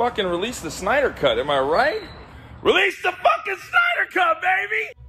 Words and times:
fucking 0.00 0.26
release 0.26 0.60
the 0.60 0.70
Snyder 0.70 1.10
Cut, 1.10 1.38
am 1.38 1.50
I 1.50 1.58
right? 1.58 2.00
Release 2.62 3.02
the 3.02 3.12
fucking 3.12 3.56
Snyder 3.56 4.10
Cut, 4.10 4.40
baby! 4.40 4.99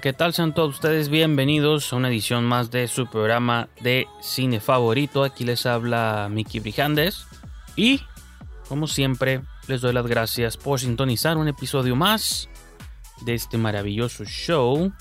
¿Qué 0.00 0.12
tal? 0.12 0.34
Sean 0.34 0.52
todos 0.52 0.74
ustedes 0.74 1.08
bienvenidos 1.08 1.90
a 1.90 1.96
una 1.96 2.08
edición 2.08 2.44
más 2.44 2.70
de 2.70 2.86
su 2.86 3.06
programa 3.06 3.68
de 3.80 4.06
cine 4.20 4.60
favorito. 4.60 5.24
Aquí 5.24 5.44
les 5.44 5.64
habla 5.64 6.28
Mickey 6.30 6.60
Brijandes 6.60 7.26
y, 7.76 8.02
como 8.68 8.88
siempre, 8.88 9.40
les 9.68 9.80
doy 9.80 9.94
las 9.94 10.06
gracias 10.06 10.58
por 10.58 10.80
sintonizar 10.80 11.38
un 11.38 11.48
episodio 11.48 11.96
más 11.96 12.50
de 13.22 13.34
este 13.34 13.56
maravilloso 13.56 14.24
show. 14.26 14.92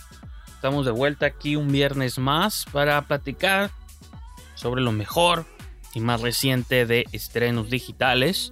Estamos 0.48 0.86
de 0.86 0.92
vuelta 0.92 1.26
aquí 1.26 1.58
un 1.58 1.70
viernes 1.72 2.18
más 2.18 2.66
para 2.72 3.02
platicar 3.02 3.72
sobre 4.54 4.82
lo 4.82 4.94
mejor 4.94 5.46
y 5.94 6.00
más 6.00 6.22
reciente 6.22 6.86
de 6.86 7.06
estrenos 7.12 7.70
digitales. 7.70 8.50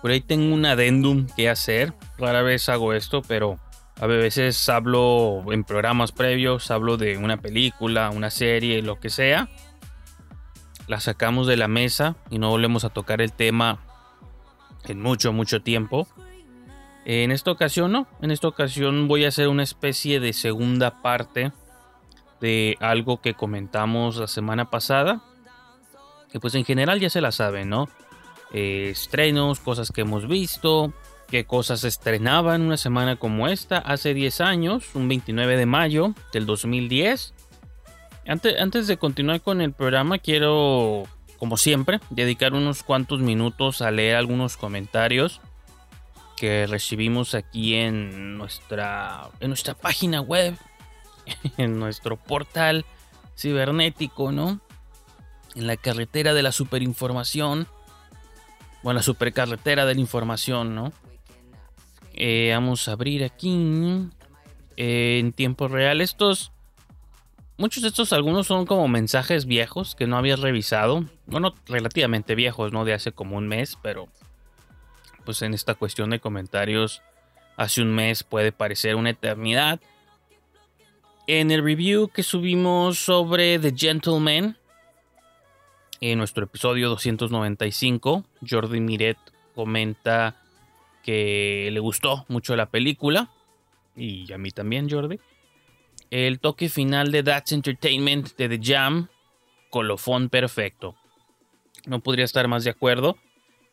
Por 0.00 0.12
ahí 0.12 0.22
tengo 0.22 0.54
un 0.54 0.64
adendum 0.64 1.26
que 1.36 1.50
hacer. 1.50 1.92
Rara 2.16 2.40
vez 2.40 2.70
hago 2.70 2.94
esto, 2.94 3.20
pero 3.20 3.60
a 4.00 4.06
veces 4.06 4.68
hablo 4.68 5.44
en 5.52 5.64
programas 5.64 6.12
previos, 6.12 6.70
hablo 6.70 6.96
de 6.96 7.18
una 7.18 7.36
película, 7.36 8.10
una 8.10 8.30
serie, 8.30 8.82
lo 8.82 8.98
que 8.98 9.10
sea. 9.10 9.48
La 10.88 11.00
sacamos 11.00 11.46
de 11.46 11.56
la 11.56 11.68
mesa 11.68 12.16
y 12.30 12.38
no 12.38 12.50
volvemos 12.50 12.84
a 12.84 12.90
tocar 12.90 13.20
el 13.22 13.32
tema 13.32 13.78
en 14.84 15.00
mucho, 15.00 15.32
mucho 15.32 15.62
tiempo. 15.62 16.08
En 17.04 17.30
esta 17.32 17.50
ocasión 17.50 17.92
no, 17.92 18.06
en 18.20 18.30
esta 18.30 18.48
ocasión 18.48 19.08
voy 19.08 19.24
a 19.24 19.28
hacer 19.28 19.48
una 19.48 19.62
especie 19.62 20.20
de 20.20 20.32
segunda 20.32 21.02
parte 21.02 21.52
de 22.40 22.76
algo 22.80 23.20
que 23.20 23.34
comentamos 23.34 24.16
la 24.16 24.26
semana 24.26 24.70
pasada. 24.70 25.22
Que 26.30 26.40
pues 26.40 26.54
en 26.54 26.64
general 26.64 26.98
ya 26.98 27.10
se 27.10 27.20
la 27.20 27.30
saben, 27.30 27.68
¿no? 27.68 27.88
Eh, 28.52 28.90
estrenos, 28.90 29.60
cosas 29.60 29.90
que 29.92 30.02
hemos 30.02 30.26
visto, 30.26 30.92
qué 31.32 31.46
cosas 31.46 31.82
estrenaban 31.84 32.60
una 32.60 32.76
semana 32.76 33.16
como 33.16 33.48
esta 33.48 33.78
hace 33.78 34.12
10 34.12 34.42
años, 34.42 34.94
un 34.94 35.08
29 35.08 35.56
de 35.56 35.64
mayo 35.64 36.14
del 36.30 36.44
2010. 36.44 37.32
Antes, 38.26 38.60
antes 38.60 38.86
de 38.86 38.98
continuar 38.98 39.40
con 39.40 39.62
el 39.62 39.72
programa, 39.72 40.18
quiero, 40.18 41.04
como 41.38 41.56
siempre, 41.56 42.00
dedicar 42.10 42.52
unos 42.52 42.82
cuantos 42.82 43.20
minutos 43.20 43.80
a 43.80 43.90
leer 43.90 44.16
algunos 44.16 44.58
comentarios 44.58 45.40
que 46.36 46.66
recibimos 46.66 47.34
aquí 47.34 47.76
en 47.76 48.36
nuestra, 48.36 49.30
en 49.40 49.48
nuestra 49.48 49.72
página 49.72 50.20
web, 50.20 50.54
en 51.56 51.78
nuestro 51.78 52.18
portal 52.18 52.84
cibernético, 53.38 54.32
¿no? 54.32 54.60
En 55.54 55.66
la 55.66 55.78
carretera 55.78 56.34
de 56.34 56.42
la 56.42 56.52
superinformación. 56.52 57.68
Bueno, 58.82 58.98
la 58.98 59.02
supercarretera 59.02 59.86
de 59.86 59.94
la 59.94 60.00
información, 60.02 60.74
¿no? 60.74 60.92
Eh, 62.14 62.50
vamos 62.52 62.88
a 62.88 62.92
abrir 62.92 63.24
aquí 63.24 64.08
eh, 64.76 65.18
en 65.18 65.32
tiempo 65.32 65.68
real. 65.68 66.00
Estos, 66.00 66.52
muchos 67.56 67.82
de 67.82 67.88
estos, 67.88 68.12
algunos 68.12 68.46
son 68.46 68.66
como 68.66 68.88
mensajes 68.88 69.46
viejos 69.46 69.94
que 69.94 70.06
no 70.06 70.16
había 70.16 70.36
revisado. 70.36 71.04
Bueno, 71.26 71.54
relativamente 71.66 72.34
viejos, 72.34 72.72
¿no? 72.72 72.84
De 72.84 72.94
hace 72.94 73.12
como 73.12 73.36
un 73.36 73.48
mes, 73.48 73.78
pero 73.82 74.08
pues 75.24 75.42
en 75.42 75.54
esta 75.54 75.74
cuestión 75.74 76.10
de 76.10 76.20
comentarios, 76.20 77.02
hace 77.56 77.82
un 77.82 77.94
mes 77.94 78.24
puede 78.24 78.52
parecer 78.52 78.96
una 78.96 79.10
eternidad. 79.10 79.80
En 81.26 81.50
el 81.50 81.62
review 81.62 82.08
que 82.08 82.22
subimos 82.22 82.98
sobre 82.98 83.58
The 83.58 83.72
Gentleman, 83.76 84.58
en 86.00 86.18
nuestro 86.18 86.44
episodio 86.44 86.88
295, 86.88 88.24
Jordi 88.48 88.80
Miret 88.80 89.18
comenta 89.54 90.41
que 91.02 91.68
le 91.72 91.80
gustó 91.80 92.24
mucho 92.28 92.56
la 92.56 92.66
película. 92.66 93.30
Y 93.96 94.32
a 94.32 94.38
mí 94.38 94.50
también, 94.50 94.88
Jordi. 94.88 95.18
El 96.10 96.40
toque 96.40 96.68
final 96.68 97.10
de 97.10 97.22
That's 97.22 97.52
Entertainment 97.52 98.36
de 98.36 98.48
The 98.48 98.60
Jam, 98.62 99.08
colofón 99.70 100.28
perfecto. 100.28 100.94
No 101.86 102.00
podría 102.00 102.24
estar 102.24 102.46
más 102.48 102.64
de 102.64 102.70
acuerdo. 102.70 103.16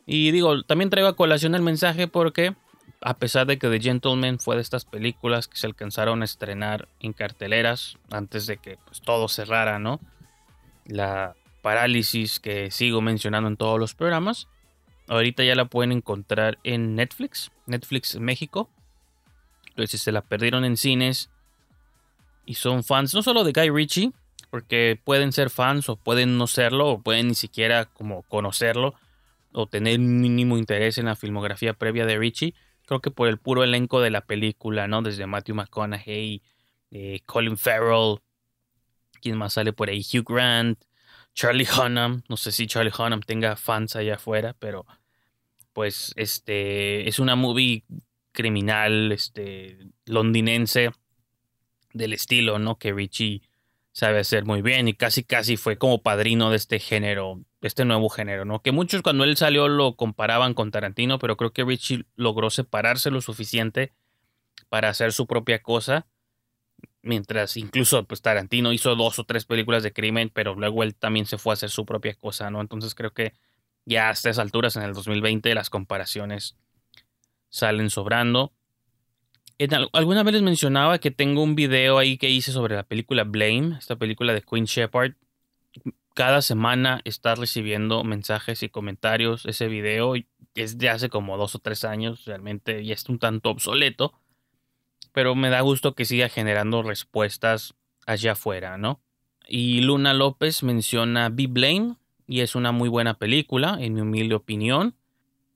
Y 0.05 0.31
digo, 0.31 0.63
también 0.63 0.89
traigo 0.89 1.09
a 1.09 1.15
colación 1.15 1.53
el 1.53 1.61
mensaje 1.61 2.07
porque, 2.07 2.55
a 3.01 3.17
pesar 3.17 3.45
de 3.45 3.59
que 3.59 3.69
The 3.69 3.79
Gentleman 3.79 4.39
fue 4.39 4.55
de 4.55 4.61
estas 4.61 4.85
películas 4.85 5.47
que 5.47 5.57
se 5.57 5.67
alcanzaron 5.67 6.21
a 6.21 6.25
estrenar 6.25 6.87
en 6.99 7.13
carteleras 7.13 7.97
antes 8.09 8.47
de 8.47 8.57
que 8.57 8.77
pues, 8.85 9.01
todo 9.01 9.27
cerrara, 9.27 9.77
¿no? 9.77 9.99
La 10.85 11.35
parálisis 11.61 12.39
que 12.39 12.71
sigo 12.71 13.01
mencionando 13.01 13.49
en 13.49 13.57
todos 13.57 13.79
los 13.79 13.93
programas. 13.93 14.47
Ahorita 15.09 15.43
ya 15.43 15.55
la 15.55 15.65
pueden 15.65 15.91
encontrar 15.91 16.59
en 16.63 16.95
Netflix, 16.95 17.51
Netflix 17.65 18.17
México. 18.19 18.69
Entonces, 19.69 20.01
se 20.01 20.11
la 20.11 20.21
perdieron 20.21 20.63
en 20.65 20.77
cines 20.77 21.31
y 22.45 22.53
son 22.53 22.83
fans 22.83 23.13
no 23.13 23.23
solo 23.23 23.43
de 23.43 23.51
Guy 23.51 23.69
Ritchie, 23.71 24.11
porque 24.49 24.99
pueden 25.03 25.31
ser 25.31 25.49
fans 25.49 25.89
o 25.89 25.95
pueden 25.95 26.37
no 26.37 26.47
serlo, 26.47 26.87
o 26.89 27.01
pueden 27.01 27.27
ni 27.27 27.35
siquiera 27.35 27.85
como 27.85 28.23
conocerlo 28.23 28.95
o 29.51 29.67
tener 29.67 29.99
mínimo 29.99 30.57
interés 30.57 30.97
en 30.97 31.05
la 31.05 31.15
filmografía 31.15 31.73
previa 31.73 32.05
de 32.05 32.17
Ritchie. 32.17 32.53
Creo 32.85 33.01
que 33.01 33.11
por 33.11 33.27
el 33.27 33.37
puro 33.37 33.63
elenco 33.63 34.01
de 34.01 34.09
la 34.11 34.21
película, 34.21 34.87
¿no? 34.87 35.01
Desde 35.01 35.25
Matthew 35.25 35.55
McConaughey, 35.55 36.41
eh, 36.91 37.19
Colin 37.25 37.57
Farrell, 37.57 38.19
¿quién 39.21 39.37
más 39.37 39.53
sale 39.53 39.73
por 39.73 39.89
ahí? 39.89 40.01
Hugh 40.01 40.25
Grant, 40.27 40.83
Charlie 41.33 41.67
Hunnam. 41.67 42.23
No 42.29 42.37
sé 42.37 42.51
si 42.51 42.67
Charlie 42.67 42.91
Hunnam 42.97 43.21
tenga 43.21 43.55
fans 43.55 43.95
allá 43.95 44.15
afuera, 44.15 44.55
pero 44.59 44.85
pues 45.79 46.11
este 46.17 47.07
es 47.07 47.19
una 47.19 47.37
movie 47.37 47.85
criminal 48.33 49.13
este 49.13 49.77
londinense 50.05 50.91
del 51.93 52.11
estilo, 52.11 52.59
¿no? 52.59 52.77
Que 52.77 52.91
Richie 52.91 53.43
sabe 53.93 54.19
hacer 54.19 54.43
muy 54.43 54.61
bien 54.61 54.89
y 54.89 54.93
casi 54.93 55.23
casi 55.23 55.55
fue 55.55 55.77
como 55.77 56.01
padrino 56.01 56.49
de 56.49 56.57
este 56.57 56.79
género, 56.79 57.45
este 57.61 57.85
nuevo 57.85 58.09
género, 58.09 58.43
¿no? 58.43 58.61
Que 58.61 58.73
muchos 58.73 59.01
cuando 59.01 59.23
él 59.23 59.37
salió 59.37 59.69
lo 59.69 59.95
comparaban 59.95 60.53
con 60.53 60.69
Tarantino, 60.69 61.17
pero 61.17 61.37
creo 61.37 61.53
que 61.53 61.63
Richie 61.63 62.03
logró 62.17 62.49
separarse 62.49 63.09
lo 63.09 63.21
suficiente 63.21 63.93
para 64.67 64.89
hacer 64.89 65.13
su 65.13 65.27
propia 65.27 65.61
cosa, 65.61 66.07
mientras 67.03 67.55
incluso 67.55 68.03
pues 68.03 68.21
Tarantino 68.21 68.73
hizo 68.73 68.97
dos 68.97 69.17
o 69.17 69.23
tres 69.23 69.45
películas 69.45 69.83
de 69.83 69.93
crimen, 69.93 70.29
pero 70.29 70.55
luego 70.55 70.83
él 70.83 70.93
también 70.93 71.25
se 71.25 71.37
fue 71.37 71.53
a 71.53 71.55
hacer 71.55 71.69
su 71.69 71.85
propia 71.85 72.15
cosa, 72.15 72.51
¿no? 72.51 72.59
Entonces 72.59 72.95
creo 72.95 73.13
que 73.13 73.31
ya 73.89 74.09
a 74.09 74.11
estas 74.11 74.37
alturas, 74.37 74.75
en 74.75 74.83
el 74.83 74.93
2020, 74.93 75.53
las 75.55 75.69
comparaciones 75.69 76.55
salen 77.49 77.89
sobrando. 77.89 78.53
alguna 79.93 80.23
vez 80.23 80.35
les 80.35 80.43
mencionaba 80.43 80.99
que 80.99 81.09
tengo 81.09 81.41
un 81.41 81.55
video 81.55 81.97
ahí 81.97 82.17
que 82.17 82.29
hice 82.29 82.51
sobre 82.51 82.75
la 82.75 82.83
película 82.83 83.23
Blame, 83.23 83.75
esta 83.77 83.95
película 83.95 84.33
de 84.33 84.43
Queen 84.43 84.65
Shepard. 84.65 85.13
Cada 86.13 86.43
semana 86.43 87.01
está 87.03 87.33
recibiendo 87.33 88.03
mensajes 88.03 88.61
y 88.61 88.69
comentarios. 88.69 89.45
Ese 89.47 89.67
video 89.67 90.13
es 90.53 90.77
de 90.77 90.89
hace 90.89 91.09
como 91.09 91.37
dos 91.37 91.55
o 91.55 91.59
tres 91.59 91.83
años, 91.83 92.25
realmente 92.25 92.85
ya 92.85 92.93
es 92.93 93.09
un 93.09 93.17
tanto 93.17 93.49
obsoleto. 93.49 94.13
pero 95.11 95.33
me 95.33 95.49
da 95.49 95.61
gusto 95.61 95.95
que 95.95 96.05
siga 96.05 96.29
generando 96.29 96.83
respuestas 96.83 97.73
allá 98.05 98.33
afuera, 98.33 98.77
¿no? 98.77 99.01
Y 99.47 99.81
Luna 99.81 100.13
López 100.13 100.61
menciona 100.61 101.29
Be 101.29 101.47
Blame 101.47 101.95
y 102.29 102.41
es 102.41 102.53
una 102.53 102.71
muy 102.71 102.89
buena 102.89 103.15
película, 103.15 103.77
en 103.79 103.95
mi 103.95 104.01
humilde 104.01 104.35
opinión. 104.35 104.93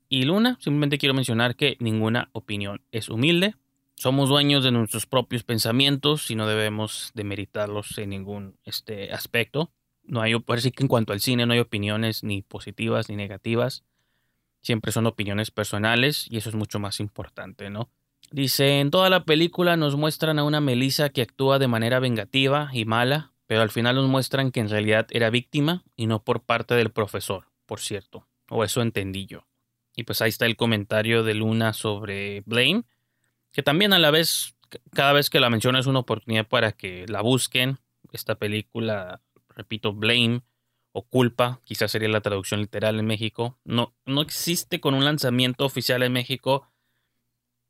Y 0.09 0.23
Luna, 0.23 0.57
simplemente 0.59 0.97
quiero 0.97 1.13
mencionar 1.13 1.55
que 1.55 1.77
ninguna 1.79 2.29
opinión 2.33 2.81
es 2.91 3.09
humilde. 3.09 3.55
Somos 3.93 4.27
dueños 4.27 4.63
de 4.63 4.71
nuestros 4.71 5.05
propios 5.05 5.43
pensamientos 5.43 6.31
y 6.31 6.35
no 6.35 6.47
debemos 6.47 7.11
demeritarlos 7.13 7.95
en 7.99 8.09
ningún 8.09 8.57
este, 8.65 9.13
aspecto. 9.13 9.71
No 10.03 10.21
hay, 10.21 10.37
parece 10.39 10.71
que 10.71 10.81
en 10.81 10.87
cuanto 10.87 11.13
al 11.13 11.19
cine 11.19 11.45
no 11.45 11.53
hay 11.53 11.59
opiniones 11.59 12.23
ni 12.23 12.41
positivas 12.41 13.07
ni 13.07 13.17
negativas. 13.17 13.83
Siempre 14.63 14.91
son 14.91 15.05
opiniones 15.05 15.51
personales 15.51 16.25
y 16.27 16.37
eso 16.37 16.49
es 16.49 16.55
mucho 16.55 16.79
más 16.79 16.99
importante, 16.99 17.69
¿no? 17.69 17.91
Dice, 18.31 18.79
en 18.79 18.89
toda 18.89 19.11
la 19.11 19.25
película 19.25 19.77
nos 19.77 19.95
muestran 19.95 20.39
a 20.39 20.43
una 20.43 20.59
Melissa 20.59 21.09
que 21.09 21.21
actúa 21.21 21.59
de 21.59 21.67
manera 21.67 21.99
vengativa 21.99 22.71
y 22.73 22.85
mala, 22.85 23.32
pero 23.53 23.61
al 23.61 23.69
final 23.69 23.94
nos 23.94 24.07
muestran 24.07 24.51
que 24.51 24.61
en 24.61 24.69
realidad 24.69 25.05
era 25.11 25.29
víctima 25.29 25.83
y 25.95 26.07
no 26.07 26.23
por 26.23 26.41
parte 26.41 26.73
del 26.73 26.89
profesor, 26.89 27.51
por 27.67 27.81
cierto. 27.81 28.25
O 28.50 28.63
eso 28.63 28.81
entendí 28.81 29.27
yo. 29.27 29.45
Y 29.95 30.05
pues 30.05 30.23
ahí 30.23 30.29
está 30.29 30.47
el 30.47 30.55
comentario 30.55 31.21
de 31.21 31.35
Luna 31.35 31.73
sobre 31.73 32.41
Blame, 32.47 32.83
que 33.51 33.61
también 33.61 33.94
a 33.94 34.00
la 34.00 34.09
vez, 34.09 34.55
cada 34.95 35.13
vez 35.13 35.29
que 35.29 35.39
la 35.39 35.51
menciono 35.51 35.77
es 35.77 35.85
una 35.85 36.00
oportunidad 36.00 36.47
para 36.47 36.71
que 36.71 37.05
la 37.07 37.21
busquen. 37.21 37.77
Esta 38.11 38.33
película, 38.33 39.21
repito, 39.50 39.94
Blame 39.94 40.41
o 40.91 41.03
Culpa, 41.03 41.61
quizás 41.63 41.91
sería 41.91 42.09
la 42.09 42.21
traducción 42.21 42.59
literal 42.59 42.97
en 42.97 43.05
México. 43.05 43.59
No, 43.65 43.94
no 44.07 44.23
existe 44.23 44.79
con 44.79 44.95
un 44.95 45.05
lanzamiento 45.05 45.63
oficial 45.63 46.01
en 46.01 46.13
México. 46.13 46.67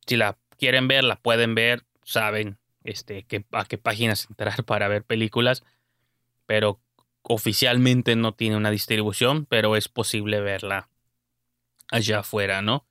Si 0.07 0.15
la 0.15 0.38
quieren 0.57 0.88
ver, 0.88 1.03
la 1.03 1.18
pueden 1.18 1.56
ver, 1.56 1.83
saben 2.06 2.57
este, 2.83 3.25
a 3.51 3.65
qué 3.65 3.77
páginas 3.77 4.27
entrar 4.30 4.63
para 4.65 4.88
ver 4.88 5.03
películas, 5.03 5.63
pero 6.45 6.81
oficialmente 7.22 8.16
no 8.16 8.34
tiene 8.34 8.57
una 8.57 8.72
distribución, 8.72 9.45
pero 9.45 9.75
es 9.75 9.88
posible 9.88 10.42
verla 10.42 10.90
allá 11.90 12.19
afuera, 12.19 12.62
¿no? 12.62 12.86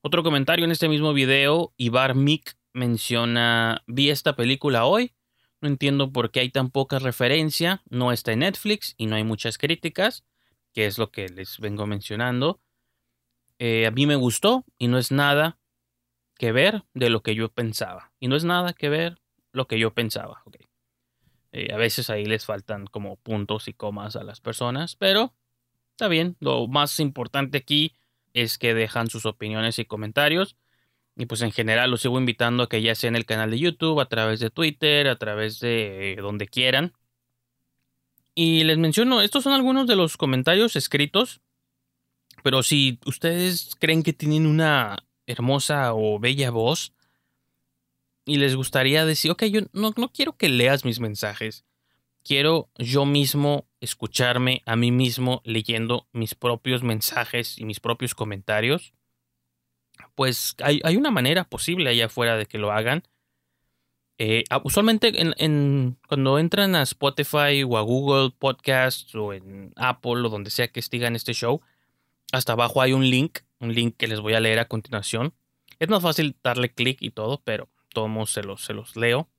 Otro 0.00 0.22
comentario 0.22 0.64
en 0.64 0.70
este 0.70 0.88
mismo 0.88 1.12
video, 1.12 1.72
Ibar 1.76 2.14
Mick 2.14 2.56
menciona, 2.72 3.82
vi 3.86 4.10
esta 4.10 4.36
película 4.36 4.84
hoy, 4.84 5.14
no 5.60 5.68
entiendo 5.68 6.12
por 6.12 6.30
qué 6.30 6.40
hay 6.40 6.50
tan 6.50 6.70
poca 6.70 6.98
referencia, 6.98 7.82
no 7.88 8.12
está 8.12 8.32
en 8.32 8.40
Netflix 8.40 8.94
y 8.98 9.06
no 9.06 9.16
hay 9.16 9.24
muchas 9.24 9.56
críticas, 9.56 10.24
que 10.74 10.84
es 10.84 10.98
lo 10.98 11.10
que 11.10 11.28
les 11.30 11.58
vengo 11.58 11.86
mencionando. 11.86 12.60
Eh, 13.58 13.86
a 13.86 13.90
mí 13.90 14.06
me 14.06 14.16
gustó 14.16 14.66
y 14.76 14.88
no 14.88 14.98
es 14.98 15.10
nada 15.10 15.58
que 16.36 16.52
ver 16.52 16.84
de 16.92 17.08
lo 17.08 17.22
que 17.22 17.34
yo 17.34 17.48
pensaba. 17.48 18.12
Y 18.20 18.28
no 18.28 18.36
es 18.36 18.44
nada 18.44 18.74
que 18.74 18.88
ver 18.90 19.22
lo 19.52 19.66
que 19.66 19.78
yo 19.78 19.94
pensaba. 19.94 20.42
Eh, 21.54 21.72
a 21.72 21.76
veces 21.76 22.10
ahí 22.10 22.26
les 22.26 22.44
faltan 22.44 22.86
como 22.86 23.14
puntos 23.14 23.68
y 23.68 23.74
comas 23.74 24.16
a 24.16 24.24
las 24.24 24.40
personas, 24.40 24.96
pero 24.96 25.34
está 25.92 26.08
bien. 26.08 26.36
Lo 26.40 26.66
más 26.66 26.98
importante 26.98 27.58
aquí 27.58 27.94
es 28.32 28.58
que 28.58 28.74
dejan 28.74 29.08
sus 29.08 29.24
opiniones 29.24 29.78
y 29.78 29.84
comentarios. 29.84 30.56
Y 31.16 31.26
pues 31.26 31.42
en 31.42 31.52
general 31.52 31.92
los 31.92 32.00
sigo 32.00 32.18
invitando 32.18 32.64
a 32.64 32.68
que 32.68 32.82
ya 32.82 32.96
sea 32.96 33.06
en 33.06 33.14
el 33.14 33.24
canal 33.24 33.52
de 33.52 33.60
YouTube, 33.60 34.00
a 34.00 34.08
través 34.08 34.40
de 34.40 34.50
Twitter, 34.50 35.06
a 35.06 35.16
través 35.16 35.60
de 35.60 36.18
donde 36.20 36.48
quieran. 36.48 36.92
Y 38.34 38.64
les 38.64 38.76
menciono, 38.76 39.22
estos 39.22 39.44
son 39.44 39.52
algunos 39.52 39.86
de 39.86 39.94
los 39.94 40.16
comentarios 40.16 40.74
escritos. 40.74 41.40
Pero 42.42 42.64
si 42.64 42.98
ustedes 43.06 43.76
creen 43.78 44.02
que 44.02 44.12
tienen 44.12 44.46
una 44.46 45.04
hermosa 45.26 45.94
o 45.94 46.18
bella 46.18 46.50
voz 46.50 46.92
y 48.24 48.36
les 48.36 48.56
gustaría 48.56 49.04
decir, 49.04 49.30
ok, 49.30 49.44
yo 49.44 49.60
no, 49.72 49.92
no 49.96 50.12
quiero 50.12 50.36
que 50.36 50.48
leas 50.48 50.84
mis 50.84 51.00
mensajes, 51.00 51.64
quiero 52.24 52.70
yo 52.76 53.04
mismo 53.04 53.66
escucharme 53.80 54.62
a 54.66 54.76
mí 54.76 54.90
mismo 54.90 55.42
leyendo 55.44 56.08
mis 56.12 56.34
propios 56.34 56.82
mensajes 56.82 57.58
y 57.58 57.64
mis 57.64 57.80
propios 57.80 58.14
comentarios, 58.14 58.94
pues 60.14 60.54
hay, 60.62 60.96
una 60.96 61.10
manera 61.10 61.44
posible 61.44 61.90
allá 61.90 62.06
afuera 62.06 62.36
de 62.36 62.46
que 62.46 62.58
lo 62.58 62.72
hagan. 62.72 63.02
Eh, 64.18 64.44
ah, 64.48 64.60
usualmente 64.62 65.12
en, 65.20 65.98
cuando 66.08 66.38
entran 66.38 66.76
a 66.76 66.82
Spotify 66.82 67.64
o 67.64 67.76
a 67.76 67.82
Google 67.82 68.30
Podcasts 68.38 69.12
o 69.14 69.32
en 69.32 69.72
Apple 69.74 70.22
o 70.24 70.28
donde 70.28 70.50
sea 70.50 70.68
que 70.68 70.80
estigan 70.80 71.16
este 71.16 71.32
show, 71.32 71.60
hasta 72.32 72.52
abajo 72.52 72.80
hay 72.80 72.92
un 72.92 73.08
link 73.08 73.40
un 73.64 73.74
link 73.74 73.96
que 73.96 74.06
les 74.06 74.20
voy 74.20 74.34
a 74.34 74.40
leer 74.40 74.60
a 74.60 74.68
continuación. 74.68 75.34
Es 75.78 75.88
más 75.88 76.02
fácil 76.02 76.36
darle 76.42 76.72
clic 76.72 76.98
y 77.00 77.10
todo, 77.10 77.42
pero 77.44 77.68
todos 77.94 78.30
se 78.30 78.42
los, 78.42 78.96
leo. 78.96 79.30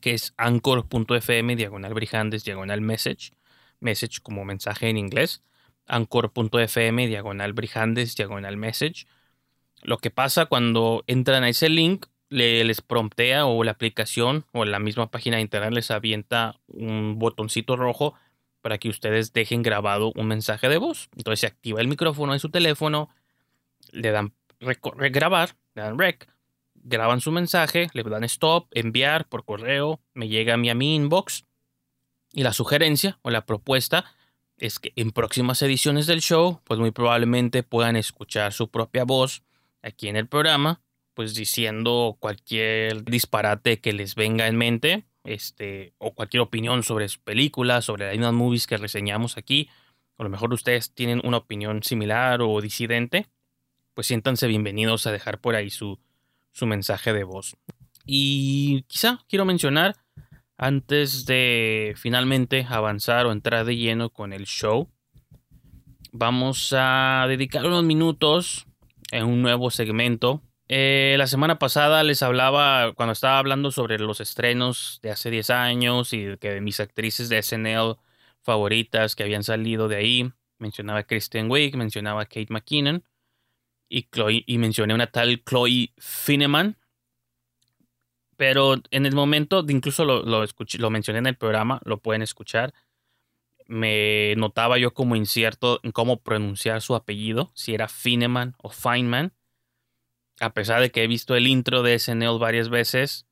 Que 0.00 0.14
es 0.14 0.32
anchor.fm 0.38 1.56
diagonal 1.56 1.92
brijandes 1.92 2.44
diagonal 2.44 2.80
message. 2.80 3.32
Message 3.80 4.20
como 4.22 4.46
mensaje 4.46 4.88
en 4.88 4.96
inglés. 4.96 5.42
Anchor.fm 5.86 7.06
diagonal 7.06 7.52
brijandes 7.52 8.16
diagonal 8.16 8.56
message. 8.56 9.06
Lo 9.82 9.98
que 9.98 10.10
pasa 10.10 10.46
cuando 10.46 11.04
entran 11.06 11.44
a 11.44 11.50
ese 11.50 11.68
link, 11.68 12.06
les 12.30 12.80
promptea 12.80 13.44
o 13.44 13.62
la 13.62 13.72
aplicación 13.72 14.46
o 14.52 14.64
la 14.64 14.78
misma 14.78 15.10
página 15.10 15.36
de 15.36 15.42
internet 15.42 15.72
les 15.72 15.90
avienta 15.90 16.58
un 16.68 17.18
botoncito 17.18 17.76
rojo 17.76 18.14
para 18.62 18.78
que 18.78 18.88
ustedes 18.88 19.34
dejen 19.34 19.62
grabado 19.62 20.10
un 20.16 20.26
mensaje 20.26 20.70
de 20.70 20.78
voz. 20.78 21.10
Entonces 21.16 21.40
se 21.40 21.46
activa 21.46 21.82
el 21.82 21.88
micrófono 21.88 22.32
en 22.32 22.40
su 22.40 22.48
teléfono 22.48 23.10
le 23.92 24.10
dan 24.10 24.34
grabar, 24.58 25.56
le 25.74 25.82
dan 25.82 25.98
rec, 25.98 26.28
graban 26.84 27.20
su 27.20 27.32
mensaje, 27.32 27.88
le 27.92 28.02
dan 28.04 28.24
stop, 28.24 28.68
enviar 28.70 29.26
por 29.28 29.44
correo, 29.44 30.00
me 30.12 30.28
llega 30.28 30.54
a 30.54 30.56
mí 30.56 30.70
a 30.70 30.74
mi 30.74 30.94
inbox. 30.94 31.46
Y 32.32 32.42
la 32.42 32.52
sugerencia 32.52 33.18
o 33.22 33.30
la 33.30 33.46
propuesta 33.46 34.04
es 34.58 34.78
que 34.78 34.92
en 34.96 35.10
próximas 35.10 35.62
ediciones 35.62 36.06
del 36.06 36.20
show, 36.20 36.60
pues 36.64 36.78
muy 36.78 36.90
probablemente 36.90 37.62
puedan 37.62 37.96
escuchar 37.96 38.52
su 38.52 38.70
propia 38.70 39.04
voz 39.04 39.42
aquí 39.82 40.08
en 40.08 40.16
el 40.16 40.28
programa, 40.28 40.82
pues 41.14 41.34
diciendo 41.34 42.16
cualquier 42.20 43.04
disparate 43.04 43.80
que 43.80 43.92
les 43.92 44.14
venga 44.14 44.46
en 44.46 44.56
mente, 44.56 45.04
este, 45.24 45.94
o 45.98 46.14
cualquier 46.14 46.42
opinión 46.42 46.82
sobre 46.82 47.06
películas, 47.24 47.86
sobre 47.86 48.06
las 48.06 48.14
mismas 48.14 48.34
movies 48.34 48.66
que 48.66 48.76
reseñamos 48.76 49.38
aquí. 49.38 49.70
A 50.18 50.22
lo 50.22 50.28
mejor 50.28 50.52
ustedes 50.52 50.92
tienen 50.92 51.20
una 51.24 51.38
opinión 51.38 51.82
similar 51.82 52.42
o 52.42 52.60
disidente, 52.60 53.26
pues 53.94 54.06
siéntanse 54.08 54.46
bienvenidos 54.48 55.06
a 55.06 55.12
dejar 55.12 55.40
por 55.40 55.54
ahí 55.54 55.70
su, 55.70 55.98
su 56.54 56.66
mensaje 56.66 57.12
de 57.12 57.24
voz. 57.24 57.56
Y 58.06 58.82
quizá 58.82 59.18
quiero 59.28 59.44
mencionar, 59.44 59.96
antes 60.56 61.26
de 61.26 61.94
finalmente 61.96 62.66
avanzar 62.68 63.26
o 63.26 63.32
entrar 63.32 63.66
de 63.66 63.76
lleno 63.76 64.10
con 64.10 64.32
el 64.32 64.46
show, 64.46 64.88
vamos 66.12 66.72
a 66.76 67.26
dedicar 67.28 67.66
unos 67.66 67.84
minutos 67.84 68.66
en 69.10 69.26
un 69.26 69.42
nuevo 69.42 69.70
segmento. 69.70 70.42
Eh, 70.68 71.16
la 71.18 71.26
semana 71.26 71.58
pasada 71.58 72.02
les 72.04 72.22
hablaba, 72.22 72.92
cuando 72.94 73.12
estaba 73.12 73.38
hablando 73.38 73.70
sobre 73.70 73.98
los 73.98 74.20
estrenos 74.20 75.00
de 75.02 75.10
hace 75.10 75.30
10 75.30 75.50
años 75.50 76.12
y 76.12 76.36
que 76.38 76.60
mis 76.60 76.80
actrices 76.80 77.28
de 77.28 77.42
SNL 77.42 77.96
favoritas 78.42 79.16
que 79.16 79.24
habían 79.24 79.42
salido 79.42 79.88
de 79.88 79.96
ahí, 79.96 80.32
mencionaba 80.58 81.00
a 81.00 81.04
Kristen 81.04 81.50
Wiig, 81.50 81.76
mencionaba 81.76 82.22
a 82.22 82.26
Kate 82.26 82.46
McKinnon 82.50 83.02
y, 83.94 84.44
y 84.46 84.58
mencioné 84.58 84.94
una 84.94 85.06
tal 85.06 85.42
Chloe 85.44 85.92
Fineman. 85.98 86.76
Pero 88.36 88.82
en 88.90 89.06
el 89.06 89.14
momento, 89.14 89.64
incluso 89.68 90.04
lo, 90.04 90.24
lo, 90.24 90.42
escuché, 90.42 90.78
lo 90.78 90.90
mencioné 90.90 91.20
en 91.20 91.26
el 91.26 91.36
programa, 91.36 91.80
lo 91.84 91.98
pueden 91.98 92.22
escuchar. 92.22 92.74
Me 93.66 94.34
notaba 94.36 94.76
yo 94.78 94.92
como 94.92 95.14
incierto 95.14 95.80
en 95.84 95.92
cómo 95.92 96.20
pronunciar 96.20 96.82
su 96.82 96.96
apellido, 96.96 97.52
si 97.54 97.74
era 97.74 97.88
Fineman 97.88 98.56
o 98.58 98.70
Feynman. 98.70 99.32
A 100.40 100.52
pesar 100.52 100.80
de 100.80 100.90
que 100.90 101.04
he 101.04 101.06
visto 101.06 101.36
el 101.36 101.46
intro 101.46 101.82
de 101.82 101.96
SNL 101.96 102.38
varias 102.40 102.68
veces, 102.68 103.28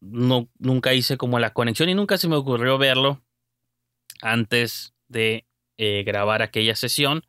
no, 0.00 0.48
nunca 0.58 0.94
hice 0.94 1.18
como 1.18 1.38
la 1.38 1.52
conexión 1.52 1.90
y 1.90 1.94
nunca 1.94 2.16
se 2.16 2.28
me 2.28 2.36
ocurrió 2.36 2.78
verlo 2.78 3.22
antes 4.22 4.94
de 5.08 5.46
eh, 5.76 6.04
grabar 6.04 6.40
aquella 6.40 6.74
sesión. 6.74 7.22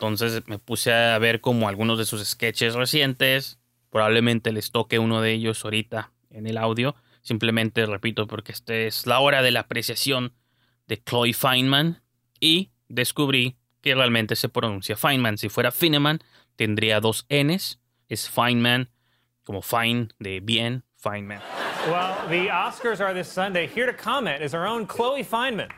Entonces 0.00 0.42
me 0.46 0.58
puse 0.58 0.94
a 0.94 1.18
ver 1.18 1.42
como 1.42 1.68
algunos 1.68 1.98
de 1.98 2.06
sus 2.06 2.26
sketches 2.26 2.72
recientes. 2.72 3.58
Probablemente 3.90 4.50
les 4.50 4.70
toque 4.70 4.98
uno 4.98 5.20
de 5.20 5.32
ellos 5.32 5.62
ahorita 5.62 6.10
en 6.30 6.46
el 6.46 6.56
audio. 6.56 6.94
Simplemente 7.20 7.84
repito 7.84 8.26
porque 8.26 8.52
esta 8.52 8.74
es 8.74 9.06
la 9.06 9.20
hora 9.20 9.42
de 9.42 9.50
la 9.50 9.60
apreciación 9.60 10.32
de 10.86 11.02
Chloe 11.02 11.34
Feynman. 11.34 12.00
Y 12.40 12.70
descubrí 12.88 13.58
que 13.82 13.94
realmente 13.94 14.36
se 14.36 14.48
pronuncia 14.48 14.96
Feynman. 14.96 15.36
Si 15.36 15.50
fuera 15.50 15.70
Fineman, 15.70 16.20
tendría 16.56 17.00
dos 17.00 17.26
Ns. 17.28 17.78
Es 18.08 18.30
Feynman, 18.30 18.88
como 19.44 19.60
fine 19.60 20.08
de 20.18 20.40
bien, 20.40 20.82
Feynman. 20.96 21.42
Well, 21.88 22.16
the 22.30 22.48
Oscars 22.48 23.02
are 23.02 23.12
this 23.12 23.30
Sunday. 23.30 23.66
Here 23.66 23.84
to 23.84 23.92
comment 23.92 24.42
is 24.42 24.54
our 24.54 24.66
own 24.66 24.86
Chloe 24.86 25.22
Feynman. 25.22 25.68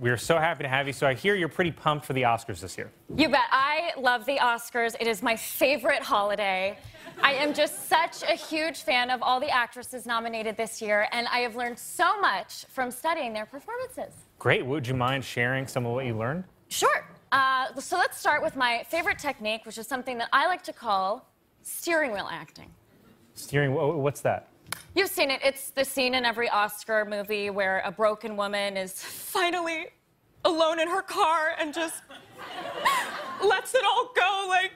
We're 0.00 0.16
so 0.16 0.38
happy 0.38 0.62
to 0.62 0.68
have 0.68 0.86
you. 0.86 0.94
So 0.94 1.06
I 1.06 1.12
hear 1.12 1.34
you're 1.34 1.48
pretty 1.50 1.70
pumped 1.70 2.06
for 2.06 2.14
the 2.14 2.22
Oscars 2.22 2.60
this 2.60 2.78
year. 2.78 2.90
You 3.14 3.28
bet. 3.28 3.42
I 3.52 3.90
love 3.98 4.24
the 4.24 4.38
Oscars. 4.38 4.96
It 4.98 5.06
is 5.06 5.22
my 5.22 5.36
favorite 5.36 6.02
holiday. 6.02 6.78
I 7.22 7.34
am 7.34 7.52
just 7.52 7.86
such 7.86 8.22
a 8.22 8.34
huge 8.34 8.80
fan 8.82 9.10
of 9.10 9.22
all 9.22 9.40
the 9.40 9.50
actresses 9.50 10.06
nominated 10.06 10.56
this 10.56 10.80
year, 10.80 11.06
and 11.12 11.28
I 11.28 11.40
have 11.40 11.54
learned 11.54 11.78
so 11.78 12.18
much 12.18 12.64
from 12.70 12.90
studying 12.90 13.34
their 13.34 13.44
performances. 13.44 14.14
Great. 14.38 14.64
Would 14.64 14.86
you 14.86 14.94
mind 14.94 15.22
sharing 15.22 15.66
some 15.66 15.84
of 15.84 15.92
what 15.92 16.06
you 16.06 16.16
learned? 16.16 16.44
Sure. 16.68 17.04
Uh, 17.30 17.66
so 17.78 17.98
let's 17.98 18.16
start 18.18 18.42
with 18.42 18.56
my 18.56 18.82
favorite 18.88 19.18
technique, 19.18 19.66
which 19.66 19.76
is 19.76 19.86
something 19.86 20.16
that 20.16 20.30
I 20.32 20.46
like 20.46 20.62
to 20.62 20.72
call 20.72 21.28
steering 21.62 22.12
wheel 22.12 22.28
acting. 22.30 22.70
Steering. 23.34 23.72
wh- 23.72 23.98
What's 23.98 24.22
that? 24.22 24.48
You've 24.94 25.10
seen 25.10 25.30
it. 25.30 25.40
It's 25.44 25.70
the 25.70 25.84
scene 25.84 26.14
in 26.14 26.24
every 26.24 26.48
Oscar 26.48 27.04
movie 27.04 27.50
where 27.50 27.82
a 27.84 27.92
broken 27.92 28.36
woman 28.36 28.76
is 28.76 28.92
finally 28.92 29.86
alone 30.44 30.80
in 30.80 30.88
her 30.88 31.02
car 31.02 31.52
and 31.58 31.72
just 31.72 32.02
lets 33.44 33.74
it 33.74 33.82
all 33.84 34.12
go 34.14 34.46
like. 34.48 34.72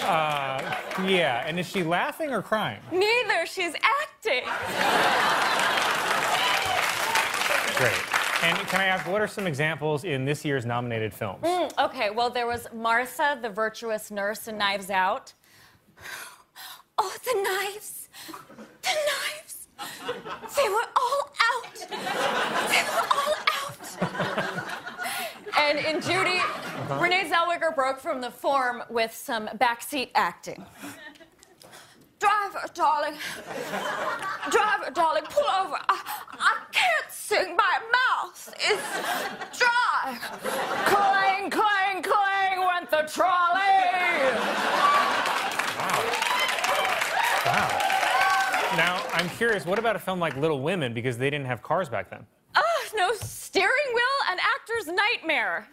Uh, 0.00 0.74
yeah. 1.06 1.44
And 1.46 1.60
is 1.60 1.68
she 1.68 1.82
laughing 1.82 2.30
or 2.30 2.40
crying? 2.40 2.80
Neither. 2.90 3.44
She's 3.46 3.74
acting. 3.82 4.44
Great. 7.76 8.07
And 8.40 8.56
can 8.68 8.80
I 8.80 8.84
ask, 8.84 9.06
what 9.06 9.20
are 9.20 9.26
some 9.26 9.46
examples 9.48 10.04
in 10.04 10.24
this 10.24 10.44
year's 10.44 10.64
nominated 10.64 11.12
films? 11.12 11.40
Hmm, 11.44 11.66
okay, 11.86 12.10
well, 12.10 12.30
there 12.30 12.46
was 12.46 12.68
Martha, 12.72 13.36
the 13.42 13.48
virtuous 13.48 14.10
nurse 14.12 14.46
in 14.46 14.56
Knives 14.58 14.90
Out. 14.90 15.34
Oh, 17.00 17.14
the 17.24 17.70
knives. 17.72 18.08
The 18.82 18.90
knives. 18.90 19.68
They 20.56 20.68
were 20.68 20.88
all 20.96 21.30
out. 21.52 21.88
They 22.68 22.82
were 22.90 23.06
all 23.14 23.34
out. 23.54 24.68
and 25.60 25.78
in 25.78 26.00
Judy, 26.00 26.38
uh-huh. 26.38 26.98
Renee 27.00 27.30
Zellweger 27.30 27.72
broke 27.72 28.00
from 28.00 28.20
the 28.20 28.32
form 28.32 28.82
with 28.90 29.14
some 29.14 29.46
backseat 29.58 30.10
acting. 30.16 30.66
Driver, 32.18 32.66
darling. 32.74 33.14
Driver, 34.50 34.90
darling, 34.92 35.24
pull 35.30 35.44
over. 35.44 35.78
I, 35.88 36.00
I 36.32 36.56
can't 36.72 37.10
sing. 37.10 37.56
My 37.56 37.78
mouth 37.92 38.54
is 38.58 38.80
dry. 39.58 40.18
clang, 40.86 41.50
clang, 41.50 42.02
clang 42.02 42.58
went 42.66 42.90
the 42.90 43.08
trolley. 43.12 43.60
Wow. 47.46 47.78
Now, 48.76 49.02
I'm 49.12 49.28
curious, 49.30 49.64
what 49.64 49.78
about 49.78 49.96
a 49.96 50.00
film 50.00 50.18
like 50.18 50.36
Little 50.36 50.60
Women 50.60 50.92
because 50.92 51.18
they 51.18 51.30
didn't 51.30 51.46
have 51.46 51.62
cars 51.62 51.88
back 51.88 52.10
then? 52.10 52.26
Ah, 52.56 52.62
no 52.94 53.12
steering 53.14 53.70
wheel, 53.94 54.04
an 54.30 54.38
actor's 54.40 54.92
nightmare. 54.92 55.68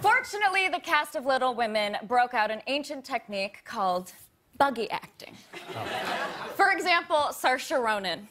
Fortunately, 0.00 0.68
the 0.68 0.80
cast 0.80 1.14
of 1.14 1.24
Little 1.24 1.54
Women 1.54 1.96
broke 2.06 2.34
out 2.34 2.50
an 2.50 2.60
ancient 2.66 3.04
technique 3.04 3.64
called 3.64 4.12
buggy 4.58 4.90
acting. 4.90 5.36
For 6.54 6.70
example, 6.70 7.28
Saoirse 7.30 7.80
Ronan. 7.82 8.28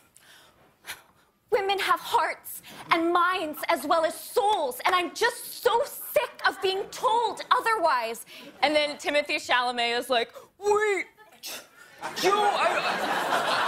Women 1.51 1.79
have 1.79 1.99
hearts 1.99 2.61
and 2.91 3.11
minds 3.11 3.59
as 3.67 3.85
well 3.85 4.05
as 4.05 4.17
souls, 4.17 4.79
and 4.85 4.95
I'm 4.95 5.13
just 5.13 5.61
so 5.61 5.81
sick 5.83 6.31
of 6.47 6.61
being 6.61 6.83
told 6.91 7.41
otherwise. 7.51 8.25
And 8.61 8.73
then 8.73 8.97
Timothy 8.97 9.35
Chalamet 9.35 9.99
is 9.99 10.09
like, 10.09 10.31
wait, 10.57 11.07
Joe, 12.15 12.31
I, 12.33 12.67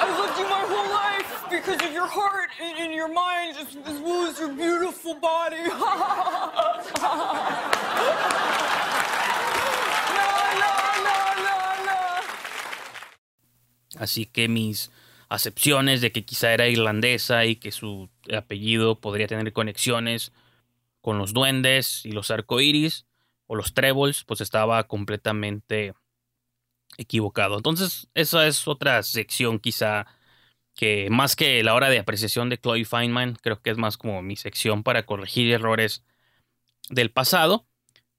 I 0.02 0.20
loved 0.20 0.40
you 0.40 0.46
my 0.46 0.66
whole 0.66 0.90
life 0.90 1.46
because 1.52 1.86
of 1.86 1.94
your 1.94 2.08
heart 2.08 2.50
and, 2.62 2.78
and 2.80 2.94
your 2.94 3.12
mind 3.14 3.58
as, 3.58 3.76
as 3.86 4.00
well 4.02 4.26
as 4.28 4.40
your 4.40 4.54
beautiful 4.54 5.16
body. 5.16 5.58
Así 13.98 14.26
que 14.26 14.48
mis 14.48 14.92
acepciones 15.30 16.02
de 16.02 16.12
que 16.12 16.26
quizá 16.26 16.54
era 16.54 16.68
irlandesa 16.68 17.46
y 17.46 17.56
que 17.56 17.72
su 17.72 18.10
apellido 18.36 19.00
podría 19.00 19.28
tener 19.28 19.52
conexiones 19.54 20.32
con 21.02 21.18
los 21.18 21.34
duendes 21.34 22.06
y 22.06 22.12
los 22.12 22.32
arcoíris 22.32 23.06
o 23.48 23.56
los 23.56 23.74
trébols, 23.74 24.24
pues 24.24 24.42
estaba 24.42 24.84
completamente 24.86 25.94
equivocado. 26.98 27.58
Entonces, 27.58 28.08
esa 28.14 28.48
es 28.48 28.68
otra 28.68 29.02
sección 29.04 29.60
quizá 29.60 30.06
que 30.76 31.10
más 31.10 31.36
que 31.36 31.64
la 31.64 31.74
hora 31.74 31.90
de 31.90 32.00
apreciación 32.00 32.50
de 32.50 32.58
Chloe 32.58 32.86
Feynman, 32.86 33.36
creo 33.42 33.62
que 33.62 33.70
es 33.70 33.78
más 33.78 33.98
como 33.98 34.22
mi 34.22 34.36
sección 34.36 34.84
para 34.84 35.06
corregir 35.06 35.52
errores 35.52 36.04
del 36.90 37.12
pasado. 37.12 37.68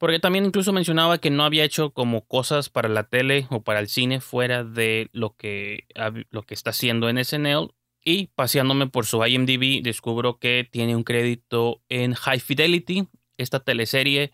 Porque 0.04 0.20
también 0.20 0.44
incluso 0.44 0.74
mencionaba 0.74 1.16
que 1.16 1.30
no 1.30 1.44
había 1.44 1.64
hecho 1.64 1.94
como 1.94 2.26
cosas 2.26 2.68
para 2.68 2.90
la 2.90 3.04
tele 3.04 3.46
o 3.48 3.62
para 3.62 3.80
el 3.80 3.88
cine 3.88 4.20
fuera 4.20 4.62
de 4.62 5.08
lo 5.14 5.34
que, 5.34 5.86
lo 6.28 6.42
que 6.42 6.52
está 6.52 6.68
haciendo 6.68 7.08
en 7.08 7.24
SNL. 7.24 7.72
Y 8.04 8.26
paseándome 8.34 8.86
por 8.86 9.06
su 9.06 9.24
IMDb, 9.24 9.82
descubro 9.82 10.38
que 10.38 10.68
tiene 10.70 10.94
un 10.94 11.04
crédito 11.04 11.80
en 11.88 12.12
High 12.12 12.40
Fidelity, 12.40 13.08
esta 13.38 13.60
teleserie 13.60 14.32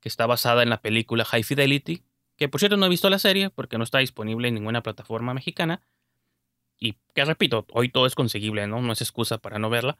que 0.00 0.08
está 0.08 0.24
basada 0.24 0.62
en 0.62 0.70
la 0.70 0.80
película 0.80 1.26
High 1.26 1.42
Fidelity. 1.42 2.02
Que 2.38 2.48
por 2.48 2.58
cierto 2.58 2.78
no 2.78 2.86
he 2.86 2.88
visto 2.88 3.10
la 3.10 3.18
serie 3.18 3.50
porque 3.50 3.76
no 3.76 3.84
está 3.84 3.98
disponible 3.98 4.48
en 4.48 4.54
ninguna 4.54 4.82
plataforma 4.82 5.34
mexicana. 5.34 5.82
Y 6.78 6.96
que 7.14 7.26
repito, 7.26 7.66
hoy 7.74 7.90
todo 7.90 8.06
es 8.06 8.14
conseguible, 8.14 8.66
¿no? 8.66 8.80
No 8.80 8.94
es 8.94 9.02
excusa 9.02 9.36
para 9.36 9.58
no 9.58 9.68
verla. 9.68 9.98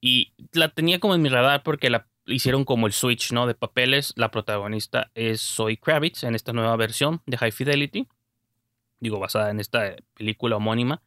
Y 0.00 0.32
la 0.50 0.70
tenía 0.70 0.98
como 0.98 1.14
en 1.14 1.22
mi 1.22 1.28
radar 1.28 1.62
porque 1.62 1.90
la 1.90 2.08
hicieron 2.26 2.64
como 2.64 2.86
el 2.86 2.92
switch, 2.92 3.32
¿no? 3.32 3.46
De 3.46 3.54
papeles. 3.54 4.12
La 4.16 4.30
protagonista 4.30 5.10
es 5.14 5.40
Zoe 5.40 5.76
Kravitz 5.76 6.24
en 6.24 6.34
esta 6.34 6.52
nueva 6.52 6.76
versión 6.76 7.22
de 7.26 7.36
High 7.36 7.52
Fidelity. 7.52 8.08
Digo, 9.00 9.18
basada 9.18 9.50
en 9.50 9.60
esta 9.60 9.96
película 10.14 10.56
homónima. 10.56 11.02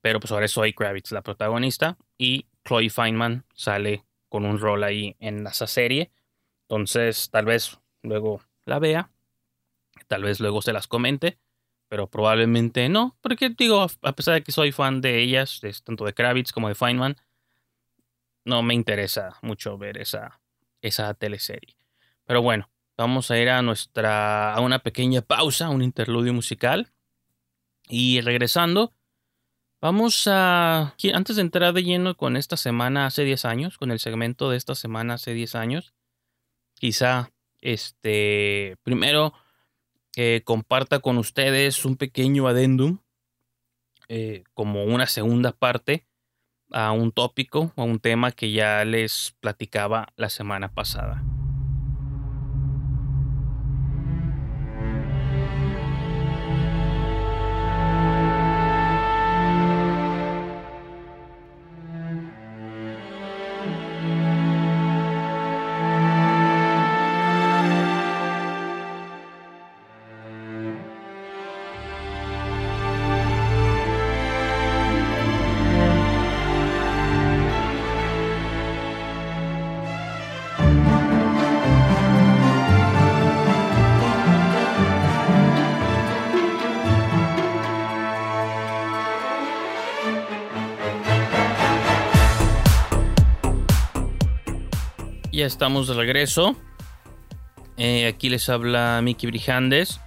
Pero 0.00 0.20
pues 0.20 0.32
ahora 0.32 0.46
es 0.46 0.52
Zoe 0.52 0.74
Kravitz 0.74 1.12
la 1.12 1.22
protagonista. 1.22 1.96
Y 2.18 2.46
Chloe 2.64 2.90
Feynman 2.90 3.44
sale 3.54 4.04
con 4.28 4.44
un 4.44 4.58
rol 4.58 4.84
ahí 4.84 5.16
en 5.20 5.46
esa 5.46 5.66
serie. 5.66 6.10
Entonces, 6.62 7.30
tal 7.30 7.46
vez 7.46 7.78
luego 8.02 8.42
la 8.66 8.78
vea. 8.78 9.10
Tal 10.08 10.22
vez 10.22 10.40
luego 10.40 10.60
se 10.60 10.72
las 10.72 10.86
comente. 10.86 11.38
Pero 11.88 12.08
probablemente 12.08 12.88
no. 12.88 13.16
Porque 13.20 13.50
digo, 13.50 13.86
a 14.02 14.12
pesar 14.12 14.34
de 14.34 14.42
que 14.42 14.52
soy 14.52 14.72
fan 14.72 15.00
de 15.00 15.20
ellas, 15.20 15.60
tanto 15.84 16.04
de 16.04 16.14
Kravitz 16.14 16.52
como 16.52 16.68
de 16.68 16.74
Feynman, 16.74 17.16
no 18.44 18.62
me 18.62 18.74
interesa 18.74 19.36
mucho 19.42 19.78
ver 19.78 19.98
esa, 19.98 20.40
esa 20.82 21.14
teleserie. 21.14 21.76
Pero 22.24 22.42
bueno, 22.42 22.70
vamos 22.96 23.30
a 23.30 23.38
ir 23.38 23.48
a 23.50 23.62
nuestra 23.62 24.54
a 24.54 24.60
una 24.60 24.80
pequeña 24.80 25.22
pausa, 25.22 25.68
un 25.68 25.82
interludio 25.82 26.32
musical. 26.32 26.92
Y 27.88 28.20
regresando, 28.22 28.94
vamos 29.80 30.26
a 30.26 30.94
antes 31.12 31.36
de 31.36 31.42
entrar 31.42 31.74
de 31.74 31.82
lleno 31.82 32.16
con 32.16 32.36
esta 32.36 32.56
semana 32.56 33.06
hace 33.06 33.24
10 33.24 33.44
años, 33.44 33.78
con 33.78 33.90
el 33.90 33.98
segmento 33.98 34.48
de 34.50 34.56
esta 34.56 34.74
semana 34.74 35.14
hace 35.14 35.34
10 35.34 35.54
años, 35.54 35.92
quizá 36.74 37.30
este 37.60 38.76
primero 38.82 39.34
eh, 40.16 40.42
comparta 40.44 41.00
con 41.00 41.18
ustedes 41.18 41.84
un 41.84 41.96
pequeño 41.96 42.46
adendum 42.46 42.98
eh, 44.08 44.44
como 44.54 44.84
una 44.84 45.06
segunda 45.06 45.52
parte 45.52 46.06
a 46.70 46.92
un 46.92 47.12
tópico 47.12 47.72
o 47.76 47.82
a 47.82 47.84
un 47.84 48.00
tema 48.00 48.32
que 48.32 48.52
ya 48.52 48.84
les 48.84 49.34
platicaba 49.40 50.08
la 50.16 50.28
semana 50.28 50.72
pasada. 50.72 51.22
Estamos 95.44 95.88
de 95.88 95.94
regreso. 95.94 96.56
Eh, 97.76 98.06
aquí 98.06 98.30
les 98.30 98.48
habla 98.48 99.00
Mickey 99.02 99.28
Brijandes. 99.28 100.00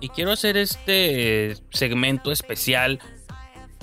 Y 0.00 0.08
quiero 0.08 0.32
hacer 0.32 0.56
este 0.56 1.56
segmento 1.70 2.32
especial, 2.32 2.98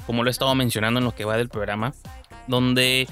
como 0.06 0.24
lo 0.24 0.30
he 0.30 0.32
estado 0.32 0.54
mencionando 0.54 1.00
en 1.00 1.06
lo 1.06 1.15
que 1.15 1.24
va 1.24 1.38
del 1.38 1.48
programa, 1.48 1.94
donde 2.48 3.08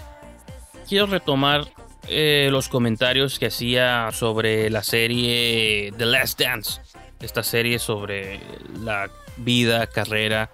quiero 0.88 1.06
retomar 1.06 1.66
eh, 2.10 2.50
los 2.52 2.68
comentarios 2.68 3.40
que 3.40 3.46
hacía 3.48 4.10
sobre 4.12 4.70
la 4.70 4.84
serie 4.84 5.94
The 5.98 6.06
Last 6.06 6.40
Dance. 6.40 6.82
Esta 7.22 7.44
serie 7.44 7.80
sobre 7.80 8.42
la 8.82 9.10
vida, 9.38 9.88
carrera. 9.88 10.50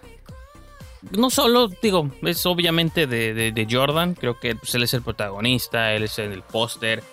No 1.11 1.29
solo, 1.29 1.69
digo, 1.81 2.11
es 2.23 2.45
obviamente 2.45 3.07
de, 3.07 3.67
Jordan. 3.69 4.15
Creo 4.15 4.39
que 4.39 4.55
pues, 4.55 4.75
él 4.75 4.83
es 4.83 4.93
el 4.93 5.01
protagonista, 5.01 5.93
él 5.93 6.03
es 6.03 6.19
el 6.19 6.41
póster. 6.43 7.03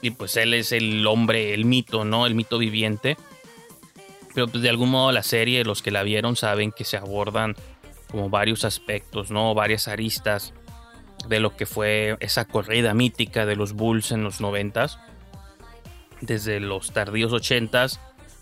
Y 0.00 0.10
pues 0.10 0.36
él 0.36 0.54
es 0.54 0.72
el 0.72 1.06
hombre, 1.06 1.54
el 1.54 1.64
mito, 1.64 2.04
¿no? 2.04 2.26
El 2.26 2.34
mito 2.34 2.58
viviente. 2.58 3.16
Pero 4.34 4.46
pues 4.46 4.62
de 4.62 4.70
algún 4.70 4.90
modo 4.90 5.10
la 5.10 5.22
serie, 5.22 5.64
los 5.64 5.82
que 5.82 5.90
la 5.90 6.04
vieron 6.04 6.36
saben 6.36 6.70
que 6.70 6.84
se 6.84 6.96
abordan 6.96 7.56
como 8.10 8.30
varios 8.30 8.64
aspectos, 8.64 9.30
¿no? 9.30 9.54
Varias 9.54 9.88
aristas 9.88 10.54
de 11.28 11.40
lo 11.40 11.56
que 11.56 11.66
fue 11.66 12.16
esa 12.20 12.44
corrida 12.44 12.94
mítica 12.94 13.44
de 13.44 13.56
los 13.56 13.72
Bulls 13.72 14.12
en 14.12 14.22
los 14.22 14.40
90 14.40 14.88
desde 16.20 16.60
los 16.60 16.92
tardíos 16.92 17.32
80s, 17.32 17.98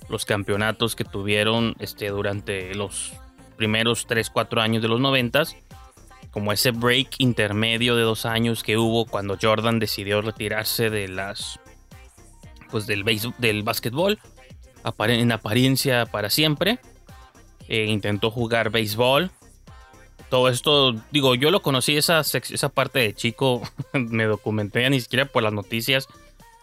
los 0.08 0.24
campeonatos 0.24 0.96
que 0.96 1.04
tuvieron 1.04 1.74
este, 1.78 2.08
durante 2.08 2.74
los 2.74 3.12
primeros 3.56 4.06
3-4 4.06 4.60
años 4.60 4.82
de 4.82 4.88
los 4.88 5.00
90 5.00 5.44
como 6.30 6.52
ese 6.52 6.70
break 6.70 7.16
intermedio 7.18 7.96
de 7.96 8.02
dos 8.02 8.26
años 8.26 8.62
que 8.62 8.76
hubo 8.76 9.06
cuando 9.06 9.38
Jordan 9.40 9.78
decidió 9.78 10.20
retirarse 10.20 10.90
de 10.90 11.08
las 11.08 11.58
pues 12.70 12.86
del, 12.86 13.04
del 13.38 13.62
básquetbol 13.62 14.18
en 14.98 15.32
apariencia 15.32 16.06
para 16.06 16.30
siempre 16.30 16.78
e 17.68 17.86
intentó 17.86 18.30
jugar 18.30 18.70
béisbol 18.70 19.30
todo 20.28 20.48
esto, 20.48 20.92
digo, 21.12 21.34
yo 21.34 21.50
lo 21.50 21.62
conocí 21.62 21.96
esa, 21.96 22.20
esa 22.20 22.68
parte 22.68 22.98
de 22.98 23.14
chico, 23.14 23.62
me 23.92 24.24
documenté 24.24 24.88
ni 24.90 25.00
siquiera 25.00 25.26
por 25.26 25.42
las 25.42 25.52
noticias, 25.52 26.08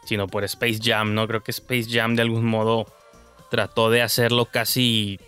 sino 0.06 0.28
por 0.28 0.44
Space 0.44 0.80
Jam, 0.82 1.14
¿no? 1.14 1.28
Creo 1.28 1.44
que 1.44 1.52
Space 1.52 1.88
Jam 1.90 2.16
de 2.16 2.24
algún 2.24 2.46
modo 2.46 2.86
trató 3.50 3.90
de 3.90 4.02
hacerlo 4.02 4.46
casi 4.46 5.20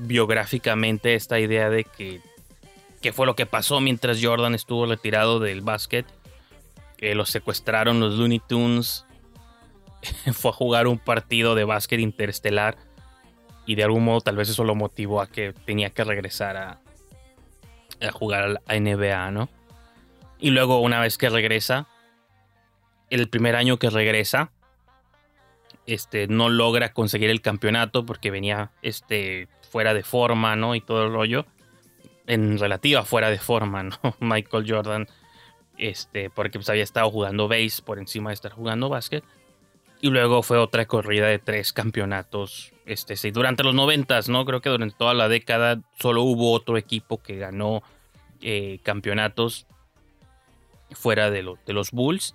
biográficamente 0.00 1.14
esta 1.14 1.38
idea 1.38 1.70
de 1.70 1.84
que 1.84 3.12
fue 3.12 3.26
lo 3.26 3.34
que 3.34 3.46
pasó 3.46 3.80
mientras 3.80 4.22
Jordan 4.22 4.54
estuvo 4.54 4.86
retirado 4.86 5.40
del 5.40 5.62
básquet. 5.62 6.06
Que 6.96 7.14
lo 7.14 7.24
secuestraron 7.24 8.00
los 8.00 8.14
Looney 8.14 8.40
Tunes. 8.40 9.06
fue 10.32 10.50
a 10.50 10.54
jugar 10.54 10.86
un 10.86 10.98
partido 10.98 11.54
de 11.54 11.64
básquet 11.64 12.00
interestelar. 12.00 12.76
Y 13.66 13.74
de 13.74 13.84
algún 13.84 14.04
modo 14.04 14.20
tal 14.20 14.36
vez 14.36 14.48
eso 14.48 14.64
lo 14.64 14.74
motivó 14.74 15.20
a 15.20 15.28
que 15.28 15.52
tenía 15.52 15.90
que 15.90 16.04
regresar 16.04 16.56
a, 16.56 16.80
a 18.00 18.10
jugar 18.10 18.60
a 18.66 18.74
NBA, 18.74 19.30
¿no? 19.30 19.48
Y 20.38 20.50
luego 20.50 20.80
una 20.80 21.00
vez 21.00 21.18
que 21.18 21.28
regresa, 21.28 21.86
el 23.10 23.28
primer 23.28 23.56
año 23.56 23.78
que 23.78 23.90
regresa, 23.90 24.50
este, 25.86 26.26
no 26.26 26.48
logra 26.48 26.92
conseguir 26.92 27.30
el 27.30 27.42
campeonato 27.42 28.06
porque 28.06 28.30
venía 28.30 28.70
este, 28.82 29.48
fuera 29.70 29.94
de 29.94 30.02
forma, 30.02 30.56
¿no? 30.56 30.74
Y 30.74 30.80
todo 30.80 31.06
el 31.06 31.12
rollo. 31.12 31.46
En 32.26 32.58
relativa 32.58 33.04
fuera 33.04 33.30
de 33.30 33.38
forma, 33.38 33.82
¿no? 33.84 33.96
Michael 34.20 34.64
Jordan, 34.68 35.08
este, 35.78 36.30
porque 36.30 36.58
pues 36.58 36.68
había 36.68 36.84
estado 36.84 37.10
jugando 37.10 37.48
base 37.48 37.82
por 37.82 37.98
encima 37.98 38.30
de 38.30 38.34
estar 38.34 38.52
jugando 38.52 38.88
básquet. 38.88 39.24
Y 40.02 40.08
luego 40.08 40.42
fue 40.42 40.58
otra 40.58 40.86
corrida 40.86 41.26
de 41.26 41.38
tres 41.38 41.72
campeonatos. 41.72 42.72
Este, 42.86 43.16
sí, 43.16 43.30
durante 43.30 43.62
los 43.62 43.74
noventas, 43.74 44.28
¿no? 44.28 44.44
Creo 44.44 44.60
que 44.60 44.70
durante 44.70 44.96
toda 44.96 45.14
la 45.14 45.28
década 45.28 45.80
solo 45.98 46.22
hubo 46.22 46.52
otro 46.52 46.76
equipo 46.78 47.22
que 47.22 47.36
ganó 47.36 47.82
eh, 48.40 48.80
campeonatos 48.82 49.66
fuera 50.92 51.30
de, 51.30 51.54
de, 51.66 51.72
los 51.72 51.90
Bulls. 51.90 52.34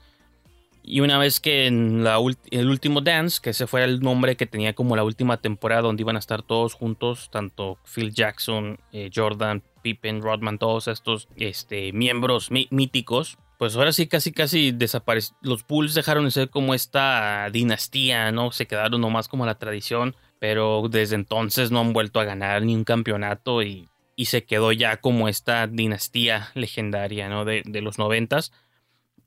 Y 0.87 0.99
una 0.99 1.17
vez 1.17 1.39
que 1.39 1.65
en 1.65 2.03
la 2.03 2.19
el 2.51 2.69
último 2.69 3.01
Dance, 3.01 3.39
que 3.41 3.49
ese 3.49 3.65
fue 3.65 3.83
el 3.83 4.01
nombre 4.01 4.35
que 4.35 4.45
tenía 4.45 4.73
como 4.73 4.95
la 4.95 5.03
última 5.03 5.37
temporada 5.37 5.81
donde 5.81 6.03
iban 6.03 6.15
a 6.15 6.19
estar 6.19 6.43
todos 6.43 6.75
juntos, 6.75 7.29
tanto 7.31 7.79
Phil 7.83 8.13
Jackson, 8.13 8.79
eh, 8.91 9.09
Jordan, 9.13 9.63
Pippen, 9.81 10.21
Rodman, 10.21 10.59
todos 10.59 10.87
estos 10.87 11.27
este, 11.37 11.91
miembros 11.91 12.49
míticos, 12.51 13.39
pues 13.57 13.75
ahora 13.75 13.93
sí 13.93 14.07
casi 14.07 14.31
casi 14.31 14.71
desaparecieron. 14.71 15.39
Los 15.41 15.65
Bulls 15.65 15.93
dejaron 15.93 16.25
de 16.25 16.31
ser 16.31 16.49
como 16.49 16.73
esta 16.73 17.49
dinastía, 17.51 18.31
¿no? 18.31 18.51
Se 18.51 18.67
quedaron 18.67 19.01
nomás 19.01 19.27
como 19.27 19.45
la 19.45 19.57
tradición, 19.57 20.15
pero 20.39 20.87
desde 20.89 21.15
entonces 21.15 21.71
no 21.71 21.79
han 21.79 21.93
vuelto 21.93 22.19
a 22.19 22.25
ganar 22.25 22.61
ni 22.63 22.75
un 22.75 22.83
campeonato 22.83 23.63
y, 23.63 23.89
se 24.17 24.45
quedó 24.45 24.71
ya 24.71 24.97
como 24.97 25.27
esta 25.27 25.67
dinastía 25.67 26.49
legendaria, 26.53 27.27
¿no? 27.27 27.43
De, 27.43 27.63
los 27.81 27.97
noventas. 27.97 28.53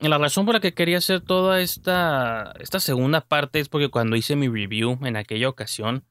La 0.01 0.17
razón 0.19 0.47
por 0.47 0.55
la 0.55 0.61
que 0.61 0.75
quería 0.75 0.99
hacer 0.99 1.21
toda 1.21 1.61
esta, 1.61 2.55
esta 2.61 2.79
segunda 2.79 3.21
parte 3.21 3.59
es 3.59 3.69
porque 3.69 3.89
cuando 3.89 4.15
hice 4.15 4.37
mi 4.37 4.47
review 4.49 4.99
en 5.03 5.17
aquella 5.17 5.49
ocasión, 5.49 6.05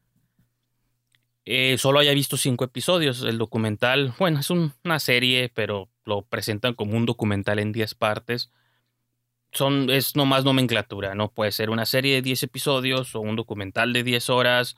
eh, 1.46 1.78
solo 1.78 2.00
haya 2.00 2.14
visto 2.14 2.36
cinco 2.36 2.66
episodios. 2.66 3.22
El 3.24 3.38
documental, 3.38 4.14
bueno, 4.20 4.42
es 4.42 4.50
una 4.50 5.00
serie, 5.00 5.50
pero 5.54 5.90
lo 6.04 6.24
presentan 6.24 6.74
como 6.74 6.98
un 6.98 7.06
documental 7.06 7.60
en 7.60 7.72
diez 7.72 7.96
partes. 7.96 8.52
Son, 9.54 9.90
es 9.90 10.18
nomás 10.18 10.44
nomenclatura, 10.44 11.16
¿no? 11.16 11.32
Puede 11.32 11.54
ser 11.54 11.70
una 11.70 11.86
serie 11.86 12.16
de 12.16 12.22
diez 12.22 12.44
episodios 12.44 13.16
o 13.16 13.22
un 13.22 13.38
documental 13.38 13.94
de 13.94 14.04
diez 14.04 14.30
horas 14.30 14.76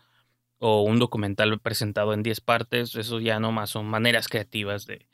o 0.59 0.83
un 0.83 0.99
documental 0.99 1.59
presentado 1.59 2.13
en 2.13 2.21
diez 2.21 2.41
partes. 2.41 2.95
Eso 2.95 3.19
ya 3.19 3.39
nomás 3.39 3.71
son 3.71 3.87
maneras 3.87 4.27
creativas 4.27 4.85
de, 4.85 5.07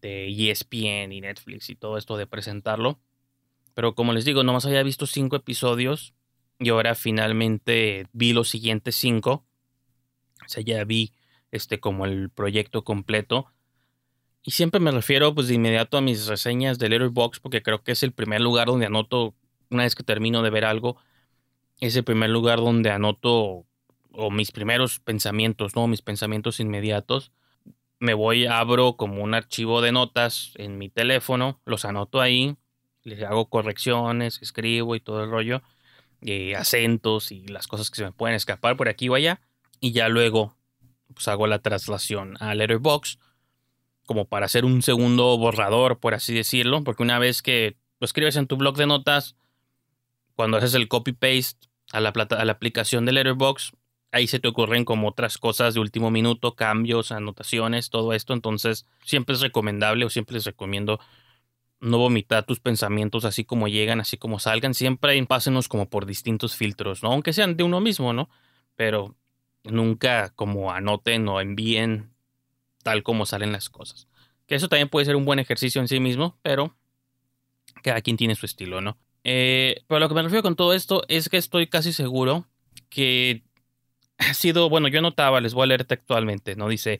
de 0.00 0.28
ESPN 0.50 1.12
y 1.12 1.20
Netflix 1.20 1.68
y 1.70 1.76
todo 1.76 1.98
esto 1.98 2.16
de 2.16 2.26
presentarlo. 2.26 2.98
Pero 3.78 3.94
como 3.94 4.12
les 4.12 4.24
digo, 4.24 4.42
nomás 4.42 4.66
había 4.66 4.82
visto 4.82 5.06
cinco 5.06 5.36
episodios 5.36 6.12
y 6.58 6.70
ahora 6.70 6.96
finalmente 6.96 8.08
vi 8.12 8.32
los 8.32 8.48
siguientes 8.48 8.96
cinco 8.96 9.46
o 10.44 10.48
sea, 10.48 10.64
ya 10.64 10.82
vi 10.82 11.12
este 11.52 11.78
como 11.78 12.04
el 12.04 12.28
proyecto 12.28 12.82
completo. 12.82 13.52
Y 14.42 14.50
siempre 14.50 14.80
me 14.80 14.90
refiero 14.90 15.32
pues 15.32 15.46
de 15.46 15.54
inmediato 15.54 15.96
a 15.96 16.00
mis 16.00 16.26
reseñas 16.26 16.80
de 16.80 16.88
Letterboxd 16.88 17.40
porque 17.40 17.62
creo 17.62 17.84
que 17.84 17.92
es 17.92 18.02
el 18.02 18.10
primer 18.10 18.40
lugar 18.40 18.66
donde 18.66 18.86
anoto, 18.86 19.36
una 19.70 19.84
vez 19.84 19.94
que 19.94 20.02
termino 20.02 20.42
de 20.42 20.50
ver 20.50 20.64
algo, 20.64 20.96
es 21.78 21.94
el 21.94 22.02
primer 22.02 22.30
lugar 22.30 22.58
donde 22.58 22.90
anoto 22.90 23.64
o 24.10 24.30
mis 24.32 24.50
primeros 24.50 24.98
pensamientos, 24.98 25.76
¿no? 25.76 25.86
Mis 25.86 26.02
pensamientos 26.02 26.58
inmediatos. 26.58 27.30
Me 28.00 28.14
voy, 28.14 28.46
abro 28.46 28.96
como 28.96 29.22
un 29.22 29.34
archivo 29.34 29.82
de 29.82 29.92
notas 29.92 30.50
en 30.56 30.78
mi 30.78 30.88
teléfono, 30.88 31.60
los 31.64 31.84
anoto 31.84 32.20
ahí, 32.20 32.56
les 33.04 33.22
hago 33.22 33.46
correcciones, 33.46 34.40
escribo 34.42 34.96
y 34.96 35.00
todo 35.00 35.24
el 35.24 35.30
rollo, 35.30 35.62
y 36.20 36.54
acentos 36.54 37.32
y 37.32 37.46
las 37.46 37.66
cosas 37.66 37.90
que 37.90 37.96
se 37.96 38.04
me 38.04 38.12
pueden 38.12 38.36
escapar 38.36 38.76
por 38.76 38.88
aquí 38.88 39.08
o 39.08 39.14
allá 39.14 39.40
y 39.80 39.92
ya 39.92 40.08
luego 40.08 40.56
pues 41.14 41.28
hago 41.28 41.46
la 41.46 41.60
traslación 41.60 42.36
a 42.40 42.54
Letterboxd 42.54 43.18
como 44.06 44.24
para 44.24 44.46
hacer 44.46 44.64
un 44.64 44.80
segundo 44.80 45.36
borrador, 45.36 45.98
por 45.98 46.14
así 46.14 46.34
decirlo, 46.34 46.82
porque 46.82 47.02
una 47.02 47.18
vez 47.18 47.42
que 47.42 47.76
lo 48.00 48.06
escribes 48.06 48.36
en 48.36 48.46
tu 48.46 48.56
blog 48.56 48.74
de 48.76 48.86
notas, 48.86 49.36
cuando 50.34 50.56
haces 50.56 50.72
el 50.72 50.88
copy-paste 50.88 51.68
a 51.92 52.00
la, 52.00 52.08
a 52.08 52.44
la 52.46 52.52
aplicación 52.52 53.04
de 53.04 53.12
Letterboxd, 53.12 53.74
ahí 54.10 54.26
se 54.26 54.38
te 54.38 54.48
ocurren 54.48 54.86
como 54.86 55.08
otras 55.08 55.36
cosas 55.36 55.74
de 55.74 55.80
último 55.80 56.10
minuto, 56.10 56.54
cambios, 56.54 57.12
anotaciones, 57.12 57.90
todo 57.90 58.14
esto, 58.14 58.32
entonces 58.32 58.86
siempre 59.04 59.34
es 59.34 59.42
recomendable 59.42 60.06
o 60.06 60.10
siempre 60.10 60.34
les 60.34 60.44
recomiendo 60.44 61.00
no 61.80 61.98
vomitar 61.98 62.44
tus 62.44 62.60
pensamientos 62.60 63.24
así 63.24 63.44
como 63.44 63.68
llegan, 63.68 64.00
así 64.00 64.16
como 64.16 64.38
salgan, 64.38 64.74
siempre 64.74 65.24
pásenos 65.26 65.68
como 65.68 65.88
por 65.88 66.06
distintos 66.06 66.56
filtros, 66.56 67.02
¿no? 67.02 67.12
Aunque 67.12 67.32
sean 67.32 67.56
de 67.56 67.64
uno 67.64 67.80
mismo, 67.80 68.12
¿no? 68.12 68.28
Pero 68.74 69.14
nunca 69.64 70.30
como 70.34 70.72
anoten 70.72 71.28
o 71.28 71.40
envíen 71.40 72.10
tal 72.82 73.02
como 73.02 73.26
salen 73.26 73.52
las 73.52 73.68
cosas. 73.68 74.08
Que 74.46 74.54
eso 74.54 74.68
también 74.68 74.88
puede 74.88 75.06
ser 75.06 75.16
un 75.16 75.24
buen 75.24 75.38
ejercicio 75.38 75.80
en 75.80 75.88
sí 75.88 76.00
mismo, 76.00 76.38
pero 76.42 76.76
cada 77.82 78.00
quien 78.00 78.16
tiene 78.16 78.34
su 78.34 78.46
estilo, 78.46 78.80
¿no? 78.80 78.96
Eh, 79.24 79.82
pero 79.86 80.00
lo 80.00 80.08
que 80.08 80.14
me 80.14 80.22
refiero 80.22 80.42
con 80.42 80.56
todo 80.56 80.72
esto 80.72 81.04
es 81.08 81.28
que 81.28 81.36
estoy 81.36 81.66
casi 81.66 81.92
seguro 81.92 82.46
que 82.88 83.42
ha 84.18 84.34
sido, 84.34 84.68
bueno, 84.68 84.88
yo 84.88 85.02
notaba, 85.02 85.40
les 85.40 85.54
voy 85.54 85.64
a 85.64 85.66
leer 85.66 85.84
textualmente, 85.84 86.56
¿no? 86.56 86.68
Dice, 86.68 86.98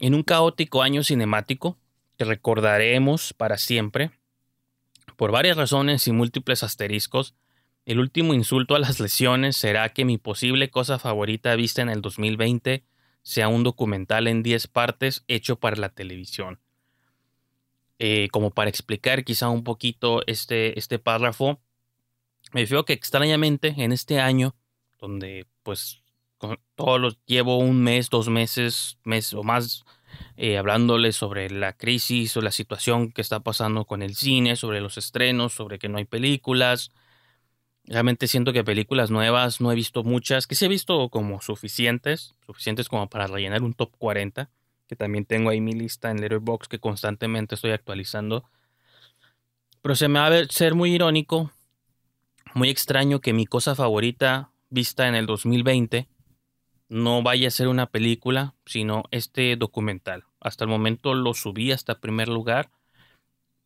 en 0.00 0.14
un 0.14 0.22
caótico 0.22 0.82
año 0.82 1.02
cinemático 1.02 1.76
que 2.16 2.24
recordaremos 2.24 3.32
para 3.32 3.58
siempre, 3.58 4.10
por 5.16 5.32
varias 5.32 5.56
razones 5.56 6.06
y 6.06 6.12
múltiples 6.12 6.62
asteriscos, 6.62 7.34
el 7.84 8.00
último 8.00 8.34
insulto 8.34 8.74
a 8.74 8.78
las 8.78 8.98
lesiones 8.98 9.56
será 9.56 9.88
que 9.90 10.04
mi 10.04 10.18
posible 10.18 10.70
cosa 10.70 10.98
favorita 10.98 11.54
vista 11.54 11.82
en 11.82 11.88
el 11.88 12.02
2020 12.02 12.84
sea 13.22 13.48
un 13.48 13.62
documental 13.62 14.26
en 14.28 14.42
10 14.42 14.66
partes 14.68 15.24
hecho 15.28 15.56
para 15.56 15.76
la 15.76 15.88
televisión. 15.88 16.60
Eh, 17.98 18.28
como 18.30 18.50
para 18.50 18.68
explicar 18.68 19.24
quizá 19.24 19.48
un 19.48 19.64
poquito 19.64 20.22
este, 20.26 20.78
este 20.78 20.98
párrafo, 20.98 21.60
Me 22.52 22.60
refiero 22.60 22.84
que 22.84 22.92
extrañamente 22.92 23.74
en 23.78 23.92
este 23.92 24.20
año, 24.20 24.54
donde 25.00 25.46
pues 25.62 26.02
con 26.38 26.60
todos 26.74 27.00
los 27.00 27.18
llevo 27.26 27.58
un 27.58 27.82
mes, 27.82 28.10
dos 28.10 28.28
meses, 28.28 28.98
mes 29.04 29.32
o 29.32 29.42
más 29.42 29.84
eh, 30.36 30.58
hablándoles 30.58 31.16
sobre 31.16 31.50
la 31.50 31.72
crisis 31.72 32.36
o 32.36 32.40
la 32.40 32.50
situación 32.50 33.10
que 33.12 33.22
está 33.22 33.40
pasando 33.40 33.84
con 33.84 34.02
el 34.02 34.14
cine, 34.14 34.56
sobre 34.56 34.80
los 34.80 34.98
estrenos, 34.98 35.52
sobre 35.52 35.78
que 35.78 35.88
no 35.88 35.98
hay 35.98 36.04
películas. 36.04 36.92
Realmente 37.84 38.26
siento 38.26 38.52
que 38.52 38.64
películas 38.64 39.10
nuevas 39.10 39.60
no 39.60 39.70
he 39.72 39.74
visto 39.74 40.02
muchas, 40.02 40.46
que 40.46 40.54
sí 40.54 40.64
he 40.64 40.68
visto 40.68 41.08
como 41.08 41.40
suficientes, 41.40 42.34
suficientes 42.46 42.88
como 42.88 43.08
para 43.08 43.26
rellenar 43.26 43.62
un 43.62 43.74
top 43.74 43.92
40, 43.98 44.50
que 44.88 44.96
también 44.96 45.24
tengo 45.24 45.50
ahí 45.50 45.60
mi 45.60 45.72
lista 45.72 46.10
en 46.10 46.20
Letterboxd 46.20 46.68
que 46.68 46.78
constantemente 46.78 47.54
estoy 47.54 47.70
actualizando. 47.70 48.44
Pero 49.82 49.94
se 49.94 50.08
me 50.08 50.18
va 50.18 50.26
a 50.26 50.44
ser 50.48 50.74
muy 50.74 50.92
irónico, 50.92 51.52
muy 52.54 52.70
extraño 52.70 53.20
que 53.20 53.32
mi 53.32 53.46
cosa 53.46 53.74
favorita 53.74 54.50
vista 54.68 55.06
en 55.06 55.14
el 55.14 55.26
2020 55.26 56.08
no 56.88 57.22
vaya 57.22 57.48
a 57.48 57.50
ser 57.50 57.68
una 57.68 57.86
película, 57.86 58.54
sino 58.64 59.04
este 59.10 59.56
documental. 59.56 60.24
Hasta 60.40 60.64
el 60.64 60.70
momento 60.70 61.14
lo 61.14 61.34
subí 61.34 61.72
hasta 61.72 62.00
primer 62.00 62.28
lugar. 62.28 62.70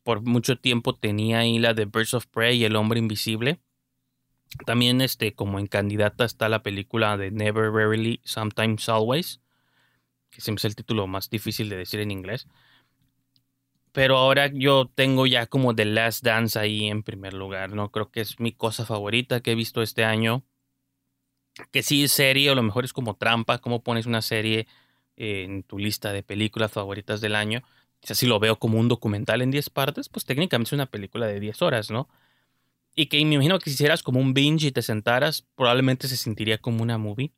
Por 0.03 0.23
mucho 0.23 0.59
tiempo 0.59 0.95
tenía 0.95 1.41
ahí 1.41 1.59
la 1.59 1.75
de 1.75 1.85
Birds 1.85 2.15
of 2.15 2.27
Prey 2.27 2.59
y 2.59 2.65
El 2.65 2.77
Hombre 2.77 2.99
Invisible. 2.99 3.61
También 4.67 5.01
este, 5.01 5.35
como 5.35 5.59
en 5.59 5.67
candidata 5.67 6.25
está 6.25 6.49
la 6.49 6.63
película 6.63 7.17
de 7.17 7.31
Never 7.31 7.71
Rarely, 7.71 8.21
Sometimes 8.25 8.89
Always, 8.89 9.41
que 10.31 10.41
siempre 10.41 10.61
es 10.61 10.65
el 10.65 10.77
título 10.77 11.07
más 11.07 11.31
difícil 11.31 11.69
de 11.69 11.77
decir 11.77 12.01
en 12.01 12.11
inglés. 12.11 12.49
Pero 13.93 14.17
ahora 14.17 14.49
yo 14.53 14.87
tengo 14.95 15.27
ya 15.27 15.47
como 15.47 15.75
The 15.75 15.85
Last 15.85 16.25
Dance 16.25 16.59
ahí 16.59 16.87
en 16.87 17.03
primer 17.03 17.35
lugar, 17.35 17.73
¿no? 17.73 17.91
Creo 17.91 18.11
que 18.11 18.21
es 18.21 18.41
mi 18.41 18.53
cosa 18.53 18.87
favorita 18.87 19.41
que 19.41 19.53
he 19.53 19.55
visto 19.57 19.83
este 19.83 20.05
año 20.05 20.45
que 21.71 21.83
sí 21.83 22.05
es 22.05 22.13
serie, 22.13 22.49
o 22.49 22.53
a 22.53 22.57
lo 22.57 22.63
mejor 22.63 22.85
es 22.85 22.93
como 22.93 23.15
trampa, 23.15 23.59
como 23.59 23.83
pones 23.83 24.07
una 24.07 24.23
serie 24.23 24.67
en 25.17 25.63
tu 25.63 25.79
lista 25.79 26.13
de 26.13 26.23
películas 26.23 26.73
favoritas 26.73 27.21
del 27.21 27.35
año. 27.35 27.63
Quizás 28.01 28.19
si 28.19 28.27
lo 28.27 28.39
veo 28.41 28.59
como 28.59 28.79
un 28.79 28.89
documental 28.89 29.43
en 29.43 29.51
10 29.51 29.71
partes, 29.71 30.09
pues 30.09 30.25
técnicamente 30.25 30.69
es 30.69 30.73
una 30.73 30.87
película 30.87 31.27
de 31.27 31.39
10 31.41 31.63
horas, 31.63 31.91
¿no? 31.91 32.09
Y 32.95 33.07
que 33.07 33.25
me 33.25 33.35
imagino 33.35 33.59
que 33.59 33.71
si 33.71 33.75
hicieras 33.75 34.03
como 34.03 34.21
un 34.21 34.35
binge 34.35 34.69
y 34.69 34.73
te 34.73 34.83
sentaras, 34.83 35.47
probablemente 35.55 36.09
se 36.09 36.17
sentiría 36.17 36.59
como 36.59 36.83
una 36.83 36.99
movie. 36.99 37.33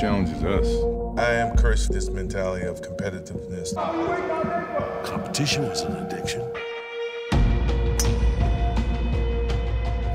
Challenge 0.00 0.28
is 0.28 0.42
us. 0.42 1.03
I 1.16 1.30
am 1.34 1.56
cursed 1.56 1.88
with 1.88 1.96
this 1.96 2.10
mentality 2.10 2.66
of 2.66 2.82
competitiveness. 2.82 3.74
Competition 5.04 5.68
was 5.68 5.82
an 5.82 5.94
addiction. 5.96 6.42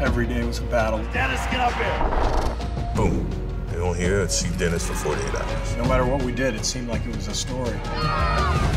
Every 0.01 0.27
day 0.27 0.43
was 0.43 0.59
a 0.59 0.63
battle. 0.63 0.99
Dennis, 1.13 1.39
get 1.45 1.61
up 1.61 1.73
here. 1.73 2.93
Boom. 2.95 3.48
They 3.79 3.85
don't 3.85 3.95
hear 3.95 4.19
and 4.19 4.29
see 4.29 4.49
Dennis 4.57 4.85
for 4.85 4.93
48 4.93 5.35
hours. 5.35 5.77
No 5.77 5.85
matter 5.85 6.05
what 6.05 6.21
we 6.21 6.33
did, 6.33 6.53
it 6.53 6.65
seemed 6.65 6.89
like 6.89 6.99
it 7.05 7.15
was 7.15 7.29
a 7.29 7.33
story. 7.33 7.79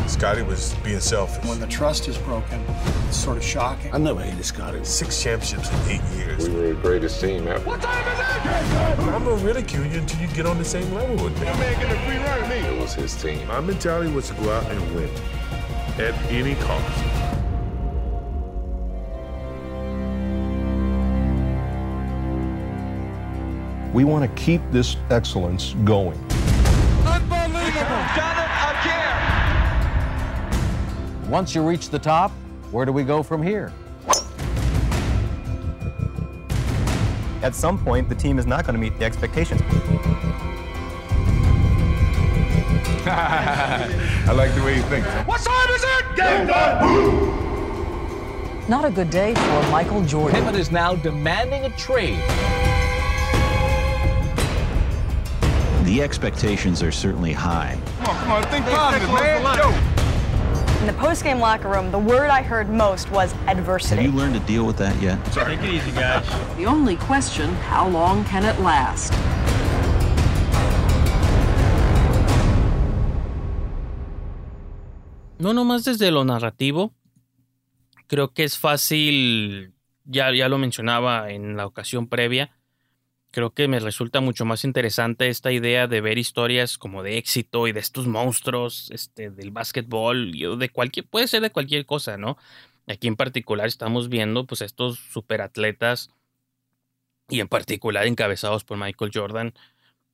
Scotty 0.07 0.43
was 0.43 0.73
being 0.75 1.01
selfish. 1.01 1.43
When 1.43 1.59
the 1.59 1.67
trust 1.67 2.07
is 2.07 2.17
broken, 2.19 2.63
it's 3.09 3.17
sort 3.17 3.35
of 3.35 3.43
shocking. 3.43 3.93
I 3.93 3.97
never 3.97 4.21
hated 4.21 4.45
Scotty. 4.45 4.81
Six 4.85 5.21
championships 5.21 5.69
in 5.69 5.91
eight 5.91 6.03
years. 6.15 6.47
We 6.47 6.55
were 6.55 6.67
the 6.69 6.75
greatest 6.75 7.19
team 7.19 7.49
ever. 7.49 7.59
What 7.65 7.81
time 7.81 8.07
is 8.13 8.19
it? 8.19 9.13
I'm 9.13 9.25
gonna 9.25 9.43
ridicule 9.43 9.85
you 9.85 9.99
until 9.99 10.21
you 10.21 10.27
get 10.33 10.45
on 10.45 10.57
the 10.57 10.63
same 10.63 10.89
level 10.93 11.21
with 11.21 11.37
me. 11.37 11.47
man 11.47 11.81
getting 11.81 11.97
a 11.97 12.05
free 12.05 12.17
run 12.19 12.41
at 12.41 12.49
me. 12.49 12.65
It 12.65 12.81
was 12.81 12.93
his 12.93 13.21
team. 13.21 13.45
My 13.49 13.59
mentality 13.59 14.09
was 14.09 14.29
to 14.29 14.35
go 14.35 14.53
out 14.53 14.71
and 14.71 14.95
win 14.95 15.09
at 15.97 16.13
any 16.31 16.55
cost. 16.55 17.22
We 23.93 24.03
want 24.05 24.23
to 24.23 24.43
keep 24.43 24.59
this 24.71 24.97
excellence 25.11 25.75
going. 25.83 26.19
Once 31.29 31.53
you 31.53 31.61
reach 31.61 31.89
the 31.89 31.99
top, 31.99 32.31
where 32.71 32.87
do 32.87 32.91
we 32.91 33.03
go 33.03 33.21
from 33.21 33.43
here? 33.43 33.71
At 37.43 37.53
some 37.53 37.77
point, 37.83 38.09
the 38.09 38.15
team 38.15 38.39
is 38.39 38.47
not 38.47 38.65
going 38.65 38.73
to 38.73 38.79
meet 38.81 38.97
the 38.97 39.05
expectations. 39.05 39.61
I 43.05 44.31
like 44.33 44.55
the 44.55 44.63
way 44.63 44.75
he 44.75 44.81
thinks. 44.83 45.07
What 45.27 45.41
time 45.41 45.69
is 45.69 45.83
it? 45.83 46.15
Game 46.15 46.47
time! 46.47 47.43
Not 48.67 48.85
a 48.85 48.89
good 48.89 49.11
day 49.11 49.35
for 49.35 49.69
Michael 49.69 50.03
Jordan. 50.05 50.35
Pittman 50.39 50.55
is 50.55 50.71
now 50.71 50.95
demanding 50.95 51.65
a 51.65 51.69
trade. 51.71 52.23
The 55.93 56.01
expectations 56.01 56.81
are 56.81 56.91
certainly 56.91 57.33
high. 57.33 57.77
Come 57.99 58.07
on, 58.07 58.17
come 58.17 58.31
on, 58.31 58.43
think 58.49 58.65
positive, 58.65 59.13
man. 59.13 59.57
Yo. 59.59 59.69
In 60.81 60.87
the 60.87 60.93
post-game 60.93 61.37
locker 61.37 61.69
room, 61.69 61.91
the 61.91 61.99
word 61.99 62.31
I 62.31 62.41
heard 62.41 62.67
most 62.67 63.11
was 63.11 63.31
adversity. 63.45 64.01
Have 64.01 64.11
you 64.11 64.17
learned 64.17 64.33
to 64.33 64.39
deal 64.47 64.65
with 64.65 64.75
that 64.77 64.99
yet? 64.99 65.23
The 66.57 66.65
only 66.65 66.95
question, 66.95 67.53
how 67.69 67.87
long 67.87 68.25
can 68.25 68.43
it 68.43 68.59
last? 68.59 69.13
No 75.37 75.53
nomás 75.53 75.83
desde 75.83 76.09
lo 76.09 76.23
narrativo, 76.23 76.91
creo 78.07 78.33
que 78.33 78.45
es 78.45 78.57
fácil, 78.57 79.73
ya, 80.05 80.31
ya 80.31 80.49
lo 80.49 80.57
mencionaba 80.57 81.29
en 81.29 81.55
la 81.55 81.67
ocasión 81.67 82.07
previa, 82.07 82.49
creo 83.33 83.51
que 83.51 83.67
me 83.67 83.79
resulta 83.79 84.21
mucho 84.21 84.45
más 84.45 84.63
interesante 84.63 85.27
esta 85.27 85.51
idea 85.51 85.87
de 85.87 86.01
ver 86.01 86.19
historias 86.19 86.77
como 86.77 87.01
de 87.01 87.17
éxito 87.17 87.67
y 87.67 87.71
de 87.71 87.79
estos 87.79 88.05
monstruos, 88.05 88.91
este, 88.91 89.31
del 89.31 89.49
básquetbol, 89.49 90.31
de 90.31 90.69
cualquier, 90.69 91.07
puede 91.07 91.27
ser 91.27 91.41
de 91.41 91.49
cualquier 91.49 91.87
cosa, 91.87 92.15
¿no? 92.17 92.37
Aquí 92.87 93.07
en 93.07 93.15
particular 93.15 93.65
estamos 93.65 94.07
viendo 94.07 94.45
pues 94.45 94.61
estos 94.61 94.99
superatletas 94.99 96.11
y 97.27 97.39
en 97.39 97.47
particular 97.47 98.05
encabezados 98.05 98.63
por 98.63 98.77
Michael 98.77 99.11
Jordan, 99.11 99.53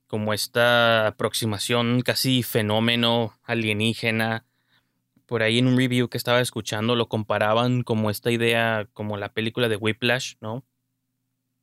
como 0.07 0.33
esta 0.33 1.07
aproximación 1.07 2.01
casi 2.01 2.41
fenómeno 2.41 3.37
alienígena. 3.43 4.45
Por 5.25 5.43
ahí 5.43 5.59
en 5.59 5.67
un 5.67 5.77
review 5.77 6.07
que 6.07 6.17
estaba 6.17 6.39
escuchando 6.39 6.95
lo 6.95 7.09
comparaban 7.09 7.83
como 7.83 8.09
esta 8.09 8.31
idea, 8.31 8.87
como 8.93 9.17
la 9.17 9.33
película 9.33 9.67
de 9.67 9.75
Whiplash, 9.75 10.35
¿no? 10.39 10.63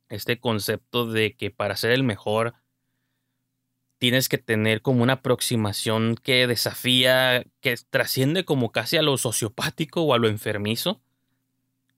Este 0.09 0.39
concepto 0.39 1.05
de 1.05 1.35
que 1.35 1.51
para 1.51 1.75
ser 1.75 1.91
el 1.91 2.03
mejor 2.03 2.55
tienes 3.97 4.29
que 4.29 4.37
tener 4.37 4.81
como 4.81 5.03
una 5.03 5.13
aproximación 5.13 6.15
que 6.21 6.47
desafía, 6.47 7.45
que 7.61 7.75
trasciende 7.89 8.45
como 8.45 8.71
casi 8.71 8.97
a 8.97 9.01
lo 9.01 9.17
sociopático 9.17 10.01
o 10.03 10.13
a 10.13 10.17
lo 10.17 10.27
enfermizo. 10.27 11.01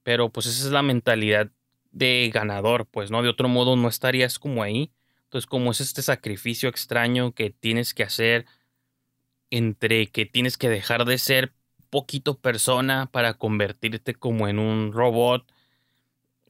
Pero 0.04 0.30
pues 0.30 0.46
esa 0.46 0.66
es 0.66 0.72
la 0.72 0.82
mentalidad 0.82 1.52
de 1.92 2.30
ganador, 2.34 2.86
pues, 2.86 3.12
¿no? 3.12 3.22
De 3.22 3.30
otro 3.30 3.50
modo 3.50 3.76
no 3.76 3.88
estarías 3.88 4.40
como 4.40 4.64
ahí. 4.64 4.92
Entonces, 5.26 5.48
como 5.48 5.72
es 5.72 5.82
este 5.82 6.02
sacrificio 6.02 6.70
extraño 6.70 7.34
que 7.34 7.52
tienes 7.52 7.94
que 7.94 8.04
hacer 8.04 8.46
entre 9.52 10.08
que 10.08 10.26
tienes 10.26 10.58
que 10.58 10.70
dejar 10.70 11.06
de 11.06 11.18
ser 11.18 11.54
poquito 11.90 12.40
persona 12.40 13.10
para 13.12 13.34
convertirte 13.36 14.14
como 14.14 14.48
en 14.48 14.60
un 14.60 14.94
robot 14.94 15.52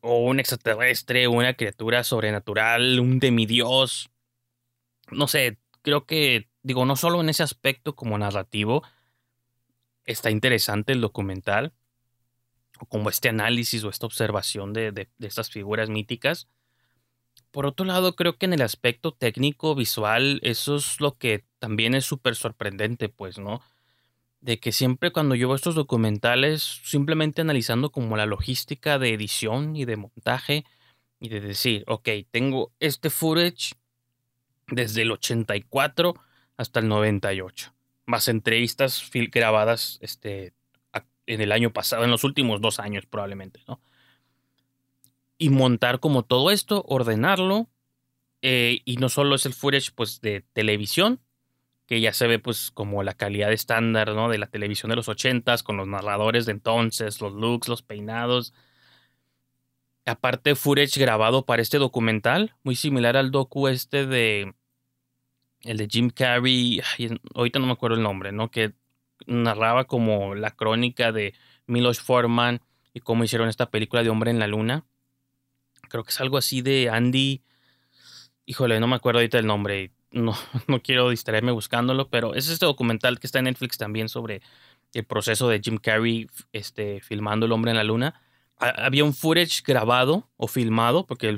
o 0.01 0.19
un 0.19 0.39
extraterrestre, 0.39 1.27
una 1.27 1.53
criatura 1.53 2.03
sobrenatural, 2.03 2.99
un 2.99 3.19
demidios. 3.19 4.09
No 5.11 5.27
sé, 5.27 5.57
creo 5.81 6.05
que, 6.05 6.49
digo, 6.63 6.85
no 6.85 6.95
solo 6.95 7.21
en 7.21 7.29
ese 7.29 7.43
aspecto 7.43 7.95
como 7.95 8.17
narrativo, 8.17 8.83
está 10.05 10.31
interesante 10.31 10.93
el 10.93 11.01
documental, 11.01 11.73
o 12.79 12.85
como 12.85 13.09
este 13.09 13.29
análisis 13.29 13.83
o 13.83 13.89
esta 13.89 14.05
observación 14.05 14.73
de, 14.73 14.91
de, 14.91 15.09
de 15.17 15.27
estas 15.27 15.49
figuras 15.49 15.89
míticas. 15.89 16.47
Por 17.51 17.65
otro 17.65 17.85
lado, 17.85 18.15
creo 18.15 18.37
que 18.37 18.45
en 18.45 18.53
el 18.53 18.61
aspecto 18.61 19.13
técnico, 19.13 19.75
visual, 19.75 20.39
eso 20.43 20.75
es 20.75 21.01
lo 21.01 21.17
que 21.17 21.45
también 21.57 21.95
es 21.95 22.05
súper 22.05 22.35
sorprendente, 22.35 23.09
pues, 23.09 23.39
¿no? 23.39 23.61
De 24.41 24.59
que 24.59 24.71
siempre 24.71 25.11
cuando 25.11 25.35
yo 25.35 25.47
veo 25.47 25.55
estos 25.55 25.75
documentales, 25.75 26.81
simplemente 26.83 27.41
analizando 27.41 27.91
como 27.91 28.15
la 28.15 28.25
logística 28.25 28.97
de 28.97 29.13
edición 29.13 29.75
y 29.75 29.85
de 29.85 29.97
montaje, 29.97 30.65
y 31.19 31.29
de 31.29 31.41
decir, 31.41 31.83
ok, 31.87 32.07
tengo 32.31 32.71
este 32.79 33.09
footage 33.09 33.73
desde 34.67 35.01
el 35.01 35.11
84 35.11 36.15
hasta 36.57 36.79
el 36.79 36.87
98, 36.87 37.73
más 38.05 38.27
entrevistas 38.27 39.09
grabadas 39.13 39.97
este, 40.01 40.53
en 41.25 41.41
el 41.41 41.51
año 41.51 41.71
pasado, 41.71 42.03
en 42.03 42.11
los 42.11 42.23
últimos 42.23 42.61
dos 42.61 42.79
años 42.79 43.05
probablemente, 43.05 43.61
¿no? 43.67 43.81
Y 45.37 45.49
montar 45.49 45.99
como 45.99 46.23
todo 46.23 46.51
esto, 46.51 46.83
ordenarlo, 46.87 47.69
eh, 48.41 48.81
y 48.85 48.97
no 48.97 49.09
solo 49.09 49.35
es 49.35 49.45
el 49.45 49.53
footage 49.53 49.91
pues 49.93 50.21
de 50.21 50.41
televisión, 50.53 51.19
que 51.89 51.99
ya 51.99 52.13
se 52.13 52.27
ve 52.27 52.37
pues 52.37 52.69
como 52.69 53.01
la 53.01 53.15
calidad 53.15 53.51
estándar, 53.51 54.13
¿no? 54.13 54.29
De 54.29 54.37
la 54.37 54.45
televisión 54.45 54.91
de 54.91 54.95
los 54.95 55.09
ochentas, 55.09 55.63
con 55.63 55.75
los 55.75 55.87
narradores 55.87 56.45
de 56.45 56.51
entonces, 56.51 57.19
los 57.19 57.33
looks, 57.33 57.67
los 57.67 57.81
peinados. 57.81 58.53
Aparte, 60.05 60.53
footage 60.53 60.99
grabado 60.99 61.45
para 61.45 61.63
este 61.63 61.79
documental, 61.79 62.53
muy 62.61 62.75
similar 62.75 63.17
al 63.17 63.31
docu 63.31 63.67
este 63.67 64.05
de... 64.05 64.53
El 65.61 65.77
de 65.77 65.87
Jim 65.89 66.11
Carrey, 66.11 66.79
ahorita 67.33 67.57
no 67.57 67.65
me 67.65 67.73
acuerdo 67.73 67.97
el 67.97 68.03
nombre, 68.03 68.31
¿no? 68.31 68.51
Que 68.51 68.75
narraba 69.25 69.85
como 69.85 70.35
la 70.35 70.51
crónica 70.51 71.11
de 71.11 71.33
Milos 71.65 72.01
Forman 72.01 72.61
y 72.93 72.99
cómo 72.99 73.23
hicieron 73.23 73.49
esta 73.49 73.71
película 73.71 74.03
de 74.03 74.09
Hombre 74.09 74.29
en 74.29 74.37
la 74.37 74.45
Luna. 74.45 74.85
Creo 75.89 76.03
que 76.03 76.11
es 76.11 76.21
algo 76.21 76.37
así 76.37 76.61
de 76.61 76.91
Andy. 76.91 77.41
Híjole, 78.45 78.79
no 78.79 78.85
me 78.85 78.95
acuerdo 78.95 79.19
ahorita 79.19 79.39
el 79.39 79.47
nombre. 79.47 79.91
No, 80.11 80.33
no 80.67 80.81
quiero 80.81 81.09
distraerme 81.09 81.51
buscándolo, 81.51 82.09
pero 82.09 82.35
es 82.35 82.49
este 82.49 82.65
documental 82.65 83.19
que 83.19 83.27
está 83.27 83.39
en 83.39 83.45
Netflix 83.45 83.77
también 83.77 84.09
sobre 84.09 84.41
el 84.93 85.05
proceso 85.05 85.49
de 85.49 85.61
Jim 85.63 85.77
Carrey 85.77 86.27
este, 86.51 87.01
filmando 87.01 87.45
El 87.45 87.51
Hombre 87.51 87.71
en 87.71 87.77
la 87.77 87.83
Luna. 87.83 88.21
Había 88.57 89.05
un 89.05 89.13
footage 89.13 89.63
grabado 89.65 90.29
o 90.35 90.47
filmado, 90.47 91.05
porque 91.05 91.37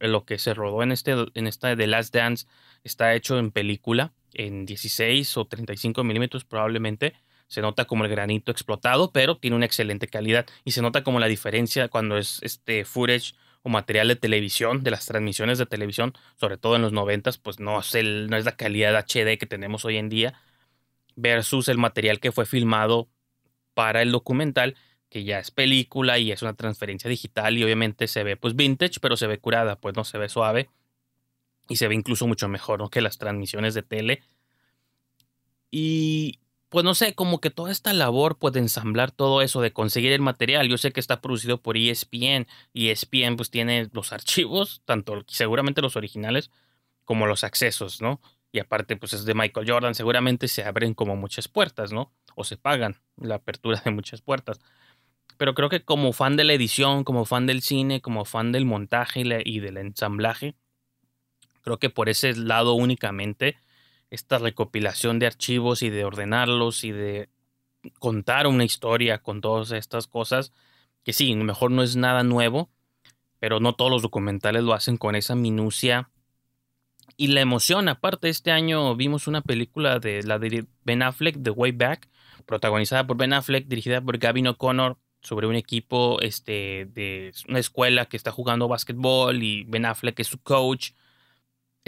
lo 0.00 0.24
que 0.24 0.38
se 0.38 0.54
rodó 0.54 0.82
en, 0.82 0.92
este, 0.92 1.14
en 1.34 1.46
esta 1.46 1.76
The 1.76 1.86
Last 1.86 2.14
Dance 2.14 2.46
está 2.84 3.14
hecho 3.14 3.38
en 3.38 3.50
película, 3.50 4.14
en 4.32 4.64
16 4.64 5.36
o 5.36 5.44
35 5.46 6.04
milímetros 6.04 6.44
probablemente 6.44 7.14
se 7.48 7.62
nota 7.62 7.86
como 7.86 8.04
el 8.04 8.10
granito 8.10 8.52
explotado, 8.52 9.10
pero 9.10 9.38
tiene 9.38 9.56
una 9.56 9.66
excelente 9.66 10.06
calidad 10.06 10.46
y 10.64 10.72
se 10.72 10.82
nota 10.82 11.02
como 11.02 11.18
la 11.18 11.26
diferencia 11.26 11.88
cuando 11.88 12.18
es 12.18 12.40
este 12.42 12.84
footage 12.84 13.34
material 13.68 14.08
de 14.08 14.16
televisión, 14.16 14.82
de 14.82 14.90
las 14.90 15.06
transmisiones 15.06 15.58
de 15.58 15.66
televisión, 15.66 16.14
sobre 16.36 16.56
todo 16.56 16.76
en 16.76 16.82
los 16.82 16.92
90, 16.92 17.30
pues 17.42 17.60
no 17.60 17.80
es, 17.80 17.94
no 17.94 18.36
es 18.36 18.44
la 18.44 18.56
calidad 18.56 18.96
HD 18.96 19.38
que 19.38 19.46
tenemos 19.46 19.84
hoy 19.84 19.96
en 19.96 20.08
día, 20.08 20.40
versus 21.16 21.68
el 21.68 21.78
material 21.78 22.20
que 22.20 22.32
fue 22.32 22.46
filmado 22.46 23.08
para 23.74 24.02
el 24.02 24.12
documental, 24.12 24.76
que 25.08 25.24
ya 25.24 25.38
es 25.38 25.50
película 25.50 26.18
y 26.18 26.32
es 26.32 26.42
una 26.42 26.54
transferencia 26.54 27.08
digital 27.08 27.56
y 27.56 27.64
obviamente 27.64 28.08
se 28.08 28.24
ve 28.24 28.36
pues 28.36 28.54
vintage, 28.54 29.00
pero 29.00 29.16
se 29.16 29.26
ve 29.26 29.38
curada, 29.38 29.76
pues 29.76 29.96
no 29.96 30.04
se 30.04 30.18
ve 30.18 30.28
suave 30.28 30.68
y 31.68 31.76
se 31.76 31.88
ve 31.88 31.94
incluso 31.94 32.26
mucho 32.26 32.48
mejor 32.48 32.88
que 32.90 33.00
las 33.00 33.18
transmisiones 33.18 33.74
de 33.74 33.82
tele. 33.82 34.22
Y 35.70 36.40
pues 36.68 36.84
no 36.84 36.94
sé, 36.94 37.14
como 37.14 37.40
que 37.40 37.50
toda 37.50 37.72
esta 37.72 37.92
labor 37.92 38.38
pues 38.38 38.52
de 38.54 38.60
ensamblar 38.60 39.10
todo 39.10 39.42
eso, 39.42 39.60
de 39.60 39.72
conseguir 39.72 40.12
el 40.12 40.20
material, 40.20 40.68
yo 40.68 40.76
sé 40.78 40.92
que 40.92 41.00
está 41.00 41.20
producido 41.20 41.62
por 41.62 41.76
ESPN 41.76 42.46
y 42.72 42.90
ESPN 42.90 43.36
pues 43.36 43.50
tiene 43.50 43.88
los 43.92 44.12
archivos, 44.12 44.82
tanto 44.84 45.24
seguramente 45.28 45.82
los 45.82 45.96
originales 45.96 46.50
como 47.04 47.26
los 47.26 47.44
accesos, 47.44 48.02
¿no? 48.02 48.20
Y 48.52 48.60
aparte 48.60 48.96
pues 48.96 49.12
es 49.12 49.24
de 49.24 49.34
Michael 49.34 49.70
Jordan, 49.70 49.94
seguramente 49.94 50.48
se 50.48 50.64
abren 50.64 50.94
como 50.94 51.16
muchas 51.16 51.48
puertas, 51.48 51.92
¿no? 51.92 52.12
O 52.34 52.44
se 52.44 52.56
pagan 52.56 53.00
la 53.16 53.36
apertura 53.36 53.80
de 53.84 53.90
muchas 53.90 54.20
puertas. 54.20 54.60
Pero 55.38 55.54
creo 55.54 55.68
que 55.68 55.84
como 55.84 56.12
fan 56.12 56.36
de 56.36 56.44
la 56.44 56.52
edición, 56.52 57.04
como 57.04 57.24
fan 57.24 57.46
del 57.46 57.62
cine, 57.62 58.00
como 58.00 58.24
fan 58.24 58.52
del 58.52 58.64
montaje 58.64 59.22
y 59.44 59.60
del 59.60 59.76
ensamblaje, 59.76 60.54
creo 61.62 61.78
que 61.78 61.90
por 61.90 62.08
ese 62.08 62.34
lado 62.34 62.74
únicamente 62.74 63.56
esta 64.10 64.38
recopilación 64.38 65.18
de 65.18 65.26
archivos 65.26 65.82
y 65.82 65.90
de 65.90 66.04
ordenarlos 66.04 66.84
y 66.84 66.92
de 66.92 67.28
contar 67.98 68.46
una 68.46 68.64
historia 68.64 69.18
con 69.18 69.40
todas 69.40 69.70
estas 69.72 70.06
cosas, 70.06 70.52
que 71.04 71.12
sí, 71.12 71.34
mejor 71.34 71.70
no 71.70 71.82
es 71.82 71.96
nada 71.96 72.22
nuevo, 72.22 72.70
pero 73.38 73.60
no 73.60 73.74
todos 73.74 73.90
los 73.90 74.02
documentales 74.02 74.62
lo 74.62 74.74
hacen 74.74 74.96
con 74.96 75.14
esa 75.14 75.34
minucia 75.34 76.10
y 77.16 77.28
la 77.28 77.40
emoción. 77.40 77.88
Aparte, 77.88 78.28
este 78.28 78.50
año 78.50 78.94
vimos 78.96 79.26
una 79.26 79.42
película 79.42 79.98
de 79.98 80.22
la 80.22 80.38
de 80.38 80.66
Ben 80.84 81.02
Affleck, 81.02 81.42
The 81.42 81.50
Way 81.50 81.72
Back, 81.72 82.08
protagonizada 82.46 83.06
por 83.06 83.16
Ben 83.16 83.32
Affleck, 83.32 83.66
dirigida 83.66 84.00
por 84.00 84.18
Gavin 84.18 84.48
O'Connor, 84.48 84.98
sobre 85.20 85.46
un 85.46 85.56
equipo 85.56 86.20
este, 86.20 86.86
de 86.86 87.32
una 87.48 87.58
escuela 87.58 88.06
que 88.06 88.16
está 88.16 88.30
jugando 88.30 88.68
básquetbol 88.68 89.42
y 89.42 89.64
Ben 89.64 89.84
Affleck 89.84 90.18
es 90.20 90.28
su 90.28 90.40
coach 90.40 90.92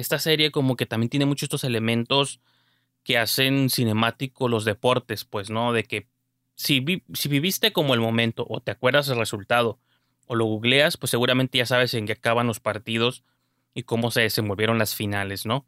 esta 0.00 0.18
serie 0.18 0.50
como 0.50 0.76
que 0.76 0.86
también 0.86 1.10
tiene 1.10 1.26
muchos 1.26 1.44
estos 1.44 1.64
elementos 1.64 2.40
que 3.04 3.18
hacen 3.18 3.70
cinemático 3.70 4.48
los 4.48 4.64
deportes, 4.64 5.24
pues, 5.24 5.50
¿no? 5.50 5.72
De 5.72 5.84
que 5.84 6.08
si, 6.54 6.84
si 7.14 7.28
viviste 7.28 7.72
como 7.72 7.94
el 7.94 8.00
momento 8.00 8.46
o 8.48 8.60
te 8.60 8.70
acuerdas 8.70 9.08
el 9.08 9.18
resultado 9.18 9.78
o 10.26 10.34
lo 10.34 10.44
googleas, 10.44 10.96
pues 10.96 11.10
seguramente 11.10 11.58
ya 11.58 11.66
sabes 11.66 11.94
en 11.94 12.06
qué 12.06 12.12
acaban 12.12 12.46
los 12.46 12.60
partidos 12.60 13.24
y 13.74 13.84
cómo 13.84 14.10
se 14.10 14.22
desenvolvieron 14.22 14.78
las 14.78 14.94
finales, 14.94 15.46
¿no? 15.46 15.66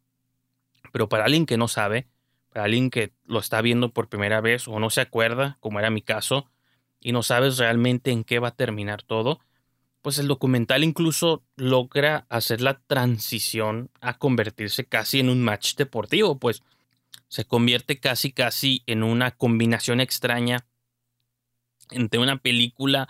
Pero 0.93 1.09
para 1.09 1.25
alguien 1.25 1.47
que 1.47 1.57
no 1.57 1.69
sabe, 1.69 2.09
para 2.51 2.67
alguien 2.67 2.91
que 2.91 3.13
lo 3.25 3.39
está 3.39 3.63
viendo 3.63 3.93
por 3.93 4.09
primera 4.09 4.41
vez 4.41 4.69
o 4.69 4.79
no 4.79 4.91
se 4.91 5.01
acuerda, 5.01 5.57
como 5.61 5.79
era 5.79 5.91
mi 5.91 6.03
caso, 6.03 6.51
y 7.01 7.13
no 7.13 7.23
sabes 7.23 7.59
realmente 7.59 8.11
en 8.11 8.25
qué 8.25 8.39
va 8.39 8.49
a 8.49 8.57
terminar 8.57 9.03
todo, 9.03 9.41
pues 10.03 10.19
el 10.19 10.27
documental 10.29 10.85
incluso 10.85 11.45
logra 11.57 12.27
hacer 12.29 12.61
la 12.61 12.81
transición 12.81 13.91
a 14.01 14.19
convertirse 14.19 14.85
casi 14.85 15.21
en 15.21 15.29
un 15.29 15.43
match 15.43 15.77
deportivo, 15.77 16.39
pues 16.39 16.63
se 17.29 17.45
convierte 17.45 17.99
casi 17.99 18.33
casi 18.33 18.83
en 18.87 19.03
una 19.03 19.31
combinación 19.31 20.01
extraña 20.01 20.67
entre 21.91 22.21
una 22.21 22.39
película 22.39 23.09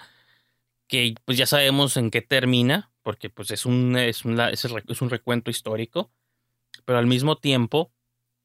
que 0.86 1.14
pues 1.24 1.38
ya 1.38 1.46
sabemos 1.46 1.96
en 1.96 2.10
qué 2.10 2.20
termina, 2.20 2.90
porque 3.02 3.30
pues 3.30 3.50
es 3.50 3.64
un, 3.64 3.96
es, 3.96 4.22
es 4.24 5.02
un 5.02 5.10
recuento 5.10 5.50
histórico, 5.50 6.12
pero 6.84 6.98
al 6.98 7.06
mismo 7.06 7.36
tiempo 7.36 7.90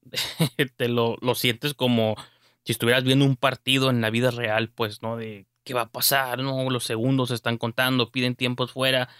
te 0.76 0.88
lo, 0.88 1.16
lo 1.20 1.34
sientes 1.34 1.74
como 1.74 2.16
si 2.64 2.72
estuvieras 2.72 3.04
viendo 3.04 3.24
un 3.24 3.36
partido 3.36 3.90
en 3.90 4.00
la 4.00 4.10
vida 4.10 4.30
real, 4.30 4.70
pues, 4.70 5.02
¿no? 5.02 5.16
De 5.16 5.46
qué 5.68 5.74
va 5.74 5.82
a 5.82 5.92
pasar, 5.92 6.38
¿no? 6.38 6.70
Los 6.70 6.84
segundos 6.84 7.28
se 7.28 7.34
están 7.34 7.58
contando, 7.58 8.10
piden 8.10 8.34
tiempos 8.34 8.72
fuera, 8.72 9.10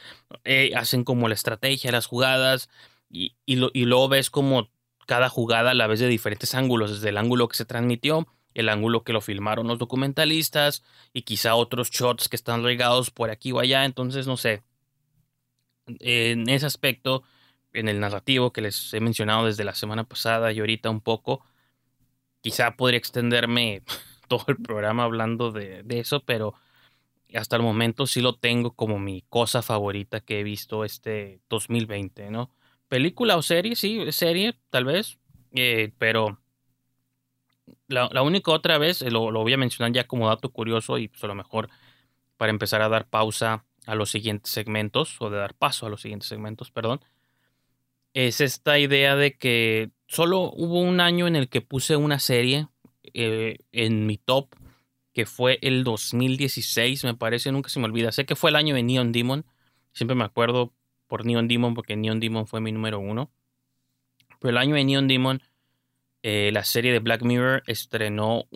eh, 0.44 0.72
hacen 0.74 1.04
como 1.04 1.28
la 1.28 1.34
estrategia, 1.34 1.92
las 1.92 2.06
jugadas, 2.06 2.70
y, 3.10 3.36
y, 3.44 3.56
luego 3.56 4.08
ves 4.08 4.30
como 4.30 4.70
cada 5.06 5.28
jugada 5.28 5.74
la 5.74 5.86
ves 5.86 6.00
de 6.00 6.08
diferentes 6.08 6.54
ángulos, 6.54 6.90
desde 6.90 7.10
el 7.10 7.18
ángulo 7.18 7.48
que 7.48 7.56
se 7.58 7.66
transmitió, 7.66 8.26
el 8.54 8.70
ángulo 8.70 9.04
que 9.04 9.12
lo 9.12 9.20
filmaron 9.20 9.68
los 9.68 9.78
documentalistas, 9.78 10.82
y 11.12 11.22
quizá 11.22 11.54
otros 11.54 11.90
shots 11.90 12.30
que 12.30 12.36
están 12.36 12.64
regados 12.64 13.10
por 13.10 13.30
aquí 13.30 13.52
o 13.52 13.60
allá, 13.60 13.84
entonces 13.84 14.26
no 14.26 14.38
sé. 14.38 14.62
En 16.00 16.48
ese 16.48 16.64
aspecto, 16.64 17.24
en 17.74 17.88
el 17.88 18.00
narrativo 18.00 18.54
que 18.54 18.62
les 18.62 18.94
he 18.94 19.00
mencionado 19.00 19.44
desde 19.44 19.64
la 19.64 19.74
semana 19.74 20.04
pasada 20.04 20.50
y 20.52 20.60
ahorita 20.60 20.88
un 20.88 21.02
poco, 21.02 21.44
quizá 22.40 22.74
podría 22.74 22.98
extenderme 22.98 23.82
todo 24.28 24.44
el 24.48 24.56
programa 24.56 25.04
hablando 25.04 25.50
de, 25.50 25.84
eso, 25.88 26.20
pero 26.24 26.54
hasta 27.34 27.56
el 27.56 27.62
momento 27.62 28.06
sí 28.06 28.20
lo 28.20 28.36
tengo 28.36 28.72
como 28.72 28.98
mi 28.98 29.22
cosa 29.28 29.62
favorita 29.62 30.20
que 30.20 30.40
he 30.40 30.42
visto 30.42 30.84
este 30.84 31.40
2020, 31.48 32.30
¿no? 32.30 32.50
Película 32.88 33.36
o 33.36 33.42
serie, 33.42 33.76
sí, 33.76 34.12
serie, 34.12 34.54
tal 34.70 34.86
vez, 34.86 35.18
eh, 35.52 35.92
pero 35.98 36.38
la, 37.86 38.22
única 38.22 38.52
otra 38.52 38.78
vez, 38.78 39.02
eh, 39.02 39.10
lo, 39.10 39.30
voy 39.30 39.52
a 39.52 39.58
mencionar 39.58 39.92
ya 39.92 40.06
como 40.06 40.28
dato 40.28 40.50
curioso 40.50 40.98
y 40.98 41.08
pues 41.08 41.22
a 41.24 41.26
lo 41.26 41.34
mejor 41.34 41.68
para 42.36 42.50
empezar 42.50 42.82
a 42.82 42.88
dar 42.88 43.08
pausa 43.08 43.64
a 43.86 43.94
los 43.94 44.10
siguientes 44.10 44.52
segmentos, 44.52 45.20
o 45.20 45.30
de 45.30 45.38
dar 45.38 45.54
paso 45.54 45.86
a 45.86 45.90
los 45.90 46.02
siguientes 46.02 46.28
segmentos, 46.28 46.70
perdón, 46.70 47.00
es 48.14 48.40
esta 48.40 48.78
idea 48.78 49.16
de 49.16 49.36
que 49.36 49.90
solo 50.06 50.50
hubo 50.54 50.80
un 50.80 51.00
año 51.00 51.26
en 51.26 51.36
el 51.36 51.48
que 51.48 51.60
puse 51.60 51.96
una 51.96 52.18
serie 52.18 52.68
eh, 53.14 53.58
en 53.72 54.06
mi 54.06 54.18
top, 54.18 54.54
que 55.12 55.26
fue 55.26 55.58
el 55.62 55.84
2016, 55.84 57.04
me 57.04 57.14
parece, 57.14 57.52
nunca 57.52 57.68
se 57.68 57.80
me 57.80 57.86
olvida. 57.86 58.12
Sé 58.12 58.26
que 58.26 58.36
fue 58.36 58.50
el 58.50 58.56
año 58.56 58.74
de 58.74 58.82
Neon 58.82 59.12
Demon, 59.12 59.44
siempre 59.92 60.14
me 60.14 60.24
acuerdo 60.24 60.72
por 61.06 61.24
Neon 61.24 61.48
Demon 61.48 61.74
porque 61.74 61.96
Neon 61.96 62.20
Demon 62.20 62.46
fue 62.46 62.60
mi 62.60 62.72
número 62.72 63.00
uno. 63.00 63.30
Pero 64.40 64.50
el 64.50 64.58
año 64.58 64.76
de 64.76 64.84
Neon 64.84 65.08
Demon, 65.08 65.42
eh, 66.22 66.50
la 66.52 66.64
serie 66.64 66.92
de 66.92 67.00
Black 67.00 67.22
Mirror 67.22 67.64
estrenó 67.66 68.46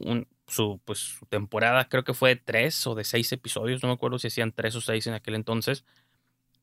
su, 0.47 0.81
pues, 0.85 0.99
su 0.99 1.27
temporada, 1.27 1.88
creo 1.88 2.05
que 2.05 2.15
fue 2.15 2.31
de 2.31 2.37
tres 2.37 2.87
o 2.87 2.95
de 2.95 3.05
seis 3.05 3.33
episodios, 3.33 3.83
no 3.83 3.88
me 3.88 3.95
acuerdo 3.95 4.19
si 4.19 4.29
hacían 4.29 4.53
tres 4.53 4.77
o 4.77 4.81
seis 4.81 5.07
en 5.07 5.15
aquel 5.15 5.35
entonces. 5.35 5.85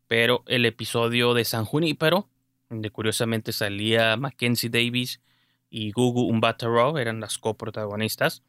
Pero 0.07 0.43
el 0.47 0.65
episodio 0.65 1.33
de 1.33 1.45
San 1.45 1.65
Junípero, 1.65 2.29
donde 2.69 2.89
curiosamente 2.89 3.51
salía 3.51 4.15
Mackenzie 4.15 4.69
Davis 4.69 5.21
y 5.69 5.91
Gugu 5.91 6.23
Umbataro 6.23 6.97
eran 6.97 7.19
las 7.19 7.37
coprotagonistas. 7.37 8.43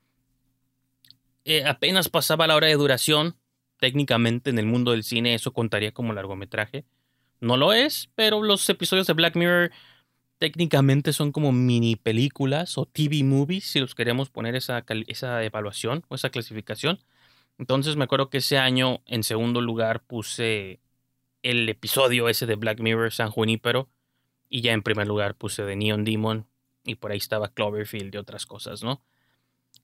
Eh, 1.44 1.64
apenas 1.64 2.08
pasaba 2.08 2.46
la 2.46 2.56
hora 2.56 2.66
de 2.66 2.74
duración. 2.74 3.36
Técnicamente 3.78 4.50
en 4.50 4.58
el 4.58 4.66
mundo 4.66 4.90
del 4.92 5.04
cine 5.04 5.34
eso 5.34 5.52
contaría 5.52 5.92
como 5.92 6.12
largometraje. 6.12 6.84
No 7.40 7.56
lo 7.56 7.72
es, 7.72 8.10
pero 8.14 8.42
los 8.42 8.68
episodios 8.68 9.06
de 9.06 9.14
Black 9.14 9.36
Mirror 9.36 9.70
técnicamente 10.38 11.12
son 11.12 11.32
como 11.32 11.52
mini 11.52 11.96
películas 11.96 12.76
o 12.78 12.86
TV 12.86 13.22
movies, 13.24 13.64
si 13.64 13.80
los 13.80 13.94
queremos 13.94 14.30
poner 14.30 14.54
esa, 14.54 14.84
esa 15.06 15.42
evaluación 15.44 16.04
o 16.08 16.14
esa 16.14 16.30
clasificación. 16.30 17.00
Entonces 17.58 17.96
me 17.96 18.04
acuerdo 18.04 18.30
que 18.30 18.38
ese 18.38 18.58
año 18.58 19.02
en 19.06 19.22
segundo 19.22 19.60
lugar 19.60 20.02
puse 20.02 20.80
el 21.42 21.68
episodio 21.68 22.28
ese 22.28 22.46
de 22.46 22.56
Black 22.56 22.80
Mirror 22.80 23.12
San 23.12 23.30
Junípero 23.30 23.88
y 24.48 24.62
ya 24.62 24.72
en 24.72 24.82
primer 24.82 25.06
lugar 25.06 25.36
puse 25.36 25.62
de 25.62 25.76
Neon 25.76 26.04
Demon 26.04 26.49
y 26.84 26.96
por 26.96 27.12
ahí 27.12 27.18
estaba 27.18 27.52
Cloverfield 27.52 28.14
y 28.14 28.18
otras 28.18 28.46
cosas, 28.46 28.82
¿no? 28.82 29.02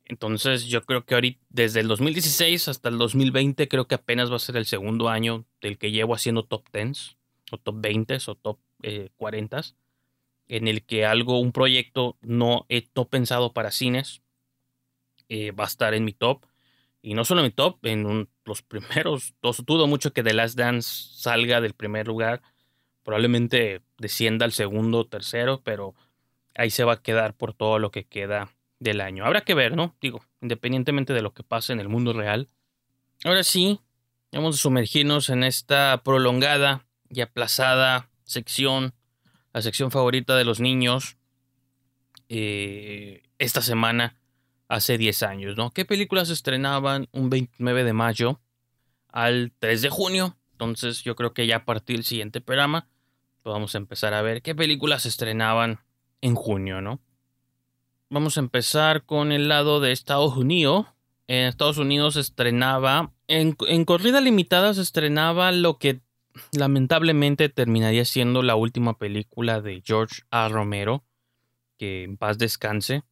Entonces 0.04 0.66
yo 0.66 0.82
creo 0.85 1.04
que 1.04 1.14
ahorita, 1.14 1.44
desde 1.48 1.80
el 1.80 1.88
2016 1.88 2.68
hasta 2.68 2.88
el 2.88 2.98
2020, 2.98 3.68
creo 3.68 3.87
que 3.87 3.96
apenas 3.96 4.30
va 4.30 4.37
a 4.37 4.40
ser 4.40 4.56
el 4.56 4.66
segundo 4.66 5.09
año 5.09 5.44
del 5.61 5.78
que 5.78 5.90
llevo 5.90 6.14
haciendo 6.14 6.44
top 6.44 6.64
10 6.72 7.16
o 7.52 7.59
top 7.59 7.76
20 7.80 8.18
o 8.26 8.35
top 8.37 8.59
eh, 8.82 9.11
40 9.16 9.62
en 10.48 10.68
el 10.68 10.85
que 10.85 11.04
algo, 11.04 11.40
un 11.40 11.52
proyecto 11.52 12.16
no, 12.22 12.66
he 12.68 12.88
no 12.94 13.06
pensado 13.09 13.52
para 13.52 13.70
cines 13.70 14.22
eh, 15.28 15.50
va 15.52 15.64
a 15.64 15.66
estar 15.66 15.94
en 15.94 16.04
mi 16.04 16.12
top. 16.12 16.46
Y 17.02 17.14
no 17.14 17.24
solo 17.24 17.40
en 17.40 17.46
mi 17.46 17.52
top, 17.52 17.85
en 17.87 18.06
un, 18.06 18.28
los 18.44 18.62
primeros 18.62 19.35
dos. 19.42 19.64
Dudo 19.64 19.87
mucho 19.87 20.12
que 20.12 20.22
The 20.22 20.35
Last 20.35 20.56
Dance 20.56 21.09
salga 21.14 21.61
del 21.61 21.74
primer 21.74 22.06
lugar. 22.06 22.42
Probablemente 23.02 23.82
descienda 23.98 24.44
al 24.44 24.52
segundo 24.52 25.00
o 25.00 25.06
tercero, 25.06 25.62
pero 25.62 25.94
ahí 26.57 26.71
se 26.71 26.85
va 26.85 26.95
a 26.95 27.03
quedar 27.03 27.35
por 27.35 27.55
todo 27.55 27.79
lo 27.79 27.90
que 27.90 28.05
queda 28.05 28.51
del 28.79 29.01
año. 29.01 29.25
Habrá 29.25 29.42
que 29.42 29.55
ver, 29.55 29.77
¿no? 29.77 29.97
Digo, 30.01 30.23
independientemente 30.40 31.12
de 31.12 31.23
lo 31.23 31.33
que 31.33 31.42
pase 31.42 31.73
en 31.73 31.81
el 31.81 31.88
mundo 31.88 32.12
real. 32.12 32.49
Ahora 33.25 33.42
sí, 33.42 33.81
vamos 34.33 34.57
a 34.57 34.59
sumergirnos 34.59 35.31
en 35.31 35.45
esta 35.45 36.03
prolongada 36.05 36.87
y 37.09 37.21
aplazada 37.21 38.11
sección, 38.25 38.95
la 39.53 39.62
sección 39.62 39.90
favorita 39.90 40.37
de 40.37 40.45
los 40.45 40.61
niños, 40.61 41.16
eh, 42.29 43.23
esta 43.38 43.62
semana, 43.62 44.16
hace 44.69 44.99
10 44.99 45.23
años, 45.23 45.57
¿no? 45.57 45.71
¿Qué 45.71 45.85
películas 45.85 46.29
estrenaban 46.31 47.09
un 47.12 47.31
29 47.31 47.85
de 47.85 47.92
mayo 47.92 48.40
al 49.09 49.53
3 49.59 49.83
de 49.83 49.88
junio? 49.90 50.37
Entonces 50.53 51.03
yo 51.05 51.14
creo 51.14 51.33
que 51.33 51.47
ya 51.47 51.57
a 51.57 51.64
partir 51.64 51.97
del 51.97 52.05
siguiente 52.05 52.40
programa 52.40 52.88
pues 53.47 53.55
vamos 53.55 53.77
a 53.77 53.79
empezar 53.79 54.12
a 54.12 54.23
ver 54.23 54.42
qué 54.42 54.57
películas 54.57 55.07
estrenaban 55.07 55.79
en 56.20 56.35
junio, 56.35 56.81
¿no? 56.81 57.00
Vamos 58.09 58.37
a 58.37 58.40
empezar 58.40 59.05
con 59.05 59.33
el 59.33 59.48
lado 59.48 59.81
de 59.81 59.92
Estados 59.92 60.37
Unidos. 60.37 60.87
En 61.26 61.46
Estados 61.46 61.79
Unidos 61.79 62.14
se 62.14 62.20
estrenaba, 62.20 63.12
en, 63.26 63.57
en 63.66 63.85
corrida 63.85 64.20
limitada 64.20 64.74
se 64.74 64.83
estrenaba 64.83 65.50
lo 65.50 65.79
que 65.79 66.00
lamentablemente 66.52 67.48
terminaría 67.48 68.05
siendo 68.05 68.42
la 68.42 68.55
última 68.55 68.98
película 68.98 69.61
de 69.61 69.83
George 69.85 70.22
A. 70.31 70.48
Romero, 70.48 71.05
que 71.79 72.05
en 72.05 72.16
paz 72.16 72.38
descanse. 72.38 73.02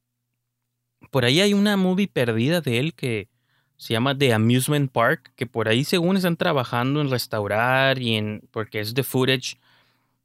Por 1.10 1.24
ahí 1.24 1.40
hay 1.40 1.54
una 1.54 1.76
movie 1.76 2.08
perdida 2.08 2.60
de 2.60 2.78
él 2.78 2.94
que 2.94 3.28
se 3.76 3.92
llama 3.92 4.16
The 4.16 4.32
Amusement 4.32 4.90
Park, 4.90 5.32
que 5.36 5.46
por 5.46 5.68
ahí 5.68 5.84
según 5.84 6.16
están 6.16 6.36
trabajando 6.36 7.00
en 7.00 7.10
restaurar 7.10 8.00
y 8.00 8.14
en, 8.14 8.48
porque 8.50 8.80
es 8.80 8.94
de 8.94 9.02
footage 9.02 9.58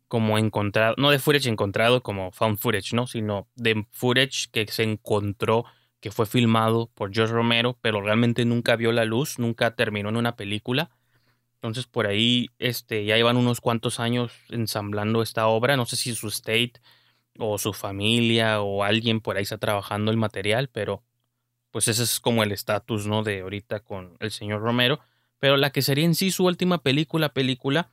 como 0.09 0.39
encontrado, 0.39 0.95
no 0.97 1.11
de 1.11 1.19
footage 1.19 1.47
encontrado 1.47 2.01
como 2.03 2.31
found 2.31 2.57
footage, 2.57 2.93
¿no? 2.93 3.07
Sino 3.07 3.47
de 3.55 3.85
footage 3.91 4.49
que 4.51 4.67
se 4.67 4.83
encontró, 4.83 5.65
que 6.01 6.11
fue 6.11 6.25
filmado 6.25 6.91
por 6.95 7.13
George 7.13 7.33
Romero, 7.33 7.77
pero 7.81 8.01
realmente 8.01 8.43
nunca 8.43 8.75
vio 8.75 8.91
la 8.91 9.05
luz, 9.05 9.37
nunca 9.37 9.75
terminó 9.75 10.09
en 10.09 10.17
una 10.17 10.35
película. 10.35 10.89
Entonces 11.55 11.85
por 11.85 12.07
ahí 12.07 12.49
este, 12.57 13.05
ya 13.05 13.17
llevan 13.17 13.37
unos 13.37 13.61
cuantos 13.61 13.99
años 13.99 14.33
ensamblando 14.49 15.21
esta 15.21 15.47
obra. 15.47 15.77
No 15.77 15.85
sé 15.85 15.95
si 15.95 16.15
su 16.15 16.29
state 16.29 16.73
o 17.37 17.59
su 17.59 17.73
familia 17.73 18.61
o 18.61 18.83
alguien 18.83 19.21
por 19.21 19.37
ahí 19.37 19.43
está 19.43 19.59
trabajando 19.59 20.09
el 20.09 20.17
material, 20.17 20.69
pero 20.69 21.03
pues 21.69 21.87
ese 21.87 22.01
es 22.03 22.19
como 22.19 22.41
el 22.43 22.51
estatus, 22.51 23.05
¿no? 23.05 23.21
De 23.21 23.41
ahorita 23.41 23.81
con 23.81 24.17
el 24.19 24.31
señor 24.31 24.61
Romero. 24.61 24.99
Pero 25.37 25.55
la 25.55 25.69
que 25.69 25.83
sería 25.83 26.05
en 26.05 26.15
sí 26.15 26.31
su 26.31 26.45
última 26.45 26.81
película, 26.81 27.29
película, 27.29 27.91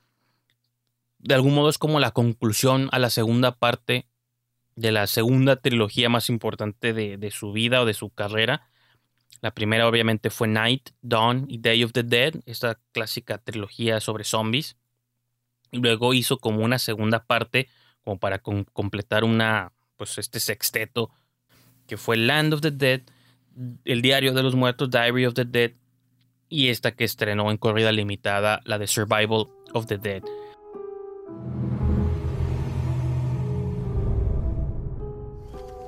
de 1.19 1.35
algún 1.35 1.55
modo 1.55 1.69
es 1.69 1.77
como 1.77 1.99
la 1.99 2.11
conclusión 2.11 2.89
a 2.91 2.99
la 2.99 3.09
segunda 3.09 3.57
parte 3.57 4.07
de 4.75 4.91
la 4.91 5.07
segunda 5.07 5.55
trilogía 5.55 6.07
más 6.07 6.29
importante 6.29 6.93
de, 6.93 7.31
su 7.31 7.51
vida 7.51 7.81
o 7.81 7.85
de 7.85 7.95
su 7.95 8.11
carrera. 8.11 8.69
La 9.41 9.51
primera 9.51 9.87
obviamente 9.87 10.29
fue 10.29 10.47
Night, 10.47 10.91
Dawn 11.01 11.45
y 11.49 11.57
Day 11.57 11.83
of 11.83 11.93
the 11.93 12.03
Dead, 12.03 12.35
esta 12.45 12.79
clásica 12.91 13.39
trilogía 13.39 13.99
sobre 13.99 14.23
zombies. 14.23 14.77
Y 15.71 15.79
luego 15.79 16.13
hizo 16.13 16.37
como 16.37 16.63
una 16.63 16.79
segunda 16.79 17.25
parte, 17.25 17.67
como 18.03 18.19
para 18.19 18.39
com 18.39 18.65
completar 18.71 19.23
una, 19.23 19.73
pues 19.97 20.17
este 20.19 20.39
sexteto, 20.39 21.11
que 21.87 21.97
fue 21.97 22.15
Land 22.15 22.53
of 22.53 22.61
the 22.61 22.71
Dead, 22.71 23.01
El 23.83 24.01
Diario 24.03 24.33
de 24.33 24.43
los 24.43 24.55
Muertos, 24.55 24.91
Diary 24.91 25.25
of 25.25 25.33
the 25.33 25.45
Dead, 25.45 25.71
y 26.49 26.69
esta 26.69 26.91
que 26.91 27.03
estrenó 27.03 27.49
en 27.49 27.57
corrida 27.57 27.91
limitada, 27.91 28.61
la 28.63 28.77
de 28.77 28.87
Survival 28.87 29.47
of 29.73 29.87
the 29.87 29.97
Dead. 29.97 30.23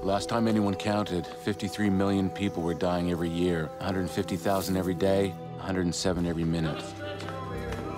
Last 0.10 0.28
time 0.28 0.48
anyone 0.48 0.74
counted, 0.74 1.28
53 1.28 1.92
million 1.92 2.32
people 2.32 2.64
were 2.64 2.74
dying 2.74 3.12
every 3.12 3.30
year, 3.30 3.68
150,000 3.78 4.76
every 4.76 4.96
day, 4.96 5.30
107 5.58 6.26
every 6.26 6.44
minute. 6.44 6.84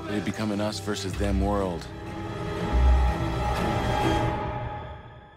It'd 0.10 0.26
become 0.26 0.52
an 0.52 0.60
us 0.60 0.82
versus 0.82 1.13
them 1.13 1.39
world. 1.39 1.88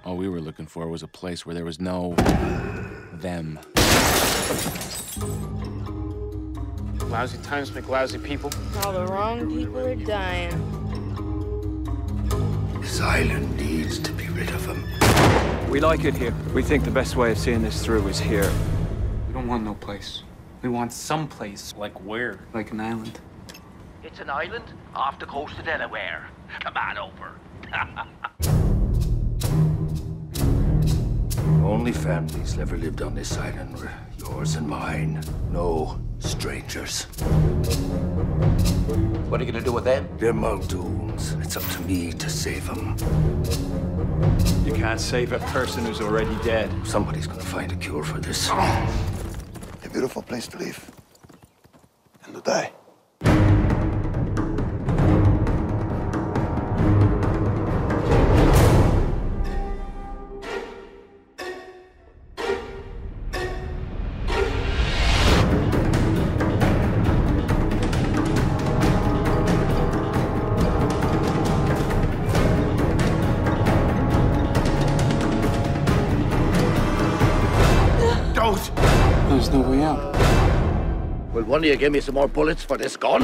All 0.04 0.16
we 0.16 0.28
were 0.28 0.40
looking 0.40 0.66
for 0.66 0.88
was 0.88 1.04
a 1.04 1.06
place 1.06 1.46
where 1.46 1.54
there 1.54 1.64
was 1.64 1.78
no 1.78 2.16
them. 3.12 3.60
Lousy 7.08 7.38
times 7.44 7.72
make 7.72 7.88
lousy 7.88 8.18
people. 8.18 8.50
All 8.82 8.92
the 8.92 9.06
wrong 9.06 9.48
people 9.48 9.78
are 9.78 9.94
dying. 9.94 10.83
This 12.84 13.00
island 13.00 13.56
needs 13.56 13.98
to 14.00 14.12
be 14.12 14.28
rid 14.28 14.50
of 14.50 14.66
them. 14.66 14.84
We 15.70 15.80
like 15.80 16.04
it 16.04 16.14
here. 16.14 16.34
We 16.52 16.62
think 16.62 16.84
the 16.84 16.90
best 16.90 17.16
way 17.16 17.32
of 17.32 17.38
seeing 17.38 17.62
this 17.62 17.82
through 17.82 18.06
is 18.08 18.20
here. 18.20 18.52
We 19.26 19.32
don't 19.32 19.48
want 19.48 19.64
no 19.64 19.72
place. 19.72 20.22
We 20.60 20.68
want 20.68 20.92
some 20.92 21.26
place. 21.26 21.72
Like 21.78 21.98
where? 22.04 22.40
Like 22.52 22.72
an 22.72 22.80
island. 22.80 23.20
It's 24.02 24.20
an 24.20 24.28
island 24.28 24.66
off 24.94 25.18
the 25.18 25.24
coast 25.24 25.58
of 25.58 25.64
Delaware. 25.64 26.28
Come 26.60 26.76
on 26.76 26.98
over. 26.98 27.40
Only 31.66 31.92
families 31.92 32.58
ever 32.58 32.76
lived 32.76 33.00
on 33.00 33.14
this 33.14 33.38
island 33.38 33.78
were 33.78 33.90
yours 34.18 34.56
and 34.56 34.68
mine. 34.68 35.24
No 35.50 35.98
strangers. 36.24 37.04
What 39.28 39.40
are 39.40 39.44
you 39.44 39.52
gonna 39.52 39.64
do 39.64 39.72
with 39.72 39.84
them? 39.84 40.08
They're 40.18 40.32
Muldoons. 40.32 41.40
It's 41.42 41.56
up 41.56 41.64
to 41.72 41.80
me 41.82 42.12
to 42.12 42.28
save 42.30 42.66
them. 42.66 42.96
You 44.64 44.72
can't 44.72 45.00
save 45.00 45.32
a 45.32 45.38
person 45.38 45.84
who's 45.84 46.00
already 46.00 46.36
dead. 46.42 46.70
Somebody's 46.86 47.26
gonna 47.26 47.42
find 47.42 47.70
a 47.72 47.76
cure 47.76 48.04
for 48.04 48.18
this. 48.18 48.50
A 48.50 49.88
beautiful 49.92 50.22
place 50.22 50.46
to 50.48 50.58
live. 50.58 50.90
And 52.24 52.34
to 52.34 52.40
die. 52.40 52.72
Will 81.46 81.60
one 81.60 81.64
you 81.64 81.76
give 81.76 81.92
me 81.92 82.00
some 82.00 82.14
more 82.14 82.26
bullets 82.26 82.64
for 82.64 82.78
this 82.78 82.96
gun? 82.96 83.22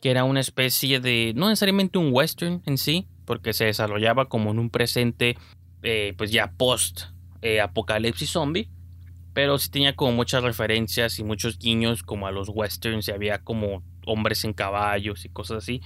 que 0.00 0.10
era 0.10 0.24
una 0.24 0.40
especie 0.40 1.00
de, 1.00 1.32
no 1.34 1.48
necesariamente 1.48 1.98
un 1.98 2.10
western 2.12 2.62
en 2.66 2.78
sí, 2.78 3.06
porque 3.24 3.52
se 3.52 3.64
desarrollaba 3.64 4.28
como 4.28 4.50
en 4.50 4.58
un 4.58 4.70
presente, 4.70 5.36
eh, 5.82 6.14
pues 6.16 6.30
ya 6.30 6.52
post 6.56 7.02
eh, 7.42 7.60
apocalipsis 7.60 8.30
zombie, 8.30 8.68
pero 9.36 9.58
sí 9.58 9.70
tenía 9.70 9.94
como 9.94 10.12
muchas 10.12 10.42
referencias 10.42 11.18
y 11.18 11.22
muchos 11.22 11.58
guiños 11.58 12.02
como 12.02 12.26
a 12.26 12.30
los 12.30 12.48
westerns 12.48 13.06
y 13.06 13.10
había 13.10 13.44
como 13.44 13.82
hombres 14.06 14.44
en 14.44 14.54
caballos 14.54 15.26
y 15.26 15.28
cosas 15.28 15.58
así. 15.58 15.82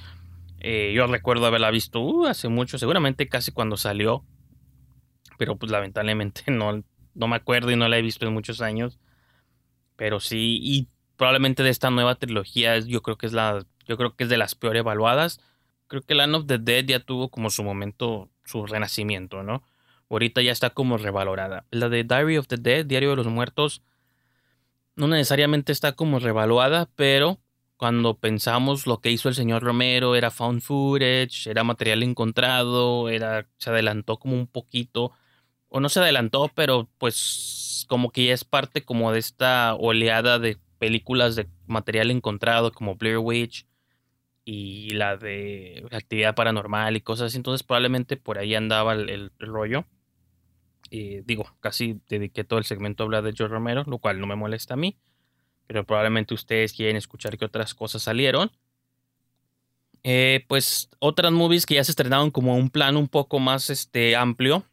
Eh, 0.60 0.92
yo 0.94 1.08
recuerdo 1.08 1.46
haberla 1.46 1.72
visto 1.72 2.00
uh, 2.00 2.26
hace 2.26 2.46
mucho, 2.46 2.78
seguramente 2.78 3.28
casi 3.28 3.50
cuando 3.50 3.76
salió, 3.76 4.24
pero 5.36 5.56
pues 5.56 5.72
lamentablemente 5.72 6.44
no, 6.52 6.84
no 7.14 7.26
me 7.26 7.34
acuerdo 7.34 7.72
y 7.72 7.76
no 7.76 7.88
la 7.88 7.98
he 7.98 8.02
visto 8.02 8.24
en 8.24 8.34
muchos 8.34 8.60
años. 8.60 9.00
Pero 9.96 10.20
sí, 10.20 10.60
y 10.62 10.86
probablemente 11.16 11.64
de 11.64 11.70
esta 11.70 11.90
nueva 11.90 12.14
trilogía 12.14 12.78
yo 12.78 13.02
creo 13.02 13.18
que 13.18 13.26
es 13.26 13.32
la 13.32 13.66
yo 13.84 13.96
creo 13.96 14.14
que 14.14 14.22
es 14.22 14.30
de 14.30 14.36
las 14.36 14.54
peor 14.54 14.76
evaluadas. 14.76 15.40
Creo 15.88 16.02
que 16.02 16.14
Land 16.14 16.36
of 16.36 16.46
the 16.46 16.58
Dead 16.58 16.84
ya 16.84 17.00
tuvo 17.00 17.32
como 17.32 17.50
su 17.50 17.64
momento 17.64 18.30
su 18.44 18.64
renacimiento, 18.64 19.42
¿no? 19.42 19.64
Ahorita 20.10 20.42
ya 20.42 20.52
está 20.52 20.70
como 20.70 20.98
revalorada. 20.98 21.64
La 21.70 21.88
de 21.88 22.04
Diary 22.04 22.36
of 22.36 22.48
the 22.48 22.56
Dead, 22.56 22.84
Diario 22.84 23.10
de 23.10 23.16
los 23.16 23.28
Muertos, 23.28 23.82
no 24.96 25.08
necesariamente 25.08 25.72
está 25.72 25.92
como 25.92 26.18
revaluada, 26.18 26.90
pero 26.96 27.40
cuando 27.76 28.18
pensamos 28.18 28.86
lo 28.86 29.00
que 29.00 29.10
hizo 29.10 29.28
el 29.30 29.34
señor 29.34 29.62
Romero 29.62 30.14
era 30.16 30.30
found 30.30 30.60
footage, 30.60 31.46
era 31.46 31.64
material 31.64 32.02
encontrado, 32.02 33.08
era 33.08 33.48
se 33.56 33.70
adelantó 33.70 34.18
como 34.18 34.34
un 34.34 34.46
poquito 34.46 35.12
o 35.68 35.80
no 35.80 35.88
se 35.88 36.00
adelantó, 36.00 36.50
pero 36.54 36.90
pues 36.98 37.86
como 37.88 38.10
que 38.10 38.26
ya 38.26 38.34
es 38.34 38.44
parte 38.44 38.82
como 38.82 39.12
de 39.12 39.20
esta 39.20 39.74
oleada 39.76 40.38
de 40.38 40.58
películas 40.78 41.36
de 41.36 41.48
material 41.66 42.10
encontrado 42.10 42.72
como 42.72 42.96
Blair 42.96 43.18
Witch 43.18 43.66
y 44.44 44.90
la 44.90 45.16
de 45.16 45.86
actividad 45.92 46.34
paranormal 46.34 46.96
y 46.96 47.00
cosas 47.00 47.28
así, 47.28 47.36
entonces 47.38 47.62
probablemente 47.62 48.16
por 48.16 48.38
ahí 48.38 48.54
andaba 48.54 48.94
el, 48.94 49.08
el 49.08 49.32
rollo. 49.38 49.86
Y 50.90 51.20
digo, 51.20 51.46
casi 51.60 52.00
dediqué 52.08 52.42
todo 52.42 52.58
el 52.58 52.64
segmento 52.64 53.02
a 53.02 53.06
hablar 53.06 53.22
de 53.22 53.32
Joe 53.36 53.48
Romero, 53.48 53.84
lo 53.86 53.98
cual 53.98 54.20
no 54.20 54.26
me 54.26 54.34
molesta 54.34 54.74
a 54.74 54.76
mí, 54.76 54.98
pero 55.68 55.84
probablemente 55.84 56.34
ustedes 56.34 56.72
quieren 56.72 56.96
escuchar 56.96 57.38
que 57.38 57.44
otras 57.44 57.74
cosas 57.74 58.02
salieron. 58.02 58.50
Eh, 60.02 60.44
pues 60.48 60.88
otras 60.98 61.30
movies 61.30 61.66
que 61.66 61.74
ya 61.74 61.84
se 61.84 61.92
estrenaron 61.92 62.30
como 62.30 62.56
un 62.56 62.70
plan 62.70 62.96
un 62.96 63.06
poco 63.06 63.38
más 63.38 63.70
este, 63.70 64.16
amplio. 64.16 64.64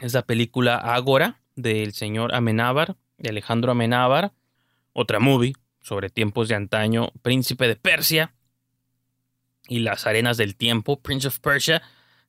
Es 0.00 0.14
la 0.14 0.22
película 0.22 0.76
Ágora 0.76 1.40
del 1.56 1.92
señor 1.92 2.34
Amenábar, 2.34 2.96
de 3.18 3.30
Alejandro 3.30 3.72
Amenábar. 3.72 4.32
Otra 4.92 5.18
movie 5.18 5.54
sobre 5.80 6.10
tiempos 6.10 6.48
de 6.48 6.54
antaño, 6.54 7.10
Príncipe 7.22 7.66
de 7.66 7.76
Persia 7.76 8.34
y 9.68 9.80
las 9.80 10.06
arenas 10.06 10.36
del 10.36 10.54
tiempo, 10.54 11.00
Prince 11.00 11.28
of 11.28 11.40
Persia. 11.40 11.82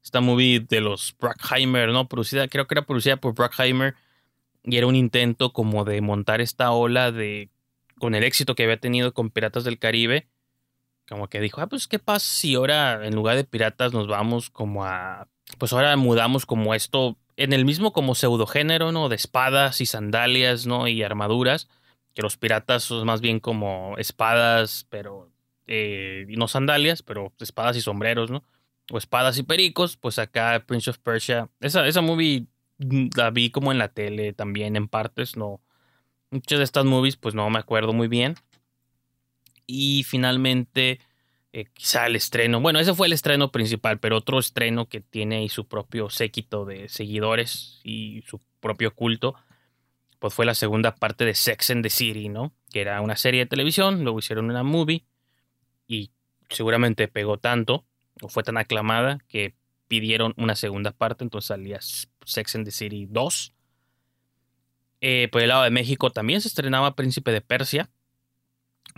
Esta 0.04 0.22
movie 0.22 0.60
de 0.60 0.82
los 0.82 1.16
Brockheimer, 1.18 1.90
¿no? 1.90 2.08
Producida, 2.08 2.48
creo 2.48 2.68
que 2.68 2.74
era 2.76 2.86
producida 2.86 3.18
por 3.18 3.34
Brockheimer 3.34 3.96
y 4.64 4.78
era 4.78 4.88
un 4.88 4.96
intento 4.96 5.54
como 5.54 5.86
de 5.86 6.02
montar 6.02 6.42
esta 6.42 6.72
ola 6.72 7.12
de 7.12 7.50
con 8.00 8.16
el 8.16 8.24
éxito 8.24 8.56
que 8.56 8.64
había 8.64 8.78
tenido 8.78 9.14
con 9.14 9.30
Piratas 9.30 9.64
del 9.64 9.80
Caribe 9.80 10.28
como 11.10 11.28
que 11.28 11.40
dijo, 11.40 11.62
ah, 11.62 11.68
pues 11.68 11.88
qué 11.88 12.00
pasa 12.00 12.26
si 12.26 12.56
ahora 12.56 13.06
en 13.06 13.16
lugar 13.16 13.36
de 13.36 13.44
piratas 13.44 13.94
nos 13.94 14.08
vamos 14.08 14.50
como 14.50 14.86
a, 14.86 15.28
pues 15.58 15.74
ahora 15.74 15.96
mudamos 15.98 16.46
como 16.46 16.74
esto 16.74 17.18
en 17.36 17.54
el 17.54 17.66
mismo 17.66 17.94
como 17.94 18.16
pseudogénero, 18.16 18.92
¿no? 18.92 19.10
De 19.10 19.16
espadas 19.16 19.82
y 19.82 19.86
sandalias, 19.86 20.66
¿no? 20.66 20.88
Y 20.88 21.04
armaduras, 21.04 21.68
que 22.14 22.22
los 22.22 22.38
piratas 22.38 22.84
son 22.84 23.06
más 23.06 23.22
bien 23.22 23.40
como 23.40 23.96
espadas, 23.98 24.86
pero 24.90 25.32
eh, 25.68 26.26
no 26.30 26.48
sandalias, 26.48 27.02
pero 27.02 27.34
espadas 27.40 27.76
y 27.76 27.82
sombreros, 27.82 28.30
¿no? 28.32 28.44
O 28.92 28.98
espadas 28.98 29.38
y 29.38 29.44
pericos, 29.44 29.98
pues 29.98 30.20
acá 30.20 30.64
Prince 30.68 30.90
of 30.90 30.98
Persia, 31.00 31.50
esa, 31.62 31.88
esa 31.88 32.02
movie 32.02 32.48
la 33.16 33.30
vi 33.30 33.50
como 33.50 33.72
en 33.72 33.78
la 33.78 33.90
tele 33.90 34.34
también 34.34 34.76
en 34.76 34.88
partes, 34.88 35.38
no. 35.38 35.62
Muchas 36.32 36.60
de 36.60 36.66
estas 36.66 36.86
movies 36.86 37.16
pues 37.16 37.36
no 37.36 37.50
me 37.50 37.60
acuerdo 37.60 37.94
muy 37.94 38.08
bien. 38.08 38.36
Y 39.66 40.04
finalmente 40.04 41.00
eh, 41.54 41.66
quizá 41.74 42.08
el 42.08 42.16
estreno, 42.16 42.60
bueno, 42.60 42.80
ese 42.80 42.94
fue 42.94 43.08
el 43.08 43.14
estreno 43.14 43.52
principal, 43.52 44.00
pero 44.00 44.18
otro 44.18 44.40
estreno 44.40 44.90
que 44.90 45.02
tiene 45.02 45.38
ahí 45.38 45.50
su 45.50 45.68
propio 45.68 46.10
séquito 46.10 46.66
de 46.66 46.90
seguidores 46.90 47.80
y 47.84 48.24
su 48.28 48.42
propio 48.60 48.94
culto, 48.94 49.36
pues 50.20 50.34
fue 50.34 50.46
la 50.46 50.56
segunda 50.56 50.96
parte 50.96 51.26
de 51.26 51.36
Sex 51.36 51.70
and 51.70 51.84
the 51.84 51.90
City, 51.90 52.30
¿no? 52.30 52.54
Que 52.72 52.82
era 52.82 53.02
una 53.02 53.16
serie 53.16 53.42
de 53.42 53.46
televisión, 53.46 54.04
luego 54.04 54.20
hicieron 54.20 54.50
una 54.50 54.64
movie 54.64 55.06
y 55.88 56.12
seguramente 56.50 57.08
pegó 57.08 57.38
tanto 57.38 57.86
fue 58.30 58.44
tan 58.44 58.58
aclamada 58.58 59.20
que 59.28 59.56
pidieron 59.88 60.34
una 60.38 60.56
segunda 60.56 60.92
parte, 60.92 61.24
entonces 61.24 61.48
salía 61.48 61.80
Sex 62.26 62.56
and 62.56 62.66
the 62.66 62.72
City 62.72 63.08
2. 63.10 63.54
Eh, 65.02 65.28
por 65.32 65.42
el 65.42 65.50
lado 65.50 65.64
de 65.64 65.70
México 65.70 66.12
también 66.12 66.42
se 66.42 66.48
estrenaba 66.48 66.96
Príncipe 66.96 67.32
de 67.32 67.42
Persia. 67.42 67.90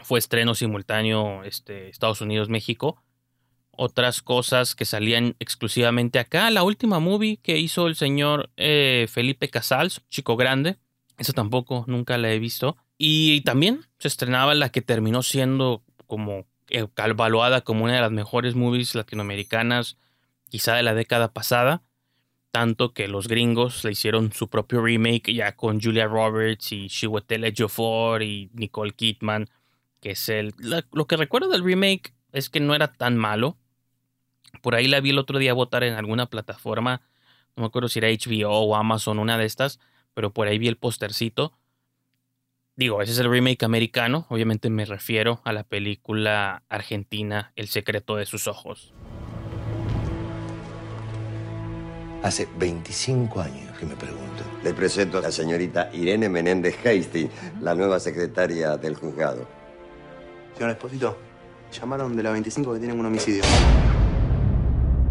Fue 0.03 0.19
estreno 0.19 0.53
simultáneo 0.53 1.43
este, 1.43 1.89
Estados 1.89 2.21
Unidos-México. 2.21 3.01
Otras 3.71 4.21
cosas 4.21 4.75
que 4.75 4.85
salían 4.85 5.35
exclusivamente 5.39 6.19
acá. 6.19 6.49
La 6.51 6.63
última 6.63 6.99
movie 6.99 7.37
que 7.37 7.57
hizo 7.57 7.87
el 7.87 7.95
señor 7.95 8.51
eh, 8.55 9.07
Felipe 9.09 9.49
Casals, 9.49 10.03
Chico 10.09 10.37
Grande. 10.37 10.77
Esa 11.17 11.33
tampoco 11.33 11.85
nunca 11.87 12.17
la 12.17 12.31
he 12.31 12.39
visto. 12.39 12.77
Y 12.97 13.41
también 13.41 13.81
se 13.97 14.07
estrenaba 14.07 14.53
la 14.53 14.69
que 14.69 14.81
terminó 14.81 15.23
siendo 15.23 15.83
como 16.07 16.45
evaluada 16.69 17.61
como 17.61 17.83
una 17.83 17.95
de 17.95 18.01
las 18.01 18.11
mejores 18.11 18.55
movies 18.55 18.95
latinoamericanas, 18.95 19.97
quizá 20.49 20.75
de 20.75 20.83
la 20.83 20.93
década 20.93 21.33
pasada, 21.33 21.83
tanto 22.51 22.93
que 22.93 23.07
los 23.07 23.27
gringos 23.27 23.83
le 23.83 23.91
hicieron 23.91 24.31
su 24.31 24.49
propio 24.49 24.81
remake 24.81 25.33
ya 25.33 25.55
con 25.55 25.81
Julia 25.81 26.05
Roberts 26.05 26.71
y 26.71 26.87
Chiwetel 26.87 27.43
Ejiofor 27.43 28.23
y 28.23 28.49
Nicole 28.53 28.93
Kidman, 28.93 29.49
que 29.99 30.11
es 30.11 30.29
el 30.29 30.53
lo 30.91 31.07
que 31.07 31.17
recuerdo 31.17 31.49
del 31.49 31.63
remake 31.63 32.13
es 32.31 32.49
que 32.49 32.59
no 32.59 32.73
era 32.73 32.87
tan 32.87 33.17
malo. 33.17 33.57
Por 34.61 34.75
ahí 34.75 34.87
la 34.87 35.01
vi 35.01 35.09
el 35.09 35.19
otro 35.19 35.37
día 35.37 35.53
votar 35.53 35.83
en 35.83 35.95
alguna 35.95 36.27
plataforma, 36.27 37.01
no 37.55 37.61
me 37.61 37.67
acuerdo 37.67 37.89
si 37.89 37.99
era 37.99 38.09
HBO 38.09 38.51
o 38.51 38.75
Amazon, 38.75 39.19
una 39.19 39.37
de 39.37 39.45
estas, 39.45 39.79
pero 40.13 40.31
por 40.31 40.47
ahí 40.47 40.57
vi 40.57 40.67
el 40.67 40.77
postercito 40.77 41.53
Digo, 42.77 43.01
ese 43.01 43.13
es 43.13 43.19
el 43.19 43.29
remake 43.29 43.63
americano, 43.63 44.25
obviamente 44.27 44.69
me 44.69 44.83
refiero 44.83 45.39
a 45.45 45.53
la 45.53 45.63
película 45.63 46.63
argentina 46.67 47.53
El 47.55 47.69
secreto 47.69 48.17
de 48.17 48.25
sus 48.25 48.47
ojos. 48.47 48.93
Hace 52.21 52.49
25 52.57 53.39
años 53.39 53.77
que 53.79 53.85
me 53.85 53.95
pregunto. 53.95 54.43
Le 54.61 54.73
presento 54.73 55.19
a 55.19 55.21
la 55.21 55.31
señorita 55.31 55.89
Irene 55.93 56.27
Menéndez 56.27 56.75
Hasty, 56.85 57.29
la 57.61 57.75
nueva 57.75 57.97
secretaria 57.97 58.75
del 58.75 58.95
juzgado. 58.95 59.47
Señor 60.57 60.71
Esposito, 60.71 61.17
llamaron 61.71 62.13
de 62.17 62.23
la 62.23 62.31
25 62.31 62.73
que 62.73 62.79
tienen 62.79 62.99
un 62.99 63.05
homicidio. 63.05 63.43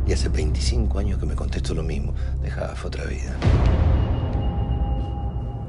Y 0.06 0.12
hace 0.12 0.28
25 0.28 0.98
años 0.98 1.18
que 1.18 1.24
me 1.24 1.34
contesto 1.34 1.72
lo 1.72 1.82
mismo. 1.82 2.14
Deja, 2.42 2.74
fue 2.76 2.88
otra 2.88 3.04
vida. 3.06 3.34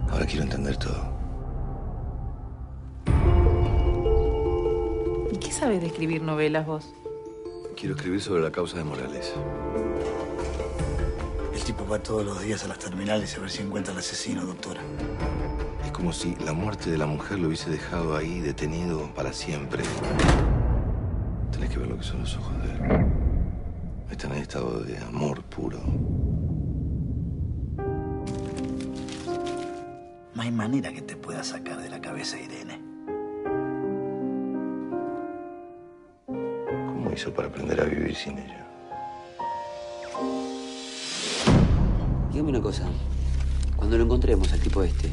Ahora 0.10 0.26
quiero 0.26 0.44
entender 0.44 0.76
todo. 0.76 1.15
Qué 5.46 5.52
sabes 5.52 5.80
de 5.80 5.88
escribir 5.88 6.24
novelas 6.24 6.66
vos? 6.66 6.92
Quiero 7.78 7.96
escribir 7.96 8.20
sobre 8.20 8.42
la 8.42 8.52
causa 8.52 8.78
de 8.78 8.84
Morales. 8.84 9.32
El 11.54 11.64
tipo 11.64 11.88
va 11.88 12.00
todos 12.00 12.26
los 12.26 12.42
días 12.42 12.64
a 12.64 12.68
las 12.68 12.80
terminales 12.80 13.38
a 13.38 13.42
ver 13.42 13.52
si 13.52 13.62
encuentra 13.62 13.94
al 13.94 14.00
asesino, 14.00 14.44
doctora. 14.44 14.82
Es 15.86 15.92
como 15.92 16.14
si 16.14 16.36
la 16.44 16.54
muerte 16.54 16.90
de 16.90 16.98
la 16.98 17.06
mujer 17.06 17.38
lo 17.38 17.48
hubiese 17.48 17.70
dejado 17.70 18.16
ahí 18.18 18.40
detenido 18.40 19.14
para 19.14 19.34
siempre. 19.34 19.84
Tenés 21.52 21.70
que 21.70 21.78
ver 21.78 21.90
lo 21.90 21.98
que 21.98 22.04
son 22.04 22.22
los 22.22 22.36
ojos 22.38 22.54
de 22.64 22.72
él. 22.72 23.06
Están 24.10 24.32
en 24.32 24.40
estado 24.40 24.80
de 24.80 24.98
amor 24.98 25.44
puro. 25.44 25.80
No 30.34 30.42
hay 30.42 30.52
manera 30.52 30.92
que 30.92 31.04
te 31.04 31.16
pueda 31.16 31.44
sacar 31.44 31.80
de 31.82 31.90
la 31.90 32.02
cabeza, 32.02 32.40
Irene. 32.40 32.85
¿Cómo 37.16 37.22
hizo 37.22 37.34
para 37.34 37.48
aprender 37.48 37.80
a 37.80 37.86
vivir 37.86 38.14
sin 38.14 38.38
ella? 38.38 38.68
Dígame 42.30 42.50
una 42.50 42.62
cosa. 42.62 42.90
Cuando 43.78 43.98
lo 43.98 44.04
encontremos 44.04 44.52
al 44.52 44.60
tipo 44.60 44.84
este, 44.84 45.10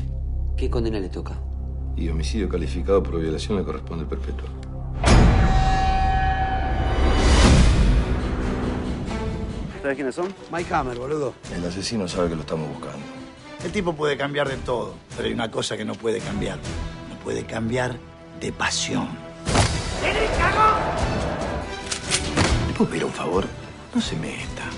¿qué 0.57 0.69
condena 0.69 0.99
le 0.99 1.09
toca? 1.09 1.39
Y 1.95 2.09
homicidio 2.09 2.49
calificado 2.49 3.05
por 3.05 3.21
violación 3.21 3.57
le 3.57 3.63
corresponde 3.63 4.05
perpetua. 4.05 4.49
¿Sabes 9.81 9.95
quiénes 9.95 10.17
son? 10.17 10.35
Mike 10.51 10.75
Hammer, 10.75 10.99
boludo. 10.99 11.35
El 11.55 11.65
asesino 11.65 12.09
sabe 12.09 12.31
que 12.31 12.35
lo 12.35 12.41
estamos 12.41 12.69
buscando. 12.69 12.99
El 13.65 13.71
tipo 13.71 13.93
puede 13.93 14.17
cambiar 14.17 14.49
de 14.49 14.57
todo, 14.57 14.95
pero 15.17 15.29
hay 15.29 15.35
una 15.35 15.53
cosa 15.53 15.77
que 15.77 15.85
no 15.85 15.95
puede 15.95 16.19
cambiar. 16.19 16.59
No 17.11 17.15
puede 17.23 17.45
cambiar 17.47 17.97
de 18.41 18.51
pasión. 18.51 19.07
¿Le 20.03 21.12
puedo 22.83 22.91
pedir 22.91 23.05
un 23.05 23.13
favor? 23.13 23.47
No 23.95 24.01
se 24.01 24.17
meta. 24.17 24.69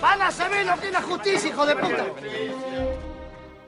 ¡Van 0.00 0.22
a 0.22 0.30
saber 0.30 0.66
lo 0.66 0.78
que 0.80 0.86
es 0.86 0.92
la 0.92 1.02
justicia, 1.02 1.50
hijo 1.50 1.66
de 1.66 1.76
puta! 1.76 2.06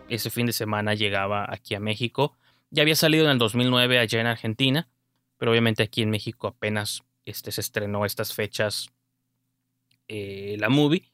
Ese 0.08 0.30
fin 0.30 0.46
de 0.46 0.52
semana 0.52 0.94
llegaba 0.94 1.46
aquí 1.48 1.74
a 1.74 1.80
México. 1.80 2.36
Ya 2.70 2.82
había 2.82 2.94
salido 2.94 3.24
en 3.26 3.32
el 3.32 3.38
2009 3.38 3.98
allá 3.98 4.20
en 4.20 4.26
Argentina, 4.26 4.88
pero 5.36 5.50
obviamente 5.50 5.82
aquí 5.82 6.02
en 6.02 6.10
México 6.10 6.46
apenas 6.46 7.02
este, 7.26 7.52
se 7.52 7.60
estrenó 7.60 8.06
estas 8.06 8.32
fechas 8.32 8.88
eh, 10.06 10.56
la 10.58 10.70
movie. 10.70 11.12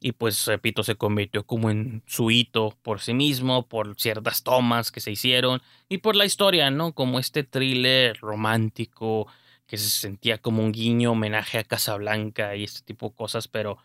Y 0.00 0.12
pues, 0.12 0.46
repito, 0.46 0.84
se 0.84 0.94
convirtió 0.94 1.44
como 1.44 1.70
en 1.70 2.02
su 2.06 2.30
hito 2.30 2.76
por 2.82 3.00
sí 3.00 3.14
mismo, 3.14 3.66
por 3.66 3.96
ciertas 4.00 4.44
tomas 4.44 4.92
que 4.92 5.00
se 5.00 5.10
hicieron 5.10 5.60
y 5.88 5.98
por 5.98 6.14
la 6.14 6.24
historia, 6.24 6.70
¿no? 6.70 6.92
Como 6.92 7.18
este 7.18 7.42
thriller 7.42 8.16
romántico 8.20 9.26
que 9.66 9.76
se 9.76 9.90
sentía 9.90 10.38
como 10.38 10.62
un 10.62 10.72
guiño 10.72 11.12
homenaje 11.12 11.58
a 11.58 11.64
Casablanca 11.64 12.56
y 12.56 12.64
este 12.64 12.82
tipo 12.82 13.10
de 13.10 13.14
cosas, 13.16 13.48
pero 13.48 13.78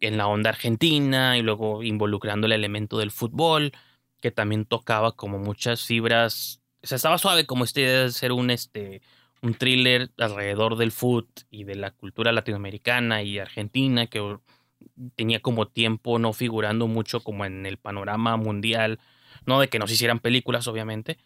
en 0.00 0.16
la 0.16 0.26
onda 0.26 0.50
argentina 0.50 1.36
y 1.38 1.42
luego 1.42 1.82
involucrando 1.82 2.46
el 2.46 2.52
elemento 2.52 2.98
del 2.98 3.10
fútbol, 3.10 3.72
que 4.20 4.30
también 4.30 4.64
tocaba 4.64 5.12
como 5.12 5.38
muchas 5.38 5.84
fibras, 5.84 6.62
o 6.82 6.86
sea, 6.86 6.96
estaba 6.96 7.18
suave 7.18 7.46
como 7.46 7.64
esta 7.64 7.80
idea 7.80 8.02
de 8.04 8.12
ser 8.12 8.32
un, 8.32 8.50
este, 8.50 9.02
un 9.42 9.54
thriller 9.54 10.10
alrededor 10.18 10.76
del 10.76 10.92
foot 10.92 11.28
y 11.50 11.64
de 11.64 11.74
la 11.74 11.90
cultura 11.90 12.32
latinoamericana 12.32 13.22
y 13.22 13.38
argentina, 13.38 14.06
que 14.06 14.38
tenía 15.16 15.40
como 15.40 15.66
tiempo 15.68 16.18
no 16.18 16.32
figurando 16.32 16.86
mucho 16.86 17.20
como 17.20 17.44
en 17.44 17.66
el 17.66 17.78
panorama 17.78 18.36
mundial, 18.36 18.98
no 19.46 19.60
de 19.60 19.68
que 19.68 19.78
nos 19.78 19.90
hicieran 19.90 20.20
películas 20.20 20.66
obviamente, 20.66 21.18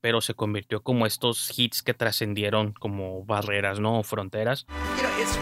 pero 0.00 0.20
se 0.20 0.34
convirtió 0.34 0.82
como 0.82 1.06
estos 1.06 1.58
hits 1.58 1.82
que 1.82 1.94
trascendieron 1.94 2.72
como 2.72 3.24
barreras, 3.24 3.80
¿no? 3.80 4.02
Fronteras. 4.02 4.66
You 4.96 5.02
know, 5.02 5.10
it's, 5.20 5.38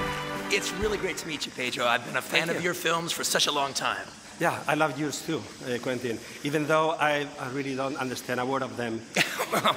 it's 0.51 0.73
really 0.81 0.99
great 0.99 1.17
to 1.19 1.27
meet 1.27 1.45
you, 1.45 1.53
Pedro. 1.57 1.87
I've 1.87 2.05
been 2.05 2.17
a 2.17 2.23
fan 2.23 2.47
Thank 2.47 2.59
of 2.59 2.63
you. 2.63 2.71
your 2.71 2.75
films 2.75 3.13
for 3.13 3.25
such 3.25 3.47
a 3.49 3.53
long 3.53 3.73
time. 3.75 4.07
Yeah, 4.41 4.59
I 4.67 4.75
love 4.75 4.99
yours 4.99 5.23
too, 5.25 5.43
uh, 5.67 5.79
Quentin. 5.79 6.19
Even 6.43 6.67
though 6.67 6.93
I, 6.99 7.27
I 7.39 7.49
really 7.53 7.75
don't 7.75 7.97
understand 7.97 8.41
a 8.41 8.47
word 8.47 8.63
of 8.63 8.77
them. 8.77 9.01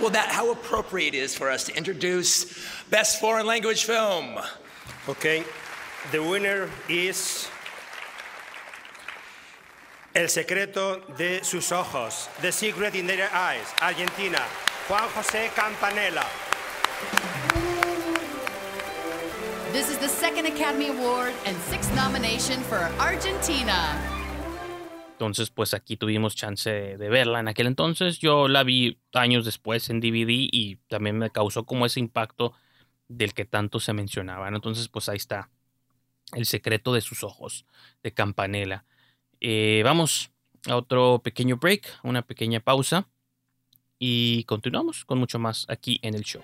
Well, 0.00 0.10
that 0.10 0.28
how 0.28 0.52
appropriate 0.52 1.14
it 1.14 1.18
is 1.18 1.34
for 1.34 1.50
us 1.50 1.64
to 1.64 1.76
introduce 1.76 2.44
Best 2.90 3.18
Foreign 3.20 3.46
Language 3.46 3.84
Film. 3.84 4.38
Okay, 5.08 5.42
the 6.12 6.22
winner 6.22 6.68
is 6.88 7.48
El 10.14 10.30
secreto 10.30 11.00
de 11.18 11.44
sus 11.44 11.72
ojos, 11.72 12.30
The 12.40 12.50
Secret 12.50 12.94
in 12.94 13.06
Their 13.06 13.28
Eyes, 13.34 13.66
Argentina, 13.82 14.38
Juan 14.88 15.08
José 15.10 15.50
Campanella. 15.54 16.24
This 19.72 19.90
is 19.90 19.98
the 19.98 20.08
second 20.08 20.46
Academy 20.46 20.88
Award 20.88 21.34
and 21.44 21.54
sixth 21.68 21.94
nomination 21.94 22.62
for 22.62 22.78
Argentina. 22.98 23.94
Entonces, 25.12 25.50
pues 25.50 25.74
aquí 25.74 25.98
tuvimos 25.98 26.34
chance 26.34 26.70
de, 26.70 26.96
de 26.96 27.08
verla 27.10 27.40
en 27.40 27.48
aquel 27.48 27.66
entonces. 27.66 28.18
Yo 28.18 28.48
la 28.48 28.62
vi 28.64 28.98
años 29.12 29.44
después 29.44 29.90
en 29.90 30.00
DVD 30.00 30.48
y 30.50 30.76
también 30.88 31.18
me 31.18 31.28
causó 31.30 31.66
como 31.66 31.84
ese 31.84 32.00
impacto 32.00 32.54
del 33.08 33.34
que 33.34 33.44
tanto 33.44 33.80
se 33.80 33.92
mencionaba. 33.92 34.48
Entonces, 34.48 34.88
pues 34.88 35.10
ahí 35.10 35.16
está. 35.16 35.50
El 36.32 36.46
secreto 36.46 36.92
de 36.92 37.00
sus 37.00 37.22
ojos, 37.24 37.66
de 38.02 38.12
Campanella. 38.12 38.84
Eh, 39.40 39.82
vamos 39.84 40.30
a 40.66 40.76
otro 40.76 41.20
pequeño 41.22 41.56
break, 41.56 42.00
una 42.02 42.22
pequeña 42.22 42.60
pausa. 42.60 43.08
Y 43.98 44.44
continuamos 44.44 45.04
con 45.04 45.18
mucho 45.18 45.38
más 45.38 45.66
aquí 45.68 45.98
en 46.02 46.14
el 46.14 46.22
show. 46.22 46.42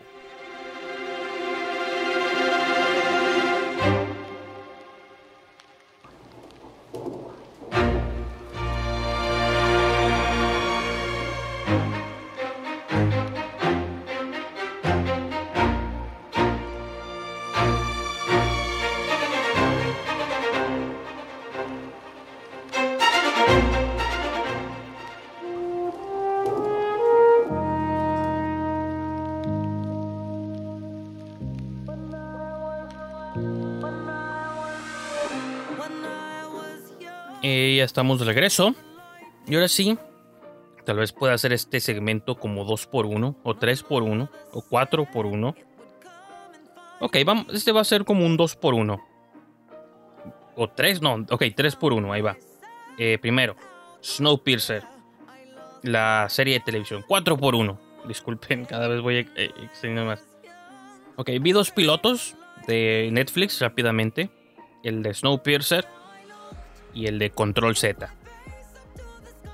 Ya 37.83 37.87
estamos 37.87 38.21
de 38.21 38.27
regreso. 38.27 38.77
Y 39.49 39.57
ahora 39.57 39.67
sí, 39.67 39.99
tal 40.85 40.99
vez 40.99 41.13
pueda 41.13 41.35
hacer 41.35 41.53
este 41.53 41.81
segmento 41.81 42.37
como 42.37 42.65
2 42.65 42.87
por 42.87 43.07
1 43.07 43.37
o 43.43 43.57
3 43.57 43.83
por 43.83 44.05
1 44.05 44.31
o 44.53 44.63
4 44.63 45.09
por 45.13 45.27
1 45.27 45.55
Ok, 47.01 47.17
vamos, 47.27 47.47
este 47.53 47.73
va 47.73 47.81
a 47.81 47.85
ser 47.85 48.05
como 48.05 48.25
un 48.25 48.37
2 48.37 48.55
por 48.55 48.75
1 48.75 49.05
O 50.55 50.69
3, 50.69 51.03
no, 51.03 51.27
ok, 51.29 51.43
3 51.57 51.75
por 51.75 51.93
1 51.93 52.13
ahí 52.13 52.23
va. 52.23 52.37
Eh, 52.99 53.19
primero, 53.21 53.57
Snowpiercer, 54.01 54.85
la 55.83 56.29
serie 56.29 56.55
de 56.55 56.61
televisión. 56.61 57.05
4 57.09 57.37
por 57.37 57.57
1 57.57 57.81
Disculpen, 58.07 58.65
cada 58.67 58.87
vez 58.87 59.01
voy 59.01 59.29
eh, 59.35 59.51
extendiendo 59.61 60.05
más. 60.05 60.25
Ok, 61.17 61.31
vi 61.41 61.51
dos 61.51 61.73
pilotos 61.73 62.37
de 62.69 63.09
Netflix 63.11 63.59
rápidamente. 63.61 64.31
El 64.85 65.03
de 65.03 65.13
Snowpiercer 65.13 65.85
y 66.95 67.07
el 67.07 67.19
de 67.19 67.31
Control 67.31 67.77
Z. 67.77 68.15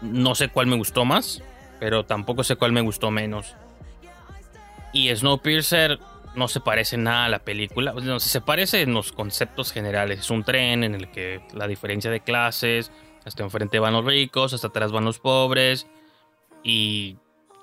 No 0.03 0.35
sé 0.35 0.49
cuál 0.49 0.67
me 0.67 0.77
gustó 0.77 1.05
más, 1.05 1.43
pero 1.81 2.05
tampoco 2.05 2.45
sé 2.45 2.57
cuál 2.57 2.73
me 2.73 2.81
gustó 2.81 3.11
menos. 3.11 3.55
Y 4.93 5.15
Snowpiercer 5.15 5.99
no 6.35 6.49
se 6.49 6.61
parece 6.61 6.97
nada 6.97 7.27
a 7.27 7.29
la 7.29 7.41
película. 7.41 7.93
No, 7.93 8.21
se 8.21 8.41
parece 8.41 8.83
en 8.83 8.95
los 8.95 9.13
conceptos 9.13 9.73
generales. 9.73 10.21
Es 10.21 10.31
un 10.31 10.45
tren 10.45 10.85
en 10.85 10.95
el 10.95 11.11
que 11.11 11.43
la 11.53 11.67
diferencia 11.67 12.11
de 12.11 12.21
clases, 12.21 12.91
hasta 13.25 13.43
enfrente 13.43 13.79
van 13.79 13.93
los 13.93 14.05
ricos, 14.05 14.55
hasta 14.55 14.69
atrás 14.69 14.93
van 14.93 15.05
los 15.05 15.19
pobres. 15.19 15.87
Y 16.63 17.17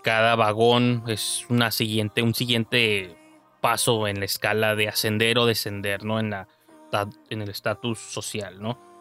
cada 0.04 0.36
vagón 0.36 1.04
es 1.08 1.46
una 1.50 1.72
siguiente, 1.72 2.22
un 2.22 2.36
siguiente 2.36 3.16
paso 3.62 4.08
en 4.08 4.20
la 4.20 4.26
escala 4.26 4.76
de 4.76 4.88
ascender 4.88 5.40
o 5.40 5.46
descender, 5.46 6.04
¿no? 6.04 6.20
En, 6.20 6.30
la, 6.30 6.48
en 7.30 7.42
el 7.42 7.50
estatus 7.50 7.98
social, 8.00 8.62
¿no? 8.62 8.95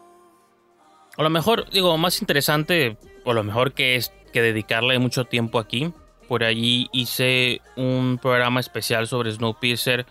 A 1.17 1.23
lo 1.23 1.29
mejor, 1.29 1.69
digo, 1.69 1.97
más 1.97 2.21
interesante, 2.21 2.97
o 3.23 3.33
lo 3.33 3.43
mejor 3.43 3.73
que 3.73 3.95
es 3.95 4.11
que 4.33 4.41
dedicarle 4.41 4.99
mucho 4.99 5.25
tiempo 5.25 5.59
aquí. 5.59 5.93
Por 6.27 6.43
allí 6.43 6.89
hice 6.91 7.61
un 7.75 8.19
programa 8.21 8.59
especial 8.59 9.07
sobre 9.07 9.31
Snowpiercer 9.31 10.05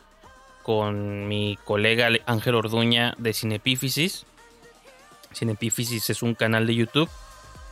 con 0.62 1.28
mi 1.28 1.58
colega 1.64 2.08
Ángel 2.24 2.54
Orduña 2.54 3.14
de 3.18 3.34
Cinepífisis. 3.34 4.24
Cinepífisis 5.34 6.08
es 6.08 6.22
un 6.22 6.34
canal 6.34 6.66
de 6.66 6.74
YouTube 6.74 7.10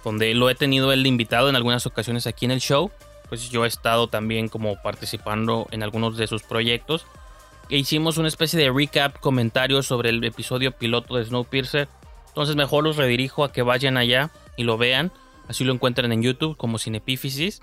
donde 0.04 0.34
lo 0.34 0.50
he 0.50 0.54
tenido 0.54 0.92
él 0.92 1.06
invitado 1.06 1.48
en 1.48 1.56
algunas 1.56 1.86
ocasiones 1.86 2.26
aquí 2.26 2.44
en 2.44 2.50
el 2.50 2.60
show. 2.60 2.90
Pues 3.28 3.48
yo 3.50 3.64
he 3.64 3.68
estado 3.68 4.08
también 4.08 4.48
como 4.48 4.76
participando 4.82 5.68
en 5.70 5.82
algunos 5.82 6.16
de 6.16 6.26
sus 6.26 6.42
proyectos. 6.42 7.06
E 7.70 7.78
hicimos 7.78 8.18
una 8.18 8.28
especie 8.28 8.58
de 8.58 8.70
recap, 8.70 9.18
comentarios 9.20 9.86
sobre 9.86 10.10
el 10.10 10.22
episodio 10.24 10.72
piloto 10.72 11.16
de 11.16 11.24
Snowpiercer. 11.24 11.88
Entonces 12.32 12.56
mejor 12.56 12.82
los 12.82 12.96
redirijo 12.96 13.44
a 13.44 13.52
que 13.52 13.60
vayan 13.60 13.98
allá 13.98 14.30
y 14.56 14.64
lo 14.64 14.78
vean. 14.78 15.12
Así 15.48 15.64
lo 15.64 15.74
encuentran 15.74 16.12
en 16.12 16.22
YouTube 16.22 16.56
como 16.56 16.78
Cinepífisis. 16.78 17.60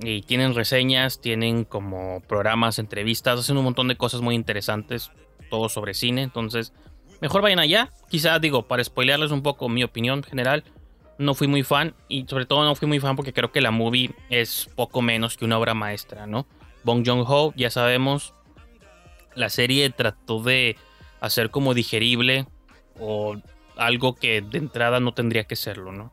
Y 0.00 0.22
tienen 0.22 0.54
reseñas, 0.54 1.20
tienen 1.20 1.64
como 1.64 2.22
programas, 2.28 2.78
entrevistas, 2.78 3.40
hacen 3.40 3.56
un 3.56 3.64
montón 3.64 3.88
de 3.88 3.96
cosas 3.96 4.20
muy 4.20 4.36
interesantes, 4.36 5.10
todo 5.50 5.68
sobre 5.68 5.94
cine. 5.94 6.22
Entonces, 6.22 6.72
mejor 7.20 7.42
vayan 7.42 7.58
allá. 7.58 7.90
Quizá 8.08 8.38
digo, 8.38 8.68
para 8.68 8.84
spoilearles 8.84 9.32
un 9.32 9.42
poco 9.42 9.68
mi 9.68 9.82
opinión 9.82 10.22
general, 10.22 10.62
no 11.18 11.34
fui 11.34 11.48
muy 11.48 11.64
fan. 11.64 11.96
Y 12.06 12.24
sobre 12.28 12.46
todo 12.46 12.64
no 12.64 12.76
fui 12.76 12.86
muy 12.86 13.00
fan 13.00 13.16
porque 13.16 13.32
creo 13.32 13.50
que 13.50 13.60
la 13.60 13.72
movie 13.72 14.12
es 14.30 14.70
poco 14.76 15.02
menos 15.02 15.36
que 15.36 15.44
una 15.44 15.58
obra 15.58 15.74
maestra, 15.74 16.28
¿no? 16.28 16.46
Bong 16.84 17.04
Joon-ho, 17.04 17.52
ya 17.56 17.70
sabemos, 17.70 18.34
la 19.34 19.48
serie 19.48 19.90
trató 19.90 20.40
de 20.40 20.76
hacer 21.20 21.50
como 21.50 21.74
digerible 21.74 22.46
o 23.00 23.36
algo 23.78 24.14
que 24.14 24.42
de 24.42 24.58
entrada 24.58 25.00
no 25.00 25.12
tendría 25.12 25.44
que 25.44 25.56
serlo, 25.56 25.92
¿no? 25.92 26.12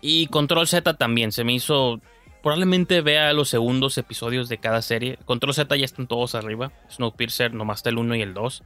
Y 0.00 0.26
Control 0.26 0.66
Z 0.66 0.94
también 0.94 1.32
se 1.32 1.44
me 1.44 1.54
hizo. 1.54 2.00
Probablemente 2.42 3.00
vea 3.00 3.32
los 3.32 3.48
segundos 3.48 3.98
episodios 3.98 4.48
de 4.48 4.58
cada 4.58 4.82
serie. 4.82 5.18
Control 5.24 5.54
Z 5.54 5.74
ya 5.76 5.84
están 5.84 6.06
todos 6.06 6.34
arriba. 6.34 6.72
Snowpiercer 6.90 7.54
nomás 7.54 7.78
está 7.78 7.90
el 7.90 7.98
1 7.98 8.14
y 8.16 8.22
el 8.22 8.34
2. 8.34 8.62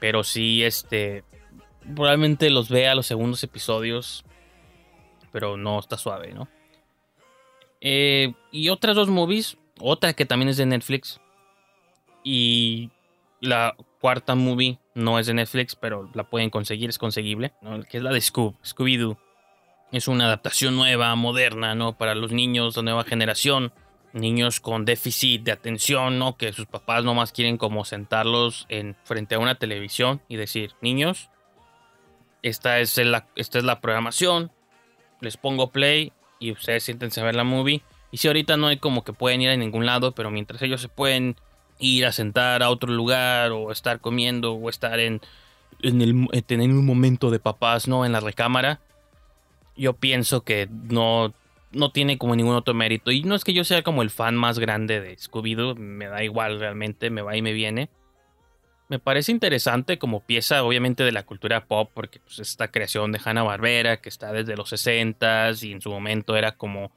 Pero 0.00 0.24
sí, 0.24 0.64
este. 0.64 1.24
Probablemente 1.94 2.50
los 2.50 2.68
vea 2.68 2.94
los 2.94 3.06
segundos 3.06 3.44
episodios. 3.44 4.24
Pero 5.30 5.56
no 5.56 5.78
está 5.78 5.98
suave, 5.98 6.32
¿no? 6.32 6.48
Eh, 7.80 8.32
y 8.50 8.70
otras 8.70 8.96
dos 8.96 9.08
movies. 9.08 9.58
Otra 9.78 10.14
que 10.14 10.24
también 10.24 10.48
es 10.48 10.56
de 10.56 10.66
Netflix. 10.66 11.20
Y 12.24 12.90
la 13.40 13.76
cuarta 14.04 14.34
movie 14.34 14.78
no 14.94 15.18
es 15.18 15.26
de 15.28 15.32
Netflix, 15.32 15.76
pero 15.76 16.10
la 16.12 16.24
pueden 16.24 16.50
conseguir, 16.50 16.90
es 16.90 16.98
conseguible, 16.98 17.54
que 17.88 17.96
es 17.96 18.02
la 18.02 18.12
de 18.12 18.20
Scoob, 18.20 18.54
Scooby-Doo. 18.62 19.16
Es 19.92 20.08
una 20.08 20.26
adaptación 20.26 20.76
nueva, 20.76 21.14
moderna, 21.14 21.74
¿no? 21.74 21.96
Para 21.96 22.14
los 22.14 22.30
niños 22.30 22.74
de 22.74 22.82
nueva 22.82 23.04
generación. 23.04 23.72
Niños 24.12 24.60
con 24.60 24.84
déficit 24.84 25.44
de 25.44 25.52
atención, 25.52 26.18
¿no? 26.18 26.36
Que 26.36 26.52
sus 26.52 26.66
papás 26.66 27.02
nomás 27.02 27.32
quieren 27.32 27.56
como 27.56 27.86
sentarlos 27.86 28.66
en, 28.68 28.94
frente 29.04 29.36
a 29.36 29.38
una 29.38 29.54
televisión 29.54 30.20
y 30.28 30.36
decir, 30.36 30.72
niños, 30.82 31.30
esta 32.42 32.80
es 32.80 32.98
la, 32.98 33.26
esta 33.36 33.56
es 33.56 33.64
la 33.64 33.80
programación, 33.80 34.52
les 35.22 35.38
pongo 35.38 35.70
play 35.70 36.12
y 36.38 36.52
ustedes 36.52 36.82
siéntense 36.82 37.22
a 37.22 37.24
ver 37.24 37.36
la 37.36 37.44
movie 37.44 37.80
Y 38.10 38.18
si 38.18 38.28
ahorita 38.28 38.58
no 38.58 38.66
hay 38.66 38.76
como 38.76 39.02
que 39.02 39.14
pueden 39.14 39.40
ir 39.40 39.48
a 39.48 39.56
ningún 39.56 39.86
lado, 39.86 40.12
pero 40.14 40.30
mientras 40.30 40.60
ellos 40.60 40.82
se 40.82 40.90
pueden 40.90 41.36
ir 41.78 42.06
a 42.06 42.12
sentar 42.12 42.62
a 42.62 42.70
otro 42.70 42.92
lugar 42.92 43.52
o 43.52 43.72
estar 43.72 44.00
comiendo 44.00 44.52
o 44.52 44.70
estar 44.70 45.00
en, 45.00 45.20
en 45.82 46.00
el, 46.00 46.44
tener 46.44 46.70
un 46.70 46.84
momento 46.84 47.30
de 47.30 47.38
papás, 47.38 47.88
¿no? 47.88 48.04
En 48.04 48.12
la 48.12 48.20
recámara, 48.20 48.80
yo 49.76 49.94
pienso 49.94 50.42
que 50.42 50.68
no, 50.70 51.34
no 51.72 51.90
tiene 51.90 52.18
como 52.18 52.36
ningún 52.36 52.54
otro 52.54 52.74
mérito. 52.74 53.10
Y 53.10 53.22
no 53.22 53.34
es 53.34 53.44
que 53.44 53.52
yo 53.52 53.64
sea 53.64 53.82
como 53.82 54.02
el 54.02 54.10
fan 54.10 54.36
más 54.36 54.58
grande 54.58 55.00
de 55.00 55.16
Scooby-Doo, 55.16 55.76
me 55.76 56.06
da 56.06 56.22
igual 56.24 56.58
realmente, 56.58 57.10
me 57.10 57.22
va 57.22 57.36
y 57.36 57.42
me 57.42 57.52
viene. 57.52 57.90
Me 58.88 58.98
parece 58.98 59.32
interesante 59.32 59.98
como 59.98 60.20
pieza, 60.20 60.62
obviamente, 60.62 61.04
de 61.04 61.12
la 61.12 61.24
cultura 61.24 61.64
pop, 61.66 61.90
porque 61.94 62.20
pues, 62.20 62.38
esta 62.38 62.68
creación 62.68 63.12
de 63.12 63.20
Hanna-Barbera, 63.24 64.00
que 64.00 64.08
está 64.08 64.32
desde 64.32 64.56
los 64.56 64.72
60s 64.72 65.62
y 65.62 65.72
en 65.72 65.80
su 65.80 65.90
momento 65.90 66.36
era 66.36 66.52
como 66.52 66.92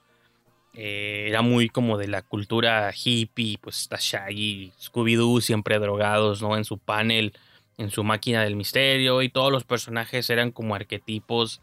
eh, 0.79 1.25
era 1.27 1.41
muy 1.41 1.69
como 1.69 1.97
de 1.97 2.07
la 2.07 2.21
cultura 2.21 2.93
hippie, 2.93 3.57
pues 3.57 3.79
está 3.79 3.97
Shaggy, 3.99 4.73
Scooby-Doo 4.79 5.41
siempre 5.41 5.79
drogados, 5.79 6.43
¿no? 6.43 6.55
En 6.55 6.65
su 6.65 6.77
panel, 6.77 7.33
en 7.79 7.89
su 7.89 8.03
máquina 8.03 8.43
del 8.43 8.55
misterio 8.55 9.23
y 9.23 9.29
todos 9.29 9.51
los 9.51 9.63
personajes 9.63 10.29
eran 10.29 10.51
como 10.51 10.75
arquetipos 10.75 11.61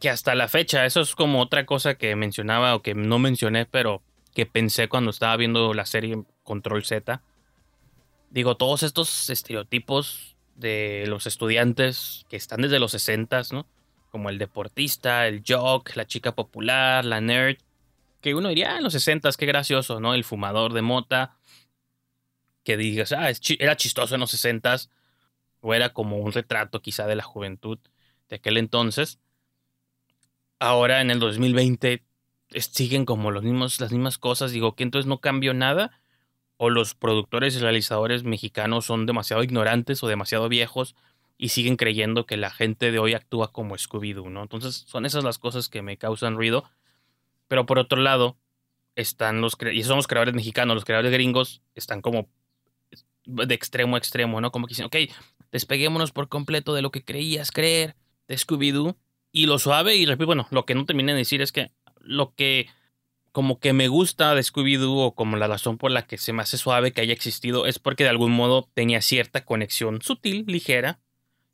que 0.00 0.10
hasta 0.10 0.34
la 0.34 0.48
fecha, 0.48 0.86
eso 0.86 1.00
es 1.00 1.14
como 1.14 1.40
otra 1.40 1.66
cosa 1.66 1.94
que 1.94 2.16
mencionaba 2.16 2.74
o 2.74 2.82
que 2.82 2.94
no 2.94 3.20
mencioné, 3.20 3.64
pero 3.64 4.02
que 4.34 4.44
pensé 4.44 4.88
cuando 4.88 5.12
estaba 5.12 5.36
viendo 5.36 5.72
la 5.72 5.86
serie 5.86 6.24
Control 6.42 6.84
Z. 6.84 7.22
Digo, 8.30 8.56
todos 8.56 8.82
estos 8.82 9.30
estereotipos 9.30 10.36
de 10.56 11.04
los 11.06 11.28
estudiantes 11.28 12.26
que 12.28 12.36
están 12.36 12.62
desde 12.62 12.80
los 12.80 12.90
60, 12.90 13.42
¿no? 13.52 13.66
Como 14.10 14.30
el 14.30 14.38
deportista, 14.38 15.28
el 15.28 15.44
jock, 15.46 15.94
la 15.94 16.06
chica 16.06 16.32
popular, 16.32 17.04
la 17.04 17.20
nerd, 17.20 17.58
que 18.28 18.34
uno 18.34 18.50
diría, 18.50 18.74
ah, 18.74 18.76
en 18.78 18.84
los 18.84 18.92
60 18.92 19.30
qué 19.38 19.46
gracioso, 19.46 20.00
¿no? 20.00 20.14
El 20.14 20.24
fumador 20.24 20.72
de 20.74 20.82
mota, 20.82 21.36
que 22.62 22.76
digas, 22.76 23.12
ah, 23.12 23.30
era 23.58 23.76
chistoso 23.76 24.14
en 24.14 24.20
los 24.20 24.30
60 24.30 24.76
o 25.60 25.74
era 25.74 25.92
como 25.92 26.18
un 26.18 26.32
retrato 26.32 26.82
quizá 26.82 27.06
de 27.06 27.16
la 27.16 27.22
juventud 27.22 27.78
de 28.28 28.36
aquel 28.36 28.58
entonces. 28.58 29.18
Ahora 30.58 31.00
en 31.00 31.10
el 31.10 31.20
2020 31.20 32.04
siguen 32.50 33.04
como 33.06 33.30
los 33.30 33.42
mismos, 33.42 33.80
las 33.80 33.92
mismas 33.92 34.18
cosas, 34.18 34.52
digo 34.52 34.74
que 34.74 34.82
entonces 34.82 35.06
no 35.06 35.20
cambió 35.20 35.54
nada, 35.54 36.00
o 36.58 36.70
los 36.70 36.94
productores 36.94 37.56
y 37.56 37.60
realizadores 37.60 38.24
mexicanos 38.24 38.84
son 38.84 39.06
demasiado 39.06 39.42
ignorantes 39.42 40.02
o 40.02 40.08
demasiado 40.08 40.48
viejos 40.48 40.96
y 41.38 41.50
siguen 41.50 41.76
creyendo 41.76 42.26
que 42.26 42.36
la 42.36 42.50
gente 42.50 42.90
de 42.90 42.98
hoy 42.98 43.14
actúa 43.14 43.52
como 43.52 43.76
Scooby-Doo, 43.76 44.28
¿no? 44.28 44.42
Entonces 44.42 44.84
son 44.86 45.06
esas 45.06 45.24
las 45.24 45.38
cosas 45.38 45.68
que 45.68 45.82
me 45.82 45.96
causan 45.96 46.36
ruido. 46.36 46.68
Pero 47.48 47.66
por 47.66 47.78
otro 47.78 48.00
lado, 48.00 48.36
están 48.94 49.40
los, 49.40 49.56
y 49.72 49.82
son 49.82 49.96
los 49.96 50.06
creadores 50.06 50.34
mexicanos, 50.34 50.74
los 50.74 50.84
creadores 50.84 51.12
gringos 51.12 51.62
están 51.74 52.00
como 52.02 52.28
de 53.24 53.54
extremo 53.54 53.96
a 53.96 53.98
extremo, 53.98 54.40
¿no? 54.40 54.50
Como 54.50 54.66
que 54.66 54.72
dicen, 54.72 54.86
ok, 54.86 54.96
despeguémonos 55.52 56.12
por 56.12 56.28
completo 56.28 56.74
de 56.74 56.82
lo 56.82 56.90
que 56.90 57.04
creías 57.04 57.50
creer 57.50 57.94
de 58.26 58.36
Scooby-Doo. 58.36 58.96
Y 59.30 59.46
lo 59.46 59.58
suave, 59.58 59.94
y 59.96 60.06
bueno, 60.14 60.48
lo 60.50 60.64
que 60.64 60.74
no 60.74 60.86
terminé 60.86 61.12
de 61.12 61.18
decir 61.18 61.42
es 61.42 61.52
que 61.52 61.70
lo 62.00 62.34
que 62.34 62.68
como 63.30 63.60
que 63.60 63.72
me 63.72 63.88
gusta 63.88 64.34
de 64.34 64.42
Scooby-Doo 64.42 64.98
o 64.98 65.14
como 65.14 65.36
la 65.36 65.46
razón 65.46 65.78
por 65.78 65.90
la 65.90 66.06
que 66.06 66.18
se 66.18 66.32
me 66.32 66.42
hace 66.42 66.56
suave 66.56 66.92
que 66.92 67.02
haya 67.02 67.12
existido 67.12 67.66
es 67.66 67.78
porque 67.78 68.04
de 68.04 68.10
algún 68.10 68.32
modo 68.32 68.68
tenía 68.74 69.02
cierta 69.02 69.44
conexión 69.44 70.00
sutil, 70.02 70.44
ligera 70.46 70.98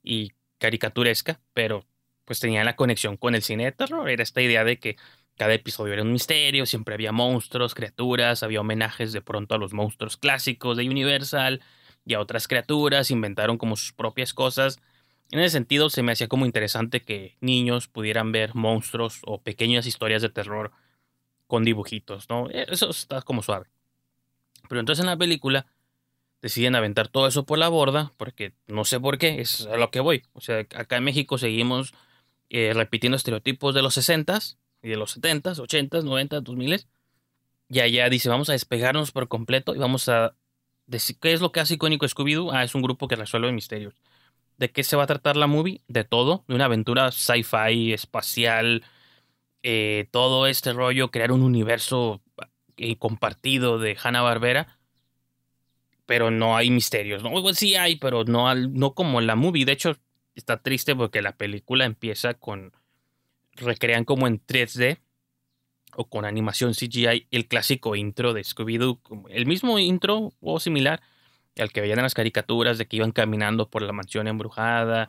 y 0.02 0.32
caricaturesca, 0.58 1.40
pero 1.52 1.84
pues 2.24 2.40
tenía 2.40 2.64
la 2.64 2.76
conexión 2.76 3.16
con 3.16 3.34
el 3.34 3.42
cine 3.42 3.64
de 3.64 3.72
terror. 3.72 4.08
Era 4.08 4.22
esta 4.22 4.40
idea 4.40 4.64
de 4.64 4.78
que 4.78 4.96
cada 5.36 5.54
episodio 5.54 5.92
era 5.92 6.02
un 6.02 6.12
misterio, 6.12 6.66
siempre 6.66 6.94
había 6.94 7.12
monstruos, 7.12 7.74
criaturas, 7.74 8.42
había 8.42 8.60
homenajes 8.60 9.12
de 9.12 9.20
pronto 9.20 9.54
a 9.54 9.58
los 9.58 9.72
monstruos 9.72 10.16
clásicos 10.16 10.76
de 10.76 10.88
Universal 10.88 11.60
y 12.04 12.14
a 12.14 12.20
otras 12.20 12.46
criaturas, 12.46 13.10
inventaron 13.10 13.58
como 13.58 13.76
sus 13.76 13.92
propias 13.92 14.34
cosas. 14.34 14.78
En 15.30 15.40
ese 15.40 15.50
sentido 15.50 15.90
se 15.90 16.02
me 16.02 16.12
hacía 16.12 16.28
como 16.28 16.46
interesante 16.46 17.02
que 17.02 17.36
niños 17.40 17.88
pudieran 17.88 18.30
ver 18.30 18.54
monstruos 18.54 19.20
o 19.26 19.40
pequeñas 19.40 19.86
historias 19.86 20.22
de 20.22 20.28
terror 20.28 20.72
con 21.46 21.64
dibujitos, 21.64 22.28
¿no? 22.28 22.50
E, 22.50 22.66
eso 22.68 22.90
está 22.90 23.22
como 23.22 23.42
suave. 23.42 23.66
Pero 24.68 24.80
entonces 24.80 25.02
en 25.02 25.10
la 25.10 25.16
película 25.16 25.66
deciden 26.42 26.74
aventar 26.76 27.08
todo 27.08 27.26
eso 27.26 27.44
por 27.46 27.58
la 27.58 27.68
borda, 27.68 28.12
porque 28.16 28.52
no 28.66 28.84
sé 28.84 29.00
por 29.00 29.18
qué, 29.18 29.40
es 29.40 29.66
a 29.66 29.76
lo 29.76 29.90
que 29.90 30.00
voy. 30.00 30.24
O 30.34 30.40
sea, 30.40 30.58
acá 30.58 30.96
en 30.98 31.04
México 31.04 31.38
seguimos 31.38 31.94
eh, 32.50 32.72
repitiendo 32.74 33.16
estereotipos 33.16 33.74
de 33.74 33.82
los 33.82 33.96
60s, 33.96 34.58
y 34.84 34.90
de 34.90 34.96
los 34.96 35.16
70s, 35.16 35.58
80s, 35.58 36.04
90s, 36.04 36.42
2000s. 36.42 36.86
Y 37.70 37.80
allá 37.80 38.08
dice, 38.10 38.28
vamos 38.28 38.50
a 38.50 38.52
despegarnos 38.52 39.12
por 39.12 39.28
completo 39.28 39.74
y 39.74 39.78
vamos 39.78 40.10
a 40.10 40.36
decir, 40.86 41.16
¿qué 41.18 41.32
es 41.32 41.40
lo 41.40 41.52
que 41.52 41.60
hace 41.60 41.74
icónico 41.74 42.06
Scooby-Doo? 42.06 42.52
Ah, 42.52 42.62
es 42.62 42.74
un 42.74 42.82
grupo 42.82 43.08
que 43.08 43.16
resuelve 43.16 43.50
misterios. 43.50 43.94
¿De 44.58 44.70
qué 44.70 44.84
se 44.84 44.96
va 44.96 45.04
a 45.04 45.06
tratar 45.06 45.36
la 45.36 45.46
movie? 45.46 45.80
De 45.88 46.04
todo, 46.04 46.44
de 46.46 46.54
una 46.54 46.66
aventura 46.66 47.10
sci-fi, 47.10 47.94
espacial, 47.94 48.84
eh, 49.62 50.06
todo 50.10 50.46
este 50.46 50.74
rollo, 50.74 51.10
crear 51.10 51.32
un 51.32 51.42
universo 51.42 52.20
eh, 52.76 52.98
compartido 52.98 53.78
de 53.78 53.96
Hanna-Barbera. 54.00 54.78
Pero 56.04 56.30
no 56.30 56.58
hay 56.58 56.68
misterios, 56.68 57.22
¿no? 57.22 57.30
Pues 57.40 57.56
sí 57.56 57.74
hay, 57.74 57.96
pero 57.96 58.24
no, 58.24 58.54
no 58.54 58.92
como 58.92 59.22
la 59.22 59.34
movie. 59.34 59.64
De 59.64 59.72
hecho, 59.72 59.96
está 60.34 60.58
triste 60.60 60.94
porque 60.94 61.22
la 61.22 61.38
película 61.38 61.86
empieza 61.86 62.34
con 62.34 62.74
recrean 63.56 64.04
como 64.04 64.26
en 64.26 64.44
3D 64.44 64.98
o 65.96 66.06
con 66.06 66.24
animación 66.24 66.72
CGI 66.72 67.28
el 67.30 67.46
clásico 67.46 67.94
intro 67.96 68.32
de 68.32 68.42
Scooby-Doo, 68.42 69.28
el 69.30 69.46
mismo 69.46 69.78
intro 69.78 70.32
o 70.40 70.60
similar 70.60 71.00
al 71.58 71.70
que 71.70 71.80
veían 71.80 71.98
en 71.98 72.04
las 72.04 72.14
caricaturas 72.14 72.78
de 72.78 72.86
que 72.86 72.96
iban 72.96 73.12
caminando 73.12 73.70
por 73.70 73.82
la 73.82 73.92
mansión 73.92 74.26
embrujada. 74.26 75.08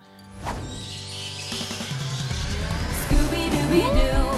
Scooby-Doo, 3.09 4.35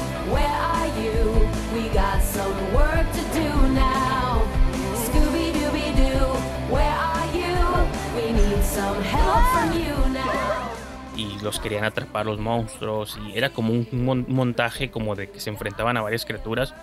los 11.41 11.59
querían 11.59 11.83
atrapar 11.83 12.25
los 12.25 12.39
monstruos 12.39 13.17
y 13.27 13.37
era 13.37 13.49
como 13.49 13.73
un 13.73 14.25
montaje 14.27 14.89
como 14.89 15.15
de 15.15 15.29
que 15.29 15.39
se 15.39 15.49
enfrentaban 15.49 15.97
a 15.97 16.01
varias 16.01 16.25
criaturas. 16.25 16.73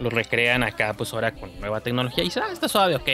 Lo 0.00 0.10
recrean 0.10 0.62
acá 0.62 0.94
pues 0.94 1.12
ahora 1.14 1.32
con 1.32 1.58
nueva 1.60 1.80
tecnología 1.80 2.22
y 2.22 2.28
dice, 2.28 2.40
ah, 2.40 2.52
está 2.52 2.68
suave, 2.68 2.96
ok. 2.96 3.08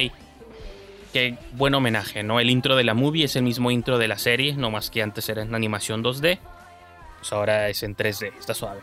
Qué 1.13 1.37
buen 1.53 1.75
homenaje, 1.75 2.23
¿no? 2.23 2.41
El 2.41 2.49
intro 2.51 2.75
de 2.75 2.85
la 2.85 2.95
movie 2.95 3.25
es 3.25 3.37
el 3.37 3.43
mismo 3.43 3.71
intro 3.71 3.99
de 3.99 4.09
la 4.09 4.19
serie, 4.19 4.55
no 4.55 4.71
más 4.71 4.91
que 4.91 5.03
antes 5.03 5.29
era 5.29 5.43
en 5.43 5.55
animación 5.55 6.03
2D, 6.03 6.39
pues 7.19 7.33
ahora 7.33 7.69
es 7.69 7.83
en 7.83 7.95
3D, 7.95 8.33
está 8.39 8.55
suave. 8.55 8.81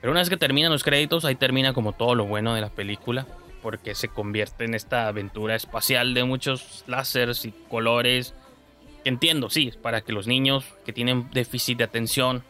Pero 0.00 0.10
una 0.10 0.20
vez 0.20 0.30
que 0.30 0.36
terminan 0.36 0.72
los 0.72 0.84
créditos, 0.84 1.24
ahí 1.24 1.34
termina 1.34 1.72
como 1.74 1.92
todo 1.92 2.14
lo 2.14 2.24
bueno 2.24 2.54
de 2.54 2.62
la 2.62 2.70
película, 2.70 3.26
porque 3.62 3.94
se 3.94 4.08
convierte 4.08 4.64
en 4.64 4.74
esta 4.74 5.08
aventura 5.08 5.54
espacial 5.54 6.14
de 6.14 6.24
muchos 6.24 6.84
láseres 6.86 7.44
y 7.44 7.52
colores 7.68 8.34
entiendo, 9.08 9.50
sí, 9.50 9.72
para 9.82 10.02
que 10.02 10.12
los 10.12 10.26
niños 10.26 10.64
que 10.84 10.92
tienen 10.92 11.30
déficit 11.30 11.78
de 11.78 11.84
atención 11.84 12.44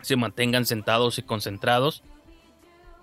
se 0.00 0.16
mantengan 0.16 0.66
sentados 0.66 1.18
y 1.18 1.22
concentrados. 1.22 2.02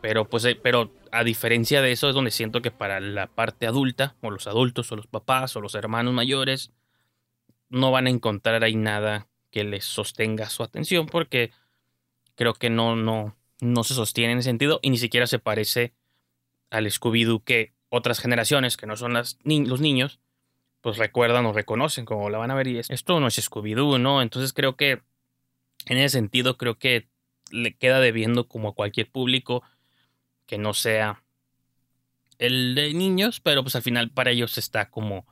Pero 0.02 0.30
pues 0.30 0.46
eh, 0.46 0.56
pero 0.56 0.92
a 1.12 1.24
diferencia 1.24 1.82
de 1.82 1.92
eso 1.92 2.08
es 2.10 2.16
donde 2.16 2.32
siento 2.32 2.62
que 2.62 2.72
para 2.72 3.00
la 3.00 3.28
parte 3.28 3.68
adulta 3.68 4.16
o 4.22 4.32
los 4.32 4.48
adultos 4.48 4.92
o 4.92 4.96
los 4.96 5.08
papás 5.08 5.56
o 5.56 5.62
los 5.62 5.76
hermanos 5.76 6.14
mayores 6.14 6.72
no 7.70 7.92
van 7.92 8.08
a 8.08 8.10
encontrar 8.10 8.64
ahí 8.64 8.76
nada 8.76 9.28
que 9.52 9.64
les 9.64 9.86
sostenga 9.86 10.50
su 10.50 10.64
atención 10.64 11.08
porque 11.08 11.52
creo 12.36 12.54
que 12.54 12.70
no 12.70 12.96
no 12.96 13.36
no 13.60 13.84
se 13.84 13.94
sostiene 13.94 14.34
en 14.34 14.40
ese 14.40 14.50
sentido 14.50 14.80
y 14.82 14.90
ni 14.90 14.98
siquiera 14.98 15.28
se 15.28 15.40
parece 15.40 15.94
al 16.70 16.90
Scooby 16.90 17.26
Doo 17.26 17.44
que 17.44 17.74
otras 17.90 18.20
generaciones 18.20 18.78
que 18.78 18.88
no 18.88 18.96
son 18.96 19.14
las 19.14 19.38
los 19.44 19.82
niños 19.82 20.20
pues 20.82 20.98
recuerdan 20.98 21.46
o 21.46 21.54
reconocen 21.54 22.06
como 22.06 22.30
la 22.30 22.38
van 22.38 22.52
a 22.52 22.56
ver 22.56 22.68
y 22.68 22.80
esto 22.80 23.20
no 23.20 23.28
es 23.28 23.38
Scooby-Doo, 23.38 23.98
¿no? 24.00 24.22
Entonces 24.22 24.54
creo 24.54 24.76
que 24.76 25.02
en 25.86 25.98
ese 25.98 26.10
sentido 26.18 26.58
creo 26.58 26.78
que 26.78 27.10
le 27.52 27.76
queda 27.76 28.00
debiendo 28.00 28.48
como 28.48 28.70
a 28.70 28.76
cualquier 28.76 29.10
público 29.10 29.64
que 30.46 30.58
no 30.58 30.74
sea 30.74 31.24
el 32.38 32.76
de 32.76 32.94
niños, 32.94 33.42
pero 33.42 33.64
pues 33.64 33.76
al 33.76 33.82
final 33.82 34.12
para 34.12 34.32
ellos 34.32 34.58
está 34.58 34.90
como 34.90 35.26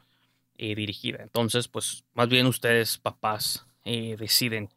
eh, 0.58 0.76
dirigida. 0.76 1.24
Entonces 1.24 1.68
pues 1.68 2.04
más 2.14 2.28
bien 2.28 2.46
ustedes 2.48 2.98
papás 2.98 3.66
eh, 3.86 4.18
deciden. 4.18 4.70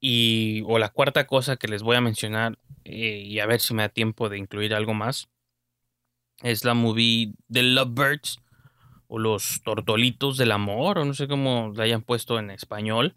Y 0.00 0.62
o 0.66 0.78
la 0.78 0.90
cuarta 0.90 1.26
cosa 1.26 1.56
que 1.56 1.68
les 1.68 1.82
voy 1.82 1.96
a 1.96 2.00
mencionar 2.00 2.58
eh, 2.84 3.22
y 3.26 3.40
a 3.40 3.46
ver 3.46 3.60
si 3.60 3.74
me 3.74 3.82
da 3.82 3.88
tiempo 3.88 4.28
de 4.28 4.38
incluir 4.38 4.74
algo 4.74 4.94
más 4.94 5.28
es 6.42 6.64
la 6.64 6.74
movie 6.74 7.34
The 7.50 7.62
Lovebirds 7.62 8.38
o 9.08 9.18
los 9.18 9.62
tortolitos 9.64 10.36
del 10.36 10.52
amor, 10.52 10.98
o 10.98 11.04
no 11.04 11.14
sé 11.14 11.26
cómo 11.26 11.72
la 11.74 11.84
hayan 11.84 12.02
puesto 12.02 12.38
en 12.38 12.50
español. 12.50 13.14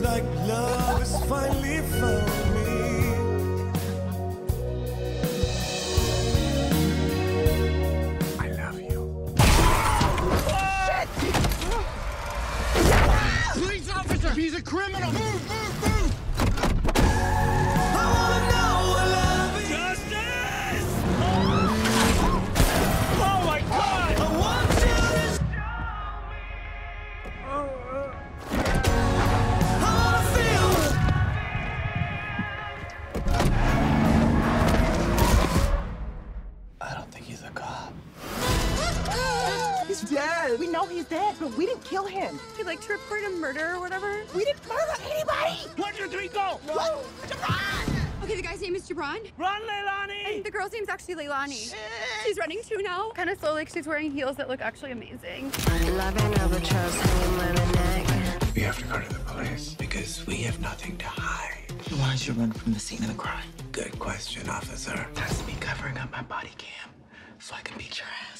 like 0.00 0.24
love 0.46 0.98
has 0.98 1.24
finally 1.26 1.78
found 1.98 2.54
me. 2.54 2.70
I 8.38 8.48
love 8.52 8.80
you. 8.80 9.34
Police 13.54 13.90
officer! 13.90 14.30
He's 14.30 14.54
a 14.54 14.62
criminal! 14.62 15.12
Move, 15.12 15.48
move, 15.48 15.82
move! 15.82 15.99
He's. 40.50 40.58
We 40.60 40.66
know 40.68 40.86
he's 40.86 41.04
dead, 41.06 41.36
but 41.40 41.56
we 41.56 41.66
didn't 41.66 41.84
kill 41.84 42.06
him. 42.06 42.38
He 42.56 42.62
like 42.62 42.80
to 42.82 42.92
report 42.92 43.24
a 43.24 43.30
murder 43.30 43.74
or 43.74 43.80
whatever. 43.80 44.20
We 44.34 44.44
didn't 44.44 44.66
murder 44.68 44.94
anybody. 45.10 45.56
One, 45.76 45.94
two, 45.94 46.08
three, 46.08 46.28
go! 46.28 46.60
No. 46.66 47.02
Okay, 48.22 48.36
the 48.36 48.42
guy's 48.42 48.60
name 48.60 48.74
is 48.76 48.88
Jabron. 48.88 49.28
Run, 49.38 49.62
Leilani! 49.62 50.36
And 50.36 50.44
the 50.44 50.50
girl's 50.50 50.72
name's 50.72 50.88
actually 50.88 51.14
Leilani. 51.14 51.74
she's 52.24 52.38
running 52.38 52.60
too 52.66 52.82
now. 52.82 53.10
Kind 53.10 53.30
of 53.30 53.38
slowly 53.40 53.64
'cause 53.64 53.74
she's 53.74 53.86
wearing 53.86 54.10
heels 54.12 54.36
that 54.36 54.48
look 54.48 54.60
actually 54.60 54.92
amazing. 54.92 55.50
I 55.68 55.88
love 55.90 56.16
another 56.16 56.60
trust 56.60 57.24
in 57.24 57.38
lemonade. 57.38 58.54
We 58.54 58.62
have 58.62 58.78
to 58.78 58.84
go 58.84 59.00
to 59.00 59.08
the 59.08 59.20
police 59.20 59.74
because 59.74 60.26
we 60.26 60.36
have 60.42 60.60
nothing 60.60 60.96
to 60.98 61.06
hide. 61.06 61.72
Why 61.98 62.12
did 62.12 62.26
you 62.26 62.34
run 62.34 62.52
from 62.52 62.72
the 62.74 62.78
scene 62.80 63.00
of 63.02 63.08
the 63.08 63.14
crime? 63.14 63.48
Good 63.72 63.98
question, 63.98 64.48
officer. 64.50 65.06
That's 65.14 65.44
me 65.46 65.54
covering 65.58 65.96
up 65.98 66.12
my 66.12 66.22
body 66.22 66.50
cam 66.58 66.90
so 67.38 67.54
I 67.56 67.62
can 67.62 67.78
beat 67.78 67.98
your 67.98 68.08
ass. 68.32 68.39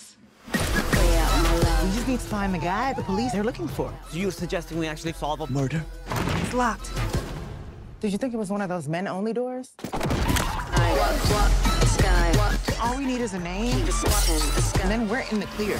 We 0.52 1.96
just 1.96 2.08
need 2.08 2.20
to 2.20 2.26
find 2.26 2.52
the 2.54 2.58
guy 2.58 2.92
the 2.92 3.02
police 3.02 3.34
are 3.34 3.42
looking 3.44 3.68
for. 3.68 3.92
So 4.10 4.18
you're 4.18 4.30
suggesting 4.30 4.78
we 4.78 4.86
actually 4.86 5.12
solve 5.12 5.40
a 5.40 5.46
murder? 5.50 5.84
It's 6.08 6.54
locked. 6.54 6.90
Did 8.00 8.12
you 8.12 8.18
think 8.18 8.34
it 8.34 8.36
was 8.36 8.50
one 8.50 8.62
of 8.62 8.68
those 8.68 8.88
men-only 8.88 9.32
doors? 9.32 9.72
All 12.82 12.96
we 12.96 13.04
need 13.04 13.20
is 13.20 13.34
a 13.34 13.38
name, 13.38 13.76
and 13.76 14.90
then 14.90 15.08
we're 15.08 15.24
in 15.30 15.38
the 15.40 15.46
clear. 15.54 15.78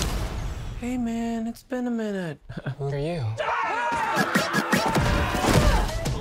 Hey 0.81 0.97
man, 0.99 1.47
it's 1.47 1.63
been 1.63 1.87
a 1.87 1.91
minute. 1.91 2.41
Who 2.79 2.85
are 2.89 2.99
you? 2.99 3.21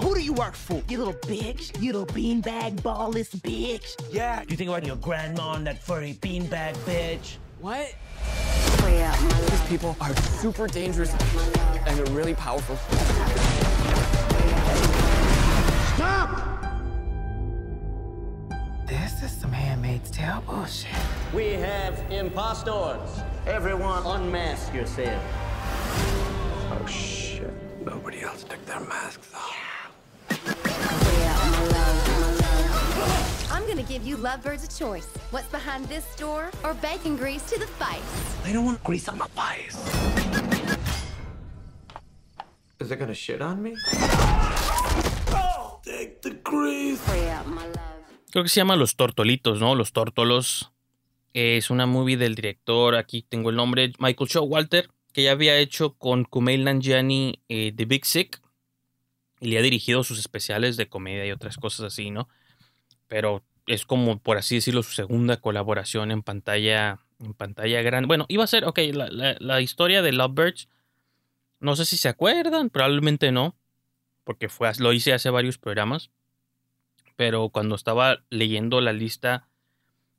Who 0.01 0.15
do 0.15 0.21
you 0.21 0.33
work 0.33 0.55
for? 0.55 0.81
You 0.87 0.97
little 0.97 1.13
bitch. 1.13 1.81
You 1.81 1.93
little 1.93 2.07
beanbag 2.07 2.81
ballless 2.81 3.35
bitch. 3.35 3.95
Yeah, 4.11 4.43
Do 4.43 4.51
you 4.51 4.57
think 4.57 4.69
about 4.69 4.85
your 4.85 4.95
grandma 4.97 5.53
and 5.53 5.67
that 5.67 5.81
furry 5.83 6.13
beanbag 6.13 6.75
bitch. 6.85 7.37
What? 7.61 7.93
These 9.49 9.61
people 9.67 9.97
are 9.99 10.15
super 10.15 10.65
dangerous 10.65 11.11
and 11.85 11.97
they're 11.97 12.15
really 12.15 12.33
powerful. 12.33 12.77
Stop! 15.95 16.29
This 18.87 19.21
is 19.23 19.31
some 19.31 19.51
handmaid's 19.51 20.09
tale 20.09 20.41
bullshit. 20.47 20.95
We 21.33 21.51
have 21.53 21.99
impostors. 22.09 23.19
Everyone 23.45 24.05
unmask 24.05 24.73
yourself. 24.73 25.21
Oh 26.71 26.85
shit. 26.87 27.51
Nobody 27.83 28.21
else 28.21 28.45
took 28.45 28.65
their 28.65 28.79
masks 28.79 29.33
off. 29.35 29.58
I'm 33.59 33.67
gonna 33.67 33.83
give 33.83 34.07
you 34.07 34.15
lovebirds 34.15 34.63
a 34.63 34.69
choice. 34.69 35.07
What's 35.31 35.49
behind 35.49 35.85
this 35.89 36.05
door 36.15 36.49
or 36.63 36.73
bacon 36.75 37.17
grease 37.17 37.43
to 37.51 37.59
the 37.59 37.67
face? 37.67 37.99
I 38.45 38.53
don't 38.53 38.63
want 38.63 38.81
grease 38.85 39.09
on 39.09 39.17
my 39.17 39.27
face. 39.35 39.75
Is 42.79 42.89
it 42.89 42.99
gonna 42.99 43.13
shit 43.13 43.41
on 43.41 43.61
me? 43.61 43.75
Oh, 45.33 45.81
take 45.83 46.21
the 46.21 46.39
grease. 46.41 47.01
Creo 48.31 48.43
que 48.43 48.49
se 48.49 48.61
llama 48.61 48.77
Los 48.77 48.95
Tortolitos, 48.95 49.59
¿no? 49.59 49.75
Los 49.75 49.91
Tórtolos. 49.91 50.71
Es 51.33 51.69
una 51.69 51.85
movie 51.85 52.15
del 52.15 52.35
director, 52.35 52.95
aquí 52.95 53.23
tengo 53.23 53.49
el 53.49 53.57
nombre, 53.57 53.91
Michael 53.99 54.29
Showalter, 54.29 54.89
que 55.11 55.23
ya 55.23 55.31
había 55.31 55.57
hecho 55.57 55.95
con 55.97 56.23
Kumail 56.23 56.63
Nanjiani 56.63 57.43
eh, 57.49 57.73
The 57.75 57.83
Big 57.83 58.05
Sick. 58.05 58.41
Y 59.41 59.49
le 59.49 59.57
ha 59.57 59.61
dirigido 59.61 60.05
sus 60.05 60.17
especiales 60.17 60.77
de 60.77 60.87
comedia 60.87 61.25
y 61.25 61.31
otras 61.31 61.57
cosas 61.57 61.87
así, 61.87 62.09
¿no? 62.09 62.29
Pero 63.09 63.43
es 63.69 63.85
como, 63.85 64.17
por 64.17 64.37
así 64.37 64.55
decirlo, 64.55 64.81
su 64.81 64.93
segunda 64.93 65.37
colaboración 65.37 66.09
en 66.09 66.23
pantalla, 66.23 66.97
en 67.19 67.35
pantalla 67.35 67.83
grande. 67.83 68.07
Bueno, 68.07 68.25
iba 68.27 68.43
a 68.43 68.47
ser, 68.47 68.65
ok, 68.65 68.79
la, 68.93 69.37
la, 69.39 69.61
historia 69.61 70.01
de 70.01 70.11
Lovebirds. 70.11 70.67
No 71.59 71.75
sé 71.75 71.85
si 71.85 71.95
se 71.95 72.09
acuerdan, 72.09 72.71
probablemente 72.71 73.31
no. 73.31 73.55
Porque 74.23 74.49
fue, 74.49 74.71
lo 74.79 74.91
hice 74.91 75.13
hace 75.13 75.29
varios 75.29 75.59
programas. 75.59 76.09
Pero 77.15 77.49
cuando 77.49 77.75
estaba 77.75 78.23
leyendo 78.31 78.81
la 78.81 78.91
lista 78.91 79.47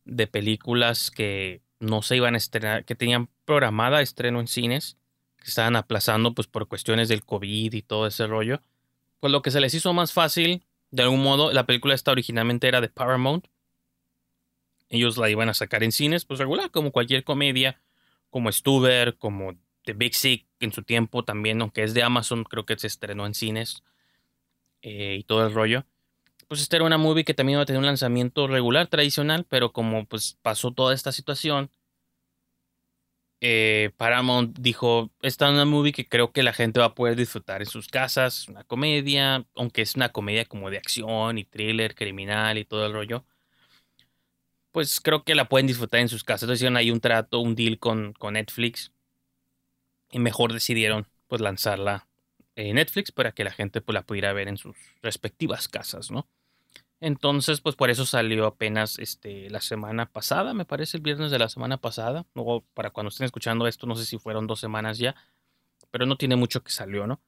de 0.05 0.29
películas 0.29 1.11
que 1.11 1.61
no 1.81 2.03
se 2.03 2.17
iban 2.17 2.35
a 2.35 2.39
estrenar, 2.39 2.85
que 2.85 2.95
tenían 2.95 3.31
programada 3.47 4.01
estreno 4.01 4.39
en 4.39 4.47
cines, 4.47 4.97
que 5.39 5.49
estaban 5.49 5.75
aplazando 5.75 6.35
pues 6.35 6.47
por 6.47 6.69
cuestiones 6.69 7.09
del 7.09 7.25
COVID 7.25 7.73
y 7.73 7.83
todo 7.83 8.07
ese 8.07 8.29
rollo, 8.29 8.61
pues 9.19 9.33
lo 9.33 9.43
que 9.43 9.51
se 9.51 9.61
les 9.61 9.75
hizo 9.75 9.93
más 9.93 10.13
fácil, 10.13 10.63
de 10.91 11.03
algún 11.03 11.23
modo, 11.23 11.53
la 11.53 11.67
película 11.67 11.95
esta 11.95 12.11
originalmente 12.11 12.69
era 12.69 12.81
de 12.81 12.89
Paramount. 12.89 13.47
Ellos 14.89 15.17
la 15.19 15.31
iban 15.31 15.49
a 15.49 15.55
sacar 15.55 15.85
en 15.85 15.93
cines, 15.93 16.25
pues 16.25 16.41
regular, 16.41 16.71
como 16.71 16.91
cualquier 16.91 17.23
comedia, 17.23 17.81
como 18.29 18.51
Stuber, 18.51 19.17
como 19.17 19.57
The 19.85 19.93
Big 19.93 20.15
Sick 20.15 20.47
en 20.59 20.73
su 20.73 20.83
tiempo 20.83 21.25
también, 21.25 21.61
aunque 21.61 21.85
es 21.85 21.95
de 21.95 22.03
Amazon, 22.03 22.45
creo 22.45 22.67
que 22.67 22.79
se 22.79 22.89
estrenó 22.89 23.27
en 23.27 23.35
cines 23.35 23.83
eh, 24.83 25.17
y 25.21 25.25
todo 25.25 25.47
el 25.47 25.55
rollo. 25.55 25.85
Pues 26.49 26.61
esta 26.61 26.77
era 26.77 26.85
una 26.85 26.99
movie 26.99 27.25
que 27.25 27.35
también 27.35 27.55
iba 27.55 27.63
a 27.63 27.67
tener 27.67 27.79
un 27.79 27.87
lanzamiento 27.87 28.49
regular, 28.49 28.89
tradicional, 28.89 29.47
pero 29.49 29.73
como 29.73 30.07
pues 30.07 30.37
pasó 30.43 30.73
toda 30.73 30.95
esta 30.95 31.13
situación, 31.13 31.71
eh, 33.41 33.91
Paramount 33.97 34.59
dijo, 34.59 35.11
esta 35.23 35.47
es 35.47 35.53
una 35.53 35.65
movie 35.65 35.93
que 35.93 36.07
creo 36.07 36.33
que 36.33 36.43
la 36.43 36.53
gente 36.53 36.81
va 36.81 36.87
a 36.87 36.95
poder 36.95 37.17
disfrutar 37.17 37.63
en 37.63 37.67
sus 37.69 37.89
casas, 37.89 38.49
una 38.49 38.65
comedia, 38.65 39.47
aunque 39.57 39.83
es 39.83 39.95
una 39.97 40.11
comedia 40.11 40.45
como 40.45 40.71
de 40.71 40.77
acción 40.77 41.39
y 41.39 41.45
thriller, 41.45 41.95
criminal 41.95 42.59
y 42.59 42.65
todo 42.65 42.87
el 42.87 42.93
rollo, 42.93 43.25
pues 44.73 45.01
creo 45.01 45.25
que 45.25 45.35
la 45.35 45.49
pueden 45.49 45.67
disfrutar 45.67 46.01
en 46.01 46.09
sus 46.09 46.25
casas. 46.25 46.45
Entonces 46.45 46.61
hicieron 46.61 46.77
ahí 46.77 46.91
un 46.91 47.01
trato, 47.01 47.41
un 47.41 47.55
deal 47.55 47.79
con, 47.79 48.13
con 48.13 48.35
Netflix 48.35 48.93
y 50.11 50.19
mejor 50.19 50.53
decidieron 50.53 51.07
pues 51.27 51.41
lanzarla 51.41 52.09
en 52.57 52.75
Netflix 52.77 53.13
para 53.13 53.33
que 53.33 53.45
la 53.45 53.53
gente 53.53 53.81
pues 53.81 53.95
la 53.95 54.03
pudiera 54.03 54.33
ver 54.33 54.49
en 54.49 54.59
sus 54.59 54.77
respectivas 55.03 55.69
casas, 55.69 56.11
¿no? 56.11 56.29
Entonces, 57.01 57.63
pues 57.63 57.77
por 57.77 57.89
eso 57.89 58.05
salió 58.05 58.47
apenas 58.47 58.99
este, 58.99 59.49
la 59.49 59.63
semana 59.63 60.07
pasada, 60.07 60.53
me 60.53 60.67
parece, 60.67 60.99
el 60.99 61.03
viernes 61.03 61.31
de 61.31 61.39
la 61.39 61.49
semana 61.49 61.79
pasada. 61.79 62.27
Luego, 62.35 62.63
para 62.75 62.91
cuando 62.91 63.09
estén 63.09 63.25
escuchando 63.25 63.67
esto, 63.67 63.87
no 63.87 63.97
sé 63.97 64.05
si 64.05 64.19
fueron 64.19 64.47
dos 64.47 64.61
semanas 64.61 64.99
ya, 64.99 65.15
pero 65.91 66.05
no 66.05 66.17
tiene 66.17 66.37
mucho 66.37 66.63
que 66.63 66.71
salió, 66.71 67.07
¿no? 67.07 67.21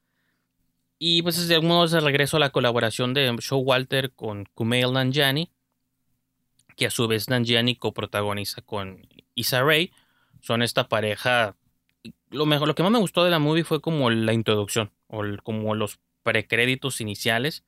Y 0.98 1.22
pues 1.22 1.48
de 1.48 1.54
algún 1.54 1.70
modo 1.70 2.00
regreso 2.00 2.36
a 2.36 2.40
la 2.40 2.50
colaboración 2.50 3.14
de 3.14 3.34
Showalter 3.40 4.12
con 4.12 4.44
Kumail 4.54 4.92
Nanjiani, 4.92 5.50
que 6.76 6.86
a 6.86 6.90
su 6.90 7.08
vez 7.08 7.28
Nanjiani 7.28 7.74
coprotagoniza 7.76 8.62
con 8.62 9.08
Issa 9.34 9.62
Rae. 9.62 9.90
Son 10.40 10.62
esta 10.62 10.88
pareja. 10.88 11.56
Lo, 12.30 12.46
mejor, 12.46 12.68
lo 12.68 12.74
que 12.74 12.82
más 12.82 12.92
me 12.92 12.98
gustó 12.98 13.24
de 13.24 13.30
la 13.30 13.38
movie 13.38 13.64
fue 13.64 13.80
como 13.80 14.10
la 14.10 14.32
introducción, 14.32 14.92
o 15.08 15.22
como 15.42 15.74
los 15.74 15.98
precréditos 16.22 17.00
iniciales 17.00 17.64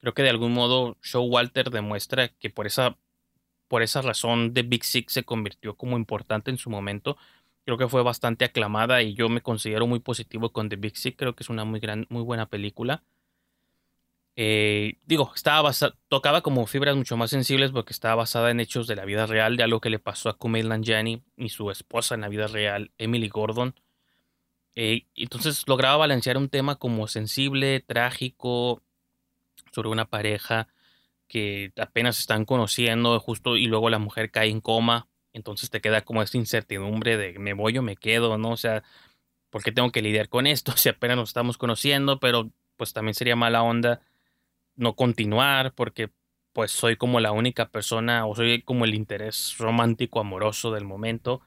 creo 0.00 0.14
que 0.14 0.22
de 0.22 0.30
algún 0.30 0.52
modo 0.52 0.96
Showalter 1.02 1.70
demuestra 1.70 2.28
que 2.28 2.50
por 2.50 2.66
esa, 2.66 2.98
por 3.68 3.82
esa 3.82 4.02
razón 4.02 4.54
The 4.54 4.62
Big 4.62 4.84
Six 4.84 5.12
se 5.12 5.24
convirtió 5.24 5.76
como 5.76 5.96
importante 5.96 6.50
en 6.50 6.58
su 6.58 6.70
momento. 6.70 7.16
Creo 7.64 7.78
que 7.78 7.88
fue 7.88 8.02
bastante 8.02 8.44
aclamada 8.44 9.02
y 9.02 9.14
yo 9.14 9.28
me 9.28 9.42
considero 9.42 9.86
muy 9.86 10.00
positivo 10.00 10.52
con 10.52 10.68
The 10.68 10.76
Big 10.76 10.96
Sick. 10.96 11.16
Creo 11.16 11.34
que 11.34 11.42
es 11.42 11.50
una 11.50 11.64
muy, 11.64 11.80
gran, 11.80 12.06
muy 12.10 12.22
buena 12.22 12.46
película. 12.48 13.02
Eh, 14.38 14.98
digo, 15.06 15.32
estaba 15.34 15.62
basa, 15.62 15.94
tocaba 16.08 16.42
como 16.42 16.66
fibras 16.66 16.94
mucho 16.94 17.16
más 17.16 17.30
sensibles 17.30 17.70
porque 17.72 17.94
estaba 17.94 18.16
basada 18.16 18.50
en 18.50 18.60
hechos 18.60 18.86
de 18.86 18.94
la 18.94 19.06
vida 19.06 19.24
real, 19.26 19.56
de 19.56 19.62
algo 19.62 19.80
que 19.80 19.88
le 19.88 19.98
pasó 19.98 20.28
a 20.28 20.36
Kumail 20.36 20.68
Nanjiani 20.68 21.22
y 21.38 21.48
su 21.48 21.70
esposa 21.70 22.14
en 22.14 22.20
la 22.20 22.28
vida 22.28 22.46
real, 22.46 22.92
Emily 22.98 23.28
Gordon. 23.28 23.74
Eh, 24.74 25.06
entonces 25.14 25.64
lograba 25.66 25.96
balancear 25.96 26.36
un 26.36 26.50
tema 26.50 26.76
como 26.76 27.08
sensible, 27.08 27.80
trágico, 27.80 28.82
sobre 29.76 29.90
una 29.90 30.06
pareja 30.06 30.68
que 31.28 31.72
apenas 31.76 32.18
están 32.18 32.46
conociendo 32.46 33.20
justo 33.20 33.58
y 33.58 33.66
luego 33.66 33.90
la 33.90 33.98
mujer 33.98 34.30
cae 34.30 34.48
en 34.48 34.62
coma, 34.62 35.06
entonces 35.34 35.68
te 35.68 35.82
queda 35.82 36.00
como 36.00 36.22
esta 36.22 36.38
incertidumbre 36.38 37.18
de 37.18 37.38
me 37.38 37.52
voy 37.52 37.76
o 37.76 37.82
me 37.82 37.96
quedo, 37.96 38.38
¿no? 38.38 38.52
O 38.52 38.56
sea, 38.56 38.82
¿por 39.50 39.62
qué 39.62 39.70
tengo 39.70 39.92
que 39.92 40.00
lidiar 40.00 40.30
con 40.30 40.46
esto? 40.46 40.72
Si 40.76 40.88
apenas 40.88 41.18
nos 41.18 41.28
estamos 41.30 41.58
conociendo, 41.58 42.18
pero 42.20 42.50
pues 42.78 42.94
también 42.94 43.14
sería 43.14 43.36
mala 43.36 43.62
onda 43.62 44.00
no 44.76 44.94
continuar 44.96 45.74
porque 45.74 46.10
pues 46.54 46.70
soy 46.72 46.96
como 46.96 47.20
la 47.20 47.32
única 47.32 47.68
persona 47.68 48.24
o 48.26 48.34
soy 48.34 48.62
como 48.62 48.86
el 48.86 48.94
interés 48.94 49.56
romántico 49.58 50.20
amoroso 50.20 50.72
del 50.72 50.84
momento. 50.86 51.42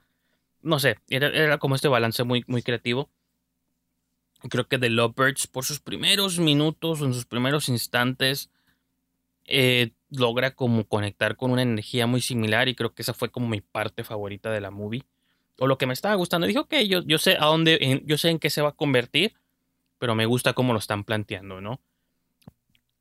No 0.62 0.78
sé, 0.78 1.00
era, 1.10 1.30
era 1.30 1.58
como 1.58 1.74
este 1.74 1.88
balance 1.88 2.24
muy, 2.24 2.44
muy 2.48 2.62
creativo. 2.62 3.10
Creo 4.50 4.68
que 4.68 4.78
The 4.78 4.90
Lovebirds 4.90 5.48
por 5.48 5.66
sus 5.66 5.80
primeros 5.80 6.40
minutos, 6.40 7.02
en 7.02 7.14
sus 7.14 7.26
primeros 7.26 7.68
instantes, 7.68 8.50
eh, 9.46 9.92
logra 10.10 10.56
como 10.56 10.86
conectar 10.86 11.36
con 11.36 11.52
una 11.52 11.62
energía 11.62 12.08
muy 12.08 12.22
similar 12.22 12.70
y 12.70 12.76
creo 12.76 12.94
que 12.94 13.02
esa 13.02 13.14
fue 13.14 13.32
como 13.32 13.48
mi 13.48 13.62
parte 13.62 14.04
favorita 14.04 14.52
de 14.52 14.62
la 14.62 14.72
movie. 14.72 15.04
O 15.58 15.68
lo 15.68 15.78
que 15.78 15.86
me 15.86 15.94
estaba 15.94 16.16
gustando. 16.16 16.48
Dijo 16.48 16.68
que 16.68 16.88
yo, 16.88 17.02
yo 17.04 17.18
sé 17.18 17.36
a 17.38 17.46
dónde, 17.46 18.02
yo 18.06 18.18
sé 18.18 18.30
en 18.30 18.40
qué 18.40 18.50
se 18.50 18.62
va 18.62 18.70
a 18.70 18.74
convertir, 18.74 19.34
pero 19.98 20.16
me 20.16 20.26
gusta 20.26 20.54
cómo 20.54 20.72
lo 20.72 20.80
están 20.80 21.04
planteando, 21.04 21.60
¿no? 21.60 21.82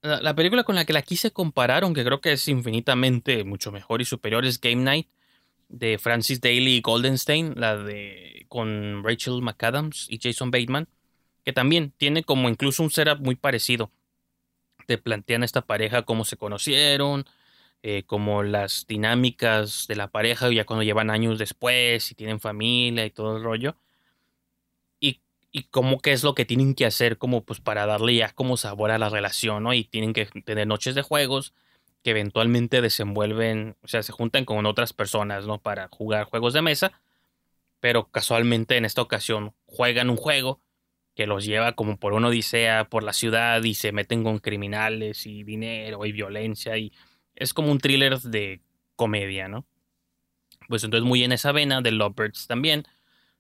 La, 0.01 0.35
película 0.35 0.63
con 0.63 0.77
la 0.77 0.85
que 0.85 0.93
la 0.93 1.03
quise 1.03 1.33
comparar, 1.33 1.83
aunque 1.83 2.05
creo 2.05 2.21
que 2.21 2.33
es 2.33 2.47
infinitamente 2.47 3.43
mucho 3.43 3.73
mejor 3.73 4.01
y 4.01 4.05
superior, 4.05 4.45
es 4.45 4.61
Game 4.61 4.83
Night 4.83 5.09
de 5.69 5.99
Francis 5.99 6.41
Daly 6.41 6.77
y 6.77 6.81
Goldenstein, 6.81 7.55
la 7.57 7.77
de 7.77 8.47
con 8.49 9.03
Rachel 9.05 9.43
McAdams 9.43 10.07
y 10.09 10.19
Jason 10.23 10.51
Bateman, 10.51 10.89
que 11.49 11.55
también 11.55 11.95
tiene 11.97 12.25
como 12.25 12.51
incluso 12.51 12.83
un 12.83 12.91
setup 12.91 13.21
muy 13.21 13.35
parecido. 13.35 13.91
Te 14.87 14.99
plantean 14.99 15.43
esta 15.43 15.63
pareja 15.63 16.03
cómo 16.03 16.27
se 16.27 16.37
conocieron, 16.37 17.25
eh, 17.83 18.03
como 18.05 18.43
las 18.43 18.85
dinámicas 18.87 19.87
de 19.89 19.97
la 19.97 20.09
pareja 20.09 20.53
ya 20.53 20.67
cuando 20.67 20.83
llevan 20.83 21.09
años 21.09 21.39
después 21.39 22.11
y 22.13 22.15
tienen 22.15 22.39
familia 22.39 23.07
y 23.07 23.11
todo 23.11 23.39
el 23.39 23.43
rollo 23.43 23.79
y 25.51 25.63
cómo 25.71 26.01
qué 26.01 26.13
es 26.13 26.23
lo 26.23 26.35
que 26.35 26.45
tienen 26.45 26.75
que 26.75 26.85
hacer 26.85 27.17
como 27.17 27.43
pues 27.43 27.61
para 27.61 27.87
darle 27.87 28.17
ya 28.17 28.31
como 28.35 28.59
sabor 28.59 28.91
a 28.91 28.99
la 28.99 29.09
relación, 29.09 29.63
¿no? 29.63 29.73
Y 29.73 29.85
tienen 29.85 30.13
que 30.13 30.27
tener 30.27 30.67
noches 30.67 30.95
de 30.95 31.01
juegos 31.01 31.55
que 32.03 32.11
eventualmente 32.11 32.83
desenvuelven, 32.83 33.75
o 33.83 33.89
sea, 33.89 34.03
se 34.03 34.13
juntan 34.13 34.45
con 34.45 34.67
otras 34.67 34.93
personas, 34.93 35.47
¿no? 35.47 35.63
Para 35.63 35.89
jugar 35.91 36.25
juegos 36.25 36.53
de 36.53 36.61
mesa, 36.61 37.01
pero 37.81 38.11
casualmente 38.11 38.77
en 38.77 38.85
esta 38.85 39.01
ocasión 39.01 39.55
juegan 39.65 40.11
un 40.11 40.19
juego 40.19 40.61
que 41.19 41.27
los 41.27 41.45
lleva 41.45 41.73
como 41.73 41.97
por 41.97 42.13
una 42.13 42.29
odisea 42.29 42.89
por 42.89 43.03
la 43.03 43.13
ciudad 43.13 43.61
y 43.65 43.75
se 43.75 43.91
meten 43.91 44.23
con 44.23 44.39
criminales 44.39 45.27
y 45.27 45.43
dinero 45.43 46.07
y 46.07 46.13
violencia 46.13 46.79
y 46.79 46.93
es 47.35 47.53
como 47.53 47.73
un 47.73 47.81
thriller 47.81 48.21
de 48.21 48.61
comedia, 48.95 49.49
¿no? 49.49 49.67
Pues 50.69 50.85
entonces 50.85 51.05
muy 51.05 51.25
en 51.25 51.33
esa 51.33 51.51
vena 51.51 51.83
de 51.83 51.91
Lovebirds 51.91 52.47
también. 52.47 52.85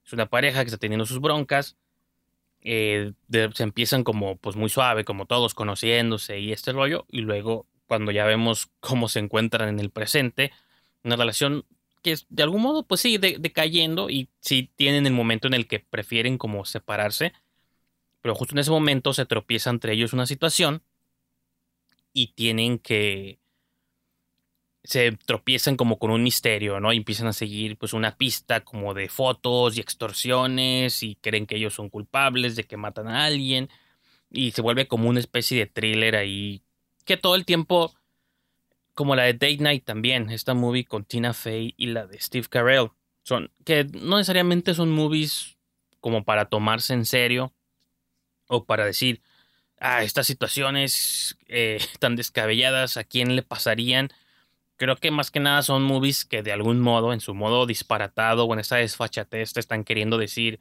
Es 0.05 0.13
una 0.13 0.27
pareja 0.27 0.65
que 0.65 0.71
está 0.71 0.79
teniendo 0.79 1.07
sus 1.07 1.21
broncas 1.21 1.77
eh, 2.61 3.13
se 3.31 3.63
empiezan 3.63 4.03
como 4.03 4.37
pues 4.39 4.57
muy 4.57 4.69
suave, 4.69 5.05
como 5.05 5.27
todos 5.27 5.55
conociéndose 5.55 6.41
y 6.41 6.51
este 6.51 6.73
rollo, 6.73 7.07
y 7.09 7.21
luego 7.21 7.67
cuando 7.87 8.11
ya 8.11 8.25
vemos 8.25 8.71
cómo 8.81 9.09
se 9.09 9.21
encuentran 9.21 9.69
en 9.69 9.79
el 9.79 9.91
presente, 9.91 10.51
una 11.05 11.15
relación 11.15 11.65
que 12.03 12.11
es 12.11 12.27
de 12.29 12.43
algún 12.43 12.63
modo 12.63 12.83
pues 12.85 13.01
sí 13.01 13.19
decayendo 13.19 14.11
y 14.11 14.29
sí 14.41 14.73
tienen 14.75 15.07
el 15.07 15.13
momento 15.13 15.47
en 15.47 15.55
el 15.55 15.69
que 15.69 15.79
prefieren 15.79 16.37
como 16.37 16.65
separarse, 16.65 17.33
pero 18.21 18.35
justo 18.35 18.55
en 18.55 18.59
ese 18.61 18.71
momento 18.71 19.13
se 19.13 19.27
tropieza 19.27 19.71
entre 19.71 19.93
ellos 19.93 20.13
una 20.13 20.27
situación 20.27 20.83
y 22.13 22.29
tienen 22.35 22.79
que 22.79 23.39
se 24.85 25.13
tropiezan 25.13 25.77
como 25.77 25.99
con 25.99 26.11
un 26.11 26.23
misterio, 26.23 26.81
¿no? 26.81 26.93
Y 26.93 26.97
empiezan 26.97 27.27
a 27.27 27.33
seguir 27.33 27.77
pues 27.77 27.93
una 27.93 28.17
pista 28.17 28.61
como 28.61 28.95
de 28.95 29.09
fotos 29.09 29.77
y 29.77 29.81
extorsiones 29.81 31.03
y 31.03 31.17
creen 31.17 31.47
que 31.47 31.57
ellos 31.57 31.75
son 31.75 31.91
culpables 31.91 32.57
de 32.57 32.65
que 32.65 32.77
matan 32.77 33.09
a 33.09 33.25
alguien 33.27 33.69
y 34.31 34.53
se 34.53 34.63
vuelve 34.63 34.89
como 34.89 35.09
una 35.09 35.21
especie 35.21 35.59
de 35.59 35.67
thriller 35.67 36.17
ahí 36.17 36.63
que 37.05 37.17
todo 37.17 37.35
el 37.35 37.45
tiempo 37.45 37.95
como 38.95 39.15
la 39.15 39.25
de 39.25 39.35
Date 39.35 39.59
Night 39.59 39.85
también, 39.85 40.31
esta 40.31 40.55
movie 40.55 40.85
con 40.85 41.05
Tina 41.05 41.33
Fey 41.33 41.75
y 41.77 41.87
la 41.87 42.07
de 42.07 42.19
Steve 42.19 42.49
Carell, 42.51 42.91
son 43.23 43.53
que 43.65 43.85
no 43.85 44.17
necesariamente 44.17 44.75
son 44.75 44.91
movies 44.91 45.57
como 46.01 46.25
para 46.25 46.47
tomarse 46.47 46.95
en 46.95 47.05
serio 47.05 47.53
o 48.49 48.65
para 48.65 48.85
decir, 48.85 49.23
ah, 49.81 50.03
estas 50.03 50.27
situaciones 50.27 51.39
eh, 51.47 51.79
tan 52.01 52.17
descabelladas, 52.17 52.97
¿a 52.97 53.05
quién 53.05 53.37
le 53.37 53.43
pasarían? 53.43 54.11
creo 54.79 54.97
que 54.97 55.11
más 55.11 55.31
que 55.31 55.41
nada 55.41 55.63
son 55.63 55.83
movies 55.83 56.25
que 56.25 56.43
de 56.43 56.53
algún 56.53 56.81
modo, 56.81 57.13
en 57.13 57.21
su 57.21 57.35
modo 57.35 57.67
disparatado 57.67 58.45
o 58.45 58.55
en 58.55 58.61
esa 58.61 58.77
desfachatez, 58.77 59.53
te 59.53 59.61
están 59.61 59.85
queriendo 59.85 60.17
decir. 60.17 60.61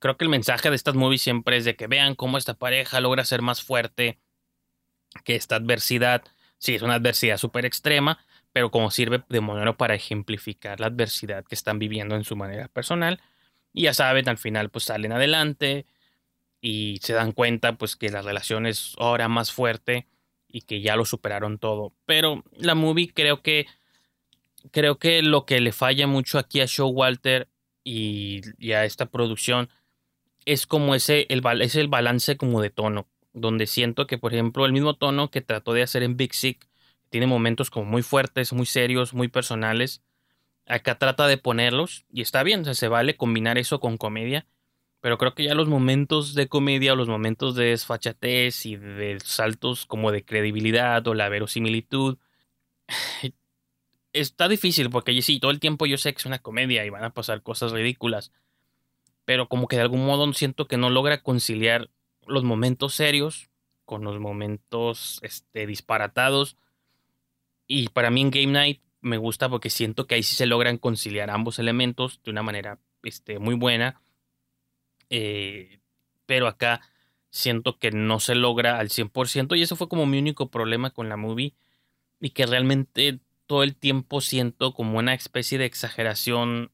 Creo 0.00 0.16
que 0.16 0.24
el 0.24 0.30
mensaje 0.30 0.70
de 0.70 0.76
estas 0.76 0.96
movies 0.96 1.22
siempre 1.22 1.56
es 1.56 1.64
de 1.64 1.76
que 1.76 1.86
vean 1.86 2.14
cómo 2.14 2.38
esta 2.38 2.54
pareja 2.54 3.00
logra 3.00 3.24
ser 3.24 3.42
más 3.42 3.62
fuerte 3.62 4.18
que 5.24 5.36
esta 5.36 5.56
adversidad. 5.56 6.24
Sí, 6.58 6.74
es 6.74 6.82
una 6.82 6.94
adversidad 6.94 7.36
súper 7.36 7.66
extrema, 7.66 8.18
pero 8.52 8.70
como 8.70 8.90
sirve 8.90 9.22
de 9.28 9.40
modelo 9.40 9.76
para 9.76 9.94
ejemplificar 9.94 10.80
la 10.80 10.86
adversidad 10.86 11.44
que 11.44 11.54
están 11.54 11.78
viviendo 11.78 12.16
en 12.16 12.24
su 12.24 12.36
manera 12.36 12.68
personal. 12.68 13.20
Y 13.72 13.82
ya 13.82 13.94
saben, 13.94 14.28
al 14.28 14.38
final 14.38 14.70
pues 14.70 14.84
salen 14.84 15.12
adelante 15.12 15.86
y 16.64 16.98
se 17.02 17.12
dan 17.12 17.32
cuenta 17.32 17.76
pues 17.76 17.94
que 17.94 18.08
la 18.08 18.22
relación 18.22 18.64
es 18.64 18.94
ahora 18.96 19.28
más 19.28 19.52
fuerte 19.52 20.06
y 20.48 20.62
que 20.62 20.80
ya 20.80 20.96
lo 20.96 21.04
superaron 21.04 21.58
todo. 21.58 21.92
Pero 22.06 22.42
la 22.56 22.74
movie 22.74 23.12
creo 23.12 23.42
que 23.42 23.66
creo 24.70 24.98
que 24.98 25.20
lo 25.20 25.44
que 25.44 25.60
le 25.60 25.72
falla 25.72 26.06
mucho 26.06 26.38
aquí 26.38 26.62
a 26.62 26.64
Showalter 26.66 27.48
y, 27.84 28.40
y 28.56 28.72
a 28.72 28.86
esta 28.86 29.04
producción 29.04 29.68
es 30.46 30.66
como 30.66 30.94
ese 30.94 31.26
el, 31.28 31.42
es 31.60 31.74
el 31.74 31.88
balance 31.88 32.38
como 32.38 32.62
de 32.62 32.70
tono, 32.70 33.08
donde 33.34 33.66
siento 33.66 34.06
que 34.06 34.16
por 34.16 34.32
ejemplo 34.32 34.64
el 34.64 34.72
mismo 34.72 34.94
tono 34.94 35.30
que 35.30 35.42
trató 35.42 35.74
de 35.74 35.82
hacer 35.82 36.02
en 36.02 36.16
Big 36.16 36.32
Sick 36.32 36.66
tiene 37.10 37.26
momentos 37.26 37.68
como 37.68 37.84
muy 37.84 38.00
fuertes, 38.00 38.54
muy 38.54 38.64
serios, 38.64 39.12
muy 39.12 39.28
personales. 39.28 40.02
Acá 40.64 40.98
trata 40.98 41.26
de 41.26 41.36
ponerlos 41.36 42.06
y 42.10 42.22
está 42.22 42.42
bien, 42.42 42.66
o 42.66 42.72
se 42.72 42.88
vale 42.88 43.18
combinar 43.18 43.58
eso 43.58 43.80
con 43.80 43.98
comedia 43.98 44.46
pero 45.04 45.18
creo 45.18 45.34
que 45.34 45.44
ya 45.44 45.54
los 45.54 45.68
momentos 45.68 46.32
de 46.32 46.48
comedia 46.48 46.94
o 46.94 46.96
los 46.96 47.08
momentos 47.08 47.54
de 47.54 47.66
desfachatez 47.66 48.64
y 48.64 48.76
de 48.76 49.20
saltos 49.20 49.84
como 49.84 50.10
de 50.10 50.24
credibilidad 50.24 51.06
o 51.06 51.12
la 51.12 51.28
verosimilitud 51.28 52.16
está 54.14 54.48
difícil 54.48 54.88
porque 54.88 55.20
sí, 55.20 55.40
todo 55.40 55.50
el 55.50 55.60
tiempo 55.60 55.84
yo 55.84 55.98
sé 55.98 56.14
que 56.14 56.20
es 56.20 56.24
una 56.24 56.38
comedia 56.38 56.86
y 56.86 56.88
van 56.88 57.04
a 57.04 57.12
pasar 57.12 57.42
cosas 57.42 57.72
ridículas, 57.72 58.32
pero 59.26 59.46
como 59.46 59.68
que 59.68 59.76
de 59.76 59.82
algún 59.82 60.06
modo 60.06 60.32
siento 60.32 60.66
que 60.66 60.78
no 60.78 60.88
logra 60.88 61.22
conciliar 61.22 61.90
los 62.26 62.42
momentos 62.42 62.94
serios 62.94 63.50
con 63.84 64.04
los 64.04 64.18
momentos 64.18 65.18
este, 65.20 65.66
disparatados. 65.66 66.56
Y 67.66 67.88
para 67.88 68.10
mí 68.10 68.22
en 68.22 68.30
Game 68.30 68.52
Night 68.52 68.80
me 69.02 69.18
gusta 69.18 69.50
porque 69.50 69.68
siento 69.68 70.06
que 70.06 70.14
ahí 70.14 70.22
sí 70.22 70.34
se 70.34 70.46
logran 70.46 70.78
conciliar 70.78 71.28
ambos 71.28 71.58
elementos 71.58 72.22
de 72.24 72.30
una 72.30 72.42
manera 72.42 72.78
este, 73.02 73.38
muy 73.38 73.54
buena 73.54 74.00
eh, 75.10 75.80
pero 76.26 76.46
acá 76.46 76.80
siento 77.30 77.78
que 77.78 77.90
no 77.90 78.20
se 78.20 78.34
logra 78.34 78.78
al 78.78 78.90
100% 78.90 79.56
y 79.56 79.62
eso 79.62 79.76
fue 79.76 79.88
como 79.88 80.06
mi 80.06 80.18
único 80.18 80.50
problema 80.50 80.90
con 80.90 81.08
la 81.08 81.16
movie 81.16 81.54
y 82.20 82.30
que 82.30 82.46
realmente 82.46 83.18
todo 83.46 83.62
el 83.62 83.74
tiempo 83.74 84.20
siento 84.20 84.72
como 84.72 84.98
una 84.98 85.14
especie 85.14 85.58
de 85.58 85.64
exageración 85.64 86.70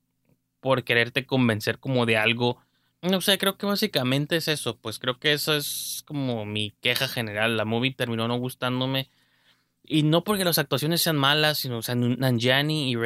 por 0.61 0.85
quererte 0.85 1.27
convencer 1.27 1.79
como 1.79 2.07
de 2.07 2.17
algo. 2.17 2.59
No 3.03 3.21
sé, 3.21 3.39
creo 3.39 3.57
que 3.57 3.67
básicamente 3.67 4.37
es 4.37 4.49
eso, 4.49 4.77
pues 4.77 4.99
creo 4.99 5.19
que 5.19 5.33
eso 5.33 5.57
es 5.57 6.05
como 6.07 6.45
mi 6.45 6.75
queja 6.83 7.09
general. 7.09 7.57
La 7.57 7.65
movie 7.65 7.95
terminó 7.95 8.29
no 8.29 8.39
gustándome 8.39 9.09
y 9.83 10.03
no 10.03 10.23
porque 10.23 10.45
las 10.45 10.59
actuaciones 10.59 11.01
sean 11.03 11.17
malas, 11.17 11.59
sino 11.59 11.79
o 11.79 11.83
sea, 11.83 11.95
Nanjani 11.95 12.91
y 12.91 12.97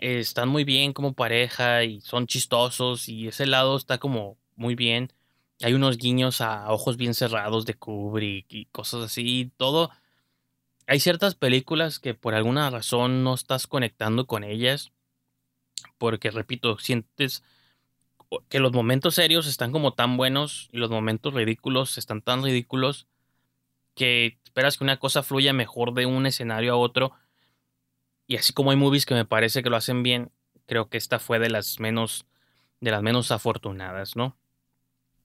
Están 0.00 0.48
muy 0.48 0.64
bien 0.64 0.94
como 0.94 1.12
pareja 1.12 1.84
y 1.84 2.00
son 2.00 2.26
chistosos 2.26 3.06
y 3.10 3.28
ese 3.28 3.44
lado 3.44 3.76
está 3.76 3.98
como 3.98 4.38
muy 4.56 4.74
bien. 4.74 5.12
Hay 5.60 5.74
unos 5.74 5.98
guiños 5.98 6.40
a 6.40 6.72
ojos 6.72 6.96
bien 6.96 7.12
cerrados 7.12 7.66
de 7.66 7.74
Kubrick 7.74 8.46
y 8.48 8.64
cosas 8.66 9.02
así. 9.04 9.52
Todo. 9.58 9.90
Hay 10.86 11.00
ciertas 11.00 11.34
películas 11.34 11.98
que 11.98 12.14
por 12.14 12.34
alguna 12.34 12.70
razón 12.70 13.24
no 13.24 13.34
estás 13.34 13.66
conectando 13.66 14.26
con 14.26 14.42
ellas. 14.42 14.90
Porque, 15.98 16.30
repito, 16.30 16.78
sientes 16.78 17.42
que 18.48 18.58
los 18.58 18.72
momentos 18.72 19.16
serios 19.16 19.46
están 19.46 19.70
como 19.70 19.92
tan 19.92 20.16
buenos 20.16 20.70
y 20.72 20.78
los 20.78 20.88
momentos 20.88 21.34
ridículos 21.34 21.98
están 21.98 22.22
tan 22.22 22.42
ridículos 22.42 23.06
que 23.94 24.38
esperas 24.44 24.78
que 24.78 24.84
una 24.84 24.98
cosa 24.98 25.22
fluya 25.22 25.52
mejor 25.52 25.92
de 25.92 26.06
un 26.06 26.24
escenario 26.24 26.72
a 26.72 26.76
otro 26.78 27.12
y 28.30 28.36
así 28.36 28.52
como 28.52 28.70
hay 28.70 28.76
movies 28.76 29.06
que 29.06 29.14
me 29.14 29.24
parece 29.24 29.60
que 29.60 29.70
lo 29.70 29.76
hacen 29.76 30.04
bien, 30.04 30.30
creo 30.66 30.88
que 30.88 30.98
esta 30.98 31.18
fue 31.18 31.40
de 31.40 31.50
las 31.50 31.80
menos, 31.80 32.26
de 32.80 32.92
las 32.92 33.02
menos 33.02 33.32
afortunadas, 33.32 34.14
¿no? 34.14 34.38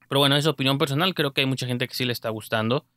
Pero 0.09 0.17
bueno, 0.17 0.35
es 0.37 0.47
opinión 0.47 0.79
personal, 0.79 1.13
creo 1.13 1.31
que 1.31 1.41
hay 1.41 1.45
mucha 1.45 1.67
gente 1.67 1.87
que 1.87 1.93
sí 1.93 2.03
le 2.03 2.13
está 2.13 2.29
gustando. 2.29 2.87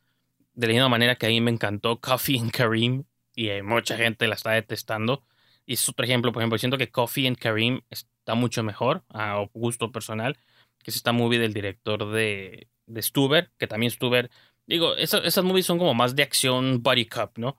De 0.54 0.66
la 0.66 0.72
misma 0.72 0.88
manera 0.88 1.16
que 1.16 1.26
a 1.26 1.28
mí 1.28 1.42
me 1.42 1.50
encantó 1.50 2.00
Coffee 2.00 2.38
and 2.40 2.52
Kareem 2.52 3.04
y 3.34 3.50
hay 3.50 3.60
mucha 3.60 3.98
gente 3.98 4.26
la 4.28 4.36
está 4.36 4.52
detestando. 4.52 5.24
Y 5.66 5.74
es 5.74 5.86
otro 5.86 6.06
ejemplo, 6.06 6.32
por 6.32 6.40
ejemplo, 6.40 6.56
siento 6.56 6.78
que 6.78 6.90
Coffee 6.90 7.28
and 7.28 7.36
Kareem 7.36 7.82
está 7.90 8.34
mucho 8.34 8.62
mejor 8.62 9.04
a 9.10 9.44
gusto 9.52 9.92
personal, 9.92 10.38
que 10.82 10.90
es 10.90 10.96
esta 10.96 11.12
movie 11.12 11.38
del 11.38 11.52
director 11.52 12.10
de, 12.10 12.68
de 12.86 13.02
Stuber, 13.02 13.50
que 13.58 13.66
también 13.66 13.92
Stuber, 13.92 14.30
digo, 14.66 14.94
esas, 14.94 15.26
esas 15.26 15.44
movies 15.44 15.66
son 15.66 15.76
como 15.76 15.92
más 15.92 16.16
de 16.16 16.22
acción 16.22 16.82
body 16.82 17.04
cup, 17.04 17.32
¿no? 17.36 17.58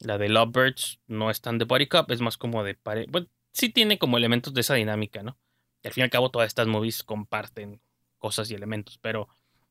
La 0.00 0.18
de 0.18 0.28
Lovebirds 0.28 1.00
no 1.06 1.30
es 1.30 1.40
tan 1.40 1.58
de 1.58 1.66
cup, 1.66 2.10
es 2.10 2.20
más 2.20 2.36
como 2.36 2.64
de 2.64 2.74
pare... 2.74 3.06
Bueno, 3.08 3.28
sí 3.52 3.68
tiene 3.68 3.98
como 3.98 4.16
elementos 4.16 4.54
de 4.54 4.62
esa 4.62 4.74
dinámica, 4.74 5.22
¿no? 5.22 5.38
Y 5.82 5.88
al 5.88 5.94
fin 5.94 6.02
y 6.02 6.04
al 6.04 6.10
cabo 6.10 6.30
todas 6.30 6.48
estas 6.48 6.66
movies 6.66 7.02
comparten 7.02 7.80
cosas 8.18 8.50
y 8.50 8.54
elementos, 8.54 8.98
pero 8.98 9.28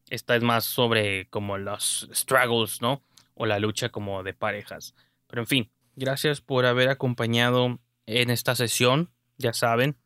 esta 0.09 0.35
es 0.35 0.43
más 0.43 0.65
sobre 0.65 1.27
como 1.29 1.57
los 1.57 2.09
struggles, 2.13 2.81
¿no? 2.81 3.03
O 3.33 3.45
la 3.45 3.59
lucha 3.59 3.89
como 3.89 4.23
de 4.23 4.33
parejas. 4.33 4.95
Pero 5.27 5.41
en 5.41 5.47
fin, 5.47 5.71
gracias 5.95 6.41
por 6.41 6.65
haber 6.65 6.89
acompañado 6.89 7.79
en 8.05 8.29
esta 8.29 8.55
sesión, 8.55 9.11
ya 9.37 9.53
saben. 9.53 9.97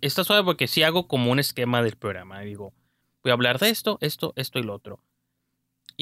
Está 0.00 0.24
suave 0.24 0.44
porque 0.44 0.68
si 0.68 0.82
hago 0.82 1.08
como 1.08 1.30
un 1.30 1.38
esquema 1.38 1.82
del 1.82 1.96
programa. 1.96 2.40
Digo, 2.40 2.72
voy 3.22 3.30
a 3.30 3.34
hablar 3.34 3.58
de 3.58 3.70
esto, 3.70 3.98
esto, 4.00 4.32
esto 4.36 4.58
y 4.58 4.62
lo 4.62 4.74
otro. 4.74 5.02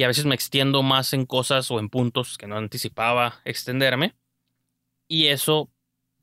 Y 0.01 0.03
a 0.03 0.09
veces 0.09 0.25
me 0.25 0.35
extiendo 0.35 0.83
más 0.83 1.13
en 1.13 1.27
cosas 1.27 1.71
o 1.71 1.79
en 1.79 1.91
puntos 1.91 2.39
que 2.39 2.47
no 2.47 2.57
anticipaba 2.57 3.43
extenderme. 3.45 4.15
Y 5.07 5.27
eso, 5.27 5.69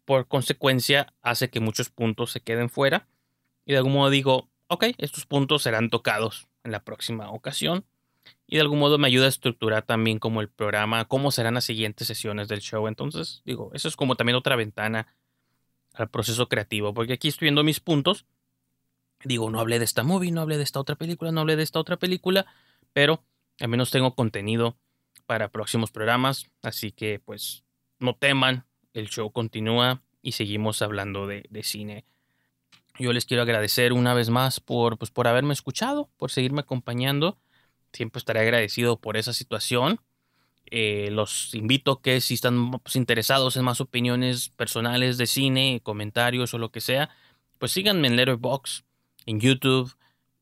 por 0.03 0.28
consecuencia, 0.28 1.13
hace 1.21 1.51
que 1.51 1.59
muchos 1.59 1.91
puntos 1.91 2.32
se 2.32 2.41
queden 2.41 2.71
fuera. 2.71 3.07
Y 3.65 3.73
de 3.73 3.78
algún 3.78 3.93
modo 3.93 4.09
digo, 4.09 4.49
ok, 4.65 4.86
estos 4.97 5.28
puntos 5.28 5.61
serán 5.61 5.91
tocados 5.91 6.47
en 6.63 6.71
la 6.71 6.84
próxima 6.84 7.30
ocasión. 7.30 7.86
Y 8.47 8.55
de 8.55 8.61
algún 8.61 8.80
modo 8.80 8.97
me 8.97 9.05
ayuda 9.05 9.28
a 9.28 9.30
estructurar 9.30 9.84
también 9.84 10.17
como 10.17 10.41
el 10.41 10.49
programa, 10.49 11.05
cómo 11.05 11.30
serán 11.30 11.53
las 11.53 11.65
siguientes 11.65 12.07
sesiones 12.07 12.47
del 12.47 12.61
show. 12.61 12.88
Entonces, 12.88 13.43
digo, 13.45 13.69
eso 13.75 13.88
es 13.88 13.95
como 13.95 14.15
también 14.15 14.38
otra 14.38 14.55
ventana 14.55 15.05
al 15.93 16.09
proceso 16.09 16.49
creativo, 16.49 16.95
porque 16.95 17.13
aquí 17.13 17.28
estoy 17.28 17.45
viendo 17.45 17.63
mis 17.63 17.80
puntos. 17.80 18.25
Digo, 19.23 19.51
no 19.51 19.59
hablé 19.59 19.78
de 19.78 19.86
esta 19.86 20.01
movie, 20.01 20.32
no 20.32 20.41
hablé 20.41 20.57
de 20.57 20.63
esta 20.63 20.80
otra 20.80 20.95
película, 20.95 21.32
no 21.32 21.41
hablé 21.41 21.55
de 21.55 21.61
esta 21.61 21.80
otra 21.80 21.97
película, 21.97 22.47
pero 22.91 23.21
al 23.60 23.68
menos 23.68 23.91
tengo 23.91 24.16
contenido 24.16 24.78
para 25.26 25.51
próximos 25.51 25.91
programas, 25.91 26.47
así 26.62 26.91
que 26.91 27.20
pues 27.20 27.64
no 27.99 28.16
teman, 28.16 28.66
el 28.93 29.10
show 29.10 29.32
continúa 29.32 30.01
y 30.22 30.34
seguimos 30.34 30.82
hablando 30.82 31.28
de, 31.28 31.47
cine. 31.64 32.05
Yo 32.99 33.14
les 33.14 33.26
quiero 33.26 33.43
agradecer 33.43 33.93
una 33.93 34.14
vez 34.14 34.30
más 34.30 34.60
por, 34.60 34.97
pues, 34.97 35.12
por 35.12 35.28
haberme 35.28 35.53
escuchado, 35.53 36.10
por 36.18 36.32
seguirme 36.32 36.62
acompañando. 36.62 37.38
Siempre 37.93 38.20
estaré 38.20 38.39
agradecido 38.39 38.99
por 38.99 39.18
esa 39.18 39.34
situación. 39.34 39.99
Eh, 40.70 41.10
los 41.12 41.53
invito 41.53 42.01
que 42.01 42.20
si 42.22 42.34
están 42.34 42.72
pues, 42.72 42.95
interesados 42.95 43.55
en 43.55 43.64
más 43.64 43.80
opiniones 43.80 44.49
personales 44.49 45.18
de 45.18 45.28
cine, 45.28 45.80
comentarios 45.84 46.53
o 46.53 46.58
lo 46.58 46.72
que 46.72 46.82
sea, 46.82 47.10
pues 47.58 47.72
síganme 47.72 48.08
en 48.08 48.16
Letterboxd, 48.18 48.84
en 49.26 49.39
YouTube, 49.39 49.93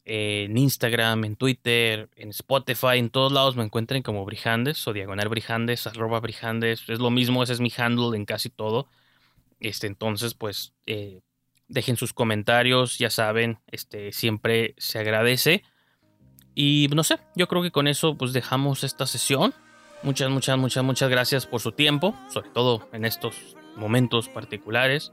en 0.05 0.57
Instagram, 0.57 1.25
en 1.25 1.35
Twitter, 1.35 2.09
en 2.15 2.29
Spotify, 2.29 2.97
en 2.97 3.09
todos 3.09 3.31
lados 3.31 3.55
me 3.55 3.63
encuentren 3.63 4.03
como 4.03 4.23
Brijandes 4.23 4.87
o 4.87 4.93
Diagonal 4.93 5.29
Brijandes, 5.29 5.87
arroba 5.87 6.19
Brijandes, 6.19 6.87
es 6.87 6.99
lo 6.99 7.09
mismo, 7.09 7.43
ese 7.43 7.53
es 7.53 7.59
mi 7.59 7.71
handle 7.75 8.15
en 8.15 8.25
casi 8.25 8.49
todo. 8.49 8.87
Este, 9.59 9.87
entonces, 9.87 10.35
pues, 10.35 10.73
eh, 10.85 11.21
dejen 11.67 11.97
sus 11.97 12.13
comentarios, 12.13 12.99
ya 12.99 13.09
saben, 13.09 13.59
este, 13.71 14.11
siempre 14.11 14.75
se 14.77 14.99
agradece. 14.99 15.63
Y 16.53 16.87
no 16.93 17.03
sé, 17.03 17.17
yo 17.35 17.47
creo 17.47 17.61
que 17.61 17.71
con 17.71 17.87
eso 17.87 18.15
pues 18.15 18.31
dejamos 18.31 18.83
esta 18.83 19.07
sesión. 19.07 19.53
Muchas, 20.03 20.29
muchas, 20.29 20.57
muchas, 20.57 20.83
muchas 20.83 21.09
gracias 21.09 21.47
por 21.47 21.61
su 21.61 21.71
tiempo, 21.71 22.15
sobre 22.29 22.49
todo 22.49 22.87
en 22.93 23.05
estos 23.05 23.35
momentos 23.75 24.29
particulares 24.29 25.11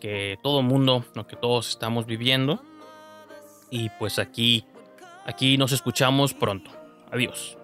que 0.00 0.38
todo 0.42 0.62
mundo, 0.62 1.04
lo 1.14 1.26
que 1.26 1.36
todos 1.36 1.68
estamos 1.68 2.06
viviendo. 2.06 2.62
Y 3.72 3.88
pues 3.98 4.18
aquí, 4.18 4.66
aquí 5.24 5.56
nos 5.56 5.72
escuchamos 5.72 6.34
pronto. 6.34 6.70
Adiós. 7.10 7.56